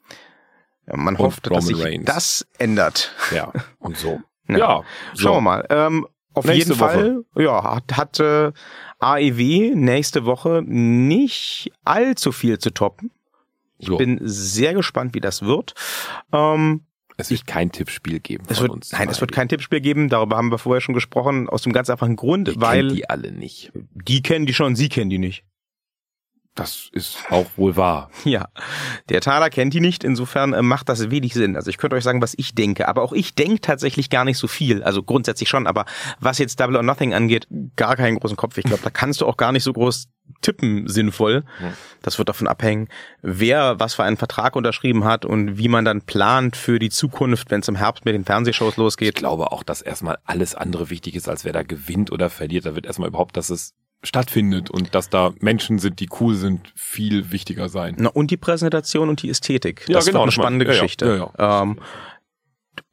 Ja, 0.87 0.95
man 0.97 1.15
Und 1.15 1.19
hofft, 1.25 1.45
dass 1.47 1.51
Roman 1.51 1.65
sich 1.65 1.83
Reigns. 1.83 2.05
das 2.05 2.47
ändert. 2.57 3.13
Ja, 3.33 3.51
und 3.79 3.97
so. 3.97 4.19
Ja. 4.47 4.57
Ja, 4.57 4.81
so. 5.13 5.21
Schauen 5.21 5.35
wir 5.37 5.41
mal. 5.41 5.65
Ähm, 5.69 6.07
auf 6.33 6.45
Nächste 6.45 6.69
jeden 6.73 6.79
Fall, 6.79 7.23
ja, 7.35 7.63
hat, 7.63 7.95
hat 7.97 8.19
äh, 8.19 8.51
AEW 8.97 9.75
nächste 9.75 10.25
Woche 10.25 10.63
nicht 10.65 11.71
allzu 11.85 12.31
viel 12.31 12.57
zu 12.57 12.71
toppen. 12.71 13.11
Ich 13.79 13.87
So. 13.87 13.97
bin 13.97 14.19
sehr 14.21 14.73
gespannt, 14.75 15.13
wie 15.15 15.21
das 15.21 15.41
wird. 15.41 15.73
Ähm, 16.31 16.81
Es 17.17 17.31
wird 17.31 17.47
kein 17.47 17.71
Tippspiel 17.71 18.19
geben 18.19 18.45
es 18.47 18.61
wird, 18.61 18.71
uns. 18.71 18.91
nein, 18.91 19.09
es 19.09 19.19
wird 19.19 19.31
kein 19.31 19.49
Tippspiel 19.49 19.81
geben. 19.81 20.07
Darüber 20.09 20.37
haben 20.37 20.51
wir 20.51 20.57
vorher 20.57 20.79
schon 20.81 20.93
gesprochen. 20.95 21.49
Aus 21.49 21.63
dem 21.63 21.73
ganz 21.73 21.89
einfachen 21.89 22.15
Grund, 22.15 22.47
Ich 22.49 22.61
weil 22.61 22.89
die 22.89 23.09
alle 23.09 23.31
nicht. 23.31 23.71
die 23.93 24.21
kennen 24.21 24.45
die 24.45 24.53
schon, 24.53 24.75
sie 24.75 24.87
kennen 24.89 25.09
die 25.09 25.17
nicht. 25.17 25.43
Das 26.55 26.89
ist 26.91 27.17
auch 27.29 27.45
wohl 27.55 27.75
wahr. 27.77 28.09
Ja, 28.25 28.47
der 29.07 29.21
Taler 29.21 29.49
kennt 29.49 29.73
die 29.73 29.79
nicht, 29.79 30.03
insofern 30.03 30.53
äh, 30.53 30.61
macht 30.61 30.89
das 30.89 31.09
wenig 31.09 31.33
Sinn. 31.33 31.55
Also 31.55 31.69
ich 31.69 31.77
könnte 31.77 31.95
euch 31.95 32.03
sagen, 32.03 32.21
was 32.21 32.33
ich 32.37 32.53
denke, 32.53 32.87
aber 32.87 33.01
auch 33.03 33.13
ich 33.13 33.33
denke 33.33 33.61
tatsächlich 33.61 34.09
gar 34.09 34.25
nicht 34.25 34.37
so 34.37 34.47
viel. 34.47 34.83
Also 34.83 35.01
grundsätzlich 35.03 35.47
schon, 35.47 35.67
aber 35.67 35.85
was 36.19 36.37
jetzt 36.37 36.59
Double 36.59 36.75
or 36.75 36.83
Nothing 36.83 37.13
angeht, 37.13 37.47
gar 37.75 37.95
keinen 37.95 38.19
großen 38.19 38.35
Kopf. 38.37 38.57
Ich 38.57 38.65
glaube, 38.65 38.83
da 38.83 38.89
kannst 38.89 39.21
du 39.21 39.25
auch 39.27 39.37
gar 39.37 39.51
nicht 39.51 39.63
so 39.63 39.71
groß 39.73 40.07
tippen 40.41 40.87
sinnvoll. 40.87 41.43
Das 42.03 42.17
wird 42.19 42.29
davon 42.29 42.47
abhängen, 42.47 42.87
wer 43.21 43.79
was 43.79 43.95
für 43.95 44.03
einen 44.03 44.17
Vertrag 44.17 44.55
unterschrieben 44.55 45.03
hat 45.03 45.25
und 45.25 45.57
wie 45.57 45.67
man 45.69 45.85
dann 45.85 46.01
plant 46.03 46.55
für 46.55 46.77
die 46.77 46.89
Zukunft, 46.91 47.49
wenn 47.49 47.61
es 47.61 47.67
im 47.67 47.75
Herbst 47.75 48.05
mit 48.05 48.13
den 48.13 48.25
Fernsehshows 48.25 48.73
Ich 48.73 48.77
losgeht. 48.77 49.15
glaube 49.15 49.51
auch, 49.51 49.63
dass 49.63 49.81
erstmal 49.81 50.19
alles 50.25 50.53
andere 50.55 50.89
wichtig 50.91 51.15
ist, 51.15 51.27
als 51.27 51.45
wer 51.45 51.53
da 51.53 51.63
gewinnt 51.63 52.11
oder 52.11 52.29
verliert. 52.29 52.65
Da 52.65 52.75
wird 52.75 52.85
erstmal 52.85 53.09
überhaupt, 53.09 53.37
dass 53.37 53.49
es 53.49 53.73
stattfindet 54.03 54.69
und 54.69 54.95
dass 54.95 55.09
da 55.09 55.33
Menschen 55.39 55.79
sind, 55.79 55.99
die 55.99 56.07
cool 56.19 56.35
sind, 56.35 56.71
viel 56.75 57.31
wichtiger 57.31 57.67
sein. 57.69 57.95
Na, 57.99 58.09
und 58.09 58.31
die 58.31 58.37
Präsentation 58.37 59.09
und 59.09 59.21
die 59.21 59.29
Ästhetik. 59.29 59.85
Ja, 59.87 59.95
das 59.95 60.05
genau, 60.05 60.19
wird 60.19 60.23
eine 60.23 60.31
spannende 60.31 60.65
ich. 60.65 60.71
Ja. 60.71 60.81
Geschichte. 60.81 61.31
Ja, 61.37 61.61
Ähm, 61.63 61.79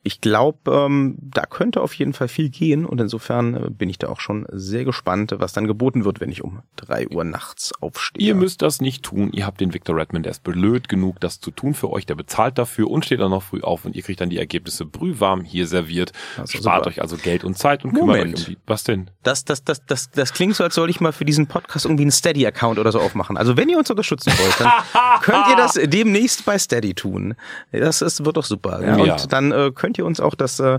ich 0.07 0.21
glaube, 0.21 0.71
ähm, 0.71 1.17
da 1.21 1.43
könnte 1.47 1.81
auf 1.81 1.93
jeden 1.95 2.13
Fall 2.13 2.29
viel 2.29 2.49
gehen 2.49 2.87
und 2.87 3.01
insofern 3.01 3.55
äh, 3.55 3.71
bin 3.71 3.89
ich 3.91 3.99
da 3.99 4.09
auch 4.09 4.21
schon 4.21 4.47
sehr 4.53 4.85
gespannt, 4.85 5.35
was 5.37 5.53
dann 5.53 5.67
geboten 5.67 6.05
wird, 6.05 6.21
wenn 6.21 6.31
ich 6.31 6.45
um 6.45 6.61
drei 6.77 7.09
Uhr 7.09 7.25
nachts 7.25 7.73
aufstehe. 7.81 8.25
Ihr 8.25 8.35
müsst 8.37 8.63
das 8.63 8.81
nicht 8.81 9.03
tun. 9.03 9.31
Ihr 9.33 9.45
habt 9.47 9.61
den 9.61 9.75
Victor 9.75 9.97
Redmond, 9.97 10.25
der 10.25 10.31
ist 10.31 10.45
blöd 10.45 10.89
genug, 10.89 11.19
das 11.19 11.41
zu 11.41 11.51
tun 11.51 11.75
für 11.75 11.91
euch. 11.91 12.07
Der 12.07 12.15
bezahlt 12.15 12.57
dafür 12.57 12.89
und 12.89 13.05
steht 13.05 13.19
dann 13.19 13.31
noch 13.33 13.43
früh 13.43 13.63
auf 13.63 13.85
und 13.85 13.97
ihr 13.97 14.03
kriegt 14.03 14.21
dann 14.21 14.31
die 14.31 14.39
Ergebnisse 14.39 14.85
brühwarm 14.85 15.43
hier 15.43 15.67
serviert. 15.67 16.13
Ist 16.43 16.53
Spart 16.53 16.85
super. 16.85 16.87
euch 16.89 17.03
also 17.03 17.17
Geld 17.17 17.43
und 17.43 17.59
Zeit 17.59 17.85
und 17.85 17.93
kümmert 17.93 18.19
Moment. 18.19 18.39
euch 18.39 18.47
um 18.49 18.55
die. 18.55 18.59
Was 18.67 18.85
denn? 18.85 19.11
Das, 19.25 19.45
das, 19.45 19.65
das, 19.65 19.85
das, 19.87 20.11
das 20.13 20.33
klingt 20.33 20.55
so, 20.55 20.63
als 20.63 20.77
soll 20.77 20.89
ich 20.89 21.01
mal 21.01 21.13
für 21.13 21.25
diesen 21.25 21.49
Podcast 21.49 21.85
irgendwie 21.85 22.05
einen 22.05 22.13
Steady-Account 22.13 22.79
oder 22.79 22.93
so 22.93 23.01
aufmachen. 23.01 23.37
Also 23.37 23.57
wenn 23.57 23.69
ihr 23.69 23.77
uns 23.79 23.91
unterstützen 23.91 24.33
wollt, 24.39 24.61
dann 24.61 24.71
könnt 25.23 25.49
ihr 25.49 25.57
das 25.57 25.75
demnächst 25.75 26.45
bei 26.45 26.59
Steady 26.59 26.95
tun. 26.95 27.35
Das 27.73 28.03
ist, 28.03 28.25
wird 28.25 28.37
doch 28.37 28.45
super. 28.45 28.85
Ja? 28.85 28.97
Und 28.97 29.07
Ja. 29.07 29.17
dann 29.27 29.51
äh, 29.51 29.73
könnt 29.75 29.96
ihr 29.99 30.07
uns 30.07 30.21
auch 30.21 30.35
das 30.35 30.61
äh, 30.61 30.79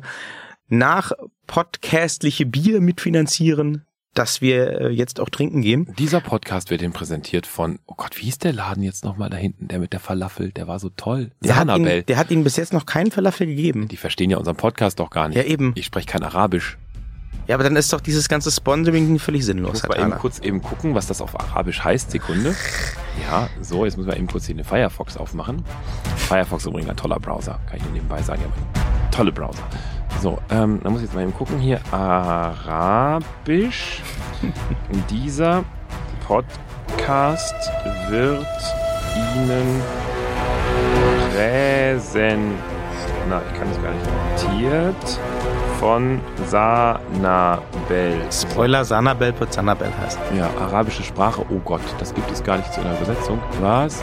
nach 0.67 1.11
podcastliche 1.47 2.45
Bier 2.45 2.81
mitfinanzieren, 2.81 3.85
das 4.13 4.41
wir 4.41 4.81
äh, 4.81 4.89
jetzt 4.89 5.19
auch 5.19 5.29
trinken 5.29 5.61
gehen. 5.61 5.93
Dieser 5.97 6.21
Podcast 6.21 6.69
wird 6.71 6.81
Ihnen 6.81 6.93
präsentiert 6.93 7.45
von, 7.45 7.79
oh 7.85 7.93
Gott, 7.95 8.17
wie 8.17 8.25
hieß 8.25 8.39
der 8.39 8.53
Laden 8.53 8.83
jetzt 8.83 9.05
nochmal 9.05 9.29
da 9.29 9.37
hinten, 9.37 9.67
der 9.67 9.79
mit 9.79 9.93
der 9.93 9.99
Falafel, 9.99 10.51
der 10.51 10.67
war 10.67 10.79
so 10.79 10.89
toll. 10.89 11.31
Der 11.43 11.55
hat, 11.55 11.67
Sanabel. 11.67 11.99
ihn, 11.99 12.05
der 12.05 12.17
hat 12.17 12.31
Ihnen 12.31 12.43
bis 12.43 12.57
jetzt 12.57 12.73
noch 12.73 12.85
keinen 12.85 13.11
Falafel 13.11 13.47
gegeben. 13.47 13.87
Die 13.87 13.97
verstehen 13.97 14.29
ja 14.29 14.37
unseren 14.37 14.57
Podcast 14.57 14.99
doch 14.99 15.09
gar 15.09 15.27
nicht. 15.27 15.37
Ja, 15.37 15.43
eben. 15.43 15.73
Ich 15.75 15.85
spreche 15.85 16.07
kein 16.07 16.23
Arabisch. 16.23 16.77
Ja, 17.47 17.55
aber 17.55 17.63
dann 17.63 17.77
ist 17.77 17.93
doch 17.93 18.01
dieses 18.01 18.27
ganze 18.27 18.51
Sponsoring 18.51 19.19
völlig 19.19 19.45
sinnlos. 19.45 19.73
Muss 19.73 19.83
Herr 19.83 19.89
mal 19.89 20.11
eben 20.11 20.19
kurz 20.19 20.39
eben 20.39 20.61
gucken, 20.61 20.95
was 20.95 21.07
das 21.07 21.21
auf 21.21 21.39
Arabisch 21.39 21.83
heißt. 21.83 22.11
Sekunde. 22.11 22.55
Ja, 23.25 23.47
so, 23.61 23.85
jetzt 23.85 23.97
müssen 23.97 24.09
wir 24.09 24.17
eben 24.17 24.27
kurz 24.27 24.45
hier 24.45 24.55
den 24.55 24.65
Firefox 24.65 25.15
aufmachen. 25.15 25.63
Firefox 26.17 26.63
ist 26.63 26.67
übrigens 26.67 26.89
ein 26.89 26.97
toller 26.97 27.19
Browser, 27.19 27.59
kann 27.67 27.77
ich 27.77 27.83
nur 27.83 27.93
nebenbei 27.93 28.21
sagen. 28.21 28.41
Ja, 28.41 29.11
tolle 29.11 29.31
Browser. 29.31 29.63
So, 30.21 30.39
ähm, 30.49 30.79
dann 30.83 30.91
muss 30.91 31.01
ich 31.01 31.07
jetzt 31.07 31.15
mal 31.15 31.21
eben 31.21 31.33
gucken 31.33 31.59
hier. 31.59 31.79
Arabisch. 31.91 34.01
Dieser 35.09 35.63
Podcast 36.27 37.55
wird 38.09 38.45
Ihnen 39.15 39.81
präsent. 41.31 42.53
Na, 43.29 43.41
ich 43.51 43.59
kann 43.59 43.69
das 43.69 43.81
gar 43.81 43.93
nicht. 43.93 44.05
Präsentiert 44.35 45.19
von 45.79 46.19
Sanabel. 46.47 47.61
Spoiler, 48.31 48.83
Sanabel 48.85 49.33
wird 49.39 49.53
Sanabel 49.53 49.91
heißt. 50.01 50.19
Ja, 50.35 50.49
arabische 50.59 51.03
Sprache. 51.03 51.43
Oh 51.49 51.59
Gott, 51.63 51.81
das 51.99 52.13
gibt 52.13 52.29
es 52.31 52.43
gar 52.43 52.57
nicht 52.57 52.71
zu 52.73 52.81
einer 52.81 52.95
Übersetzung. 52.99 53.39
Was? 53.61 54.01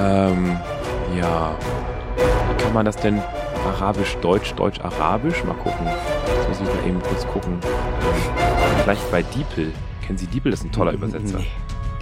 Ähm, 0.00 0.58
ja. 1.18 1.54
Wie 2.16 2.62
kann 2.62 2.72
man 2.74 2.84
das 2.84 2.96
denn 2.96 3.22
Arabisch-Deutsch, 3.66 4.54
Deutsch-Arabisch? 4.54 5.42
Mal 5.44 5.54
gucken. 5.54 5.86
Jetzt 6.26 6.48
muss 6.48 6.60
ich 6.68 6.74
mal 6.80 6.86
eben 6.88 7.02
kurz 7.02 7.26
gucken. 7.26 7.58
Ähm, 7.62 8.82
vielleicht 8.84 9.10
bei 9.10 9.22
Diepel. 9.22 9.72
Kennen 10.04 10.18
Sie 10.18 10.26
Diepel? 10.26 10.50
Das 10.50 10.60
ist 10.60 10.66
ein 10.66 10.72
toller 10.72 10.92
Übersetzer. 10.92 11.38
Nee. 11.38 11.46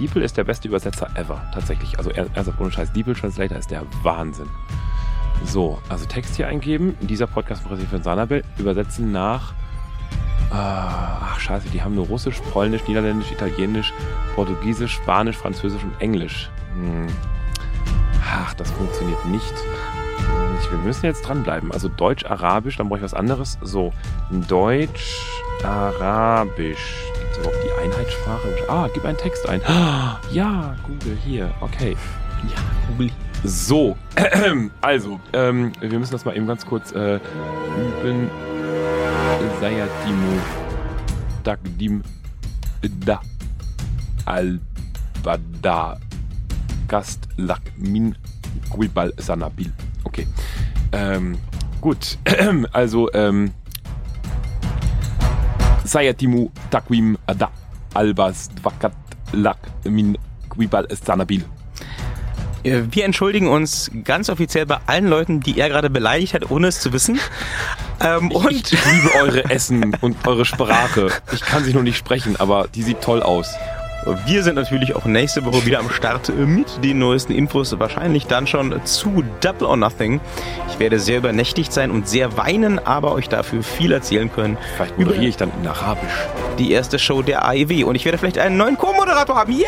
Diepel 0.00 0.22
ist 0.22 0.36
der 0.36 0.44
beste 0.44 0.66
Übersetzer 0.68 1.08
ever, 1.14 1.40
tatsächlich. 1.54 1.96
Also 1.98 2.10
er- 2.10 2.26
ernsthaft 2.34 2.60
ohne 2.60 2.70
Scheiß. 2.72 2.92
Diepel 2.92 3.14
Translator 3.14 3.56
ist 3.58 3.70
der 3.70 3.82
Wahnsinn. 4.02 4.48
So, 5.44 5.78
also 5.88 6.04
Text 6.06 6.36
hier 6.36 6.48
eingeben. 6.48 6.96
In 7.00 7.06
dieser 7.06 7.26
Podcast 7.26 7.62
von 7.62 8.02
Sanabel. 8.02 8.42
Übersetzen 8.58 9.12
nach. 9.12 9.52
Ah, 10.50 11.18
ach 11.32 11.40
scheiße, 11.40 11.68
die 11.70 11.82
haben 11.82 11.94
nur 11.94 12.06
Russisch, 12.06 12.40
Polnisch, 12.52 12.86
Niederländisch, 12.86 13.32
Italienisch, 13.32 13.92
Portugiesisch, 14.34 14.92
Spanisch, 14.94 15.36
Französisch 15.36 15.82
und 15.82 16.00
Englisch. 16.00 16.48
Hm. 16.74 17.06
Ach, 18.32 18.54
das 18.54 18.70
funktioniert 18.70 19.24
nicht. 19.26 19.52
Ich- 20.60 20.70
Wir 20.70 20.78
müssen 20.78 21.04
jetzt 21.06 21.22
dranbleiben. 21.26 21.72
Also 21.72 21.88
Deutsch, 21.88 22.24
Arabisch, 22.24 22.76
dann 22.76 22.88
brauche 22.88 22.98
ich 22.98 23.04
was 23.04 23.14
anderes. 23.14 23.58
So, 23.62 23.92
Deutsch, 24.48 25.20
Arabisch. 25.62 27.04
Gibt 27.18 27.32
es 27.32 27.38
überhaupt 27.38 27.56
die 27.64 27.82
Einheitssprache? 27.82 28.48
Ah, 28.68 28.88
gib 28.94 29.04
einen 29.04 29.18
Text 29.18 29.48
ein. 29.48 29.60
Ja, 30.32 30.74
Google, 30.86 31.16
hier. 31.24 31.50
Okay. 31.60 31.96
Ja, 32.44 32.60
Google. 32.88 33.10
So, 33.44 33.94
also, 34.80 35.20
ähm, 35.34 35.72
wir 35.78 35.98
müssen 35.98 36.12
das 36.12 36.24
mal 36.24 36.34
eben 36.34 36.46
ganz 36.46 36.64
kurz 36.64 36.92
äh, 36.92 37.16
üben. 38.00 38.30
Sayatimu 39.60 40.38
Takdim 41.42 42.02
Da 43.04 43.20
Albada 44.24 46.00
Gast 46.88 47.28
Lakmin 47.36 48.16
Guibal 48.70 49.12
Sanabil. 49.18 49.70
Okay. 50.04 50.26
Ähm, 50.92 51.36
gut, 51.82 52.16
also, 52.72 53.12
ähm, 53.12 53.52
Sayatimu 55.84 56.50
Takwim 56.70 57.18
Da 57.26 57.50
Albas 57.92 58.48
Dwakat 58.54 58.94
Lakmin 59.32 60.16
Guibal 60.48 60.88
Sanabil. 60.90 61.44
Äh, 62.64 62.82
Wir 62.90 63.04
entschuldigen 63.04 63.48
uns 63.48 63.90
ganz 64.04 64.28
offiziell 64.28 64.66
bei 64.66 64.78
allen 64.86 65.06
Leuten, 65.06 65.40
die 65.40 65.58
er 65.58 65.68
gerade 65.68 65.90
beleidigt 65.90 66.34
hat, 66.34 66.50
ohne 66.50 66.68
es 66.68 66.80
zu 66.80 66.92
wissen. 66.92 67.20
Ähm, 68.00 68.30
Ich, 68.30 68.36
und 68.36 68.50
ich 68.72 68.84
liebe 68.92 69.14
eure 69.14 69.50
Essen 69.50 69.96
und 70.00 70.16
eure 70.26 70.44
Sprache. 70.44 71.08
Ich 71.32 71.42
kann 71.42 71.64
sie 71.64 71.72
nur 71.72 71.82
nicht 71.82 71.98
sprechen, 71.98 72.36
aber 72.36 72.66
die 72.74 72.82
sieht 72.82 73.00
toll 73.00 73.22
aus. 73.22 73.54
Wir 74.26 74.42
sind 74.42 74.56
natürlich 74.56 74.94
auch 74.94 75.06
nächste 75.06 75.44
Woche 75.46 75.64
wieder 75.64 75.78
am 75.78 75.88
Start 75.88 76.28
mit 76.36 76.84
den 76.84 76.98
neuesten 76.98 77.32
Infos. 77.32 77.78
Wahrscheinlich 77.78 78.26
dann 78.26 78.46
schon 78.46 78.84
zu 78.84 79.24
Double 79.40 79.66
or 79.66 79.76
Nothing. 79.76 80.20
Ich 80.68 80.78
werde 80.78 81.00
sehr 81.00 81.18
übernächtigt 81.18 81.72
sein 81.72 81.90
und 81.90 82.06
sehr 82.06 82.36
weinen, 82.36 82.78
aber 82.78 83.12
euch 83.12 83.28
dafür 83.28 83.62
viel 83.62 83.92
erzählen 83.92 84.30
können. 84.30 84.58
Vielleicht 84.76 84.98
moderiere 84.98 85.26
ich 85.26 85.36
dann 85.36 85.50
in 85.60 85.66
Arabisch. 85.66 86.12
Die 86.58 86.72
erste 86.72 86.98
Show 86.98 87.22
der 87.22 87.48
AEW. 87.48 87.86
Und 87.86 87.94
ich 87.94 88.04
werde 88.04 88.18
vielleicht 88.18 88.38
einen 88.38 88.58
neuen 88.58 88.76
Co-Moderator 88.76 89.36
haben. 89.36 89.52
Yay! 89.52 89.64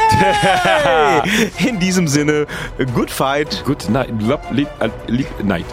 In 1.68 1.78
diesem 1.78 2.06
Sinne, 2.06 2.46
good 2.94 3.10
fight. 3.10 3.62
Good 3.64 3.88
night. 3.88 4.12
Night. 5.42 5.66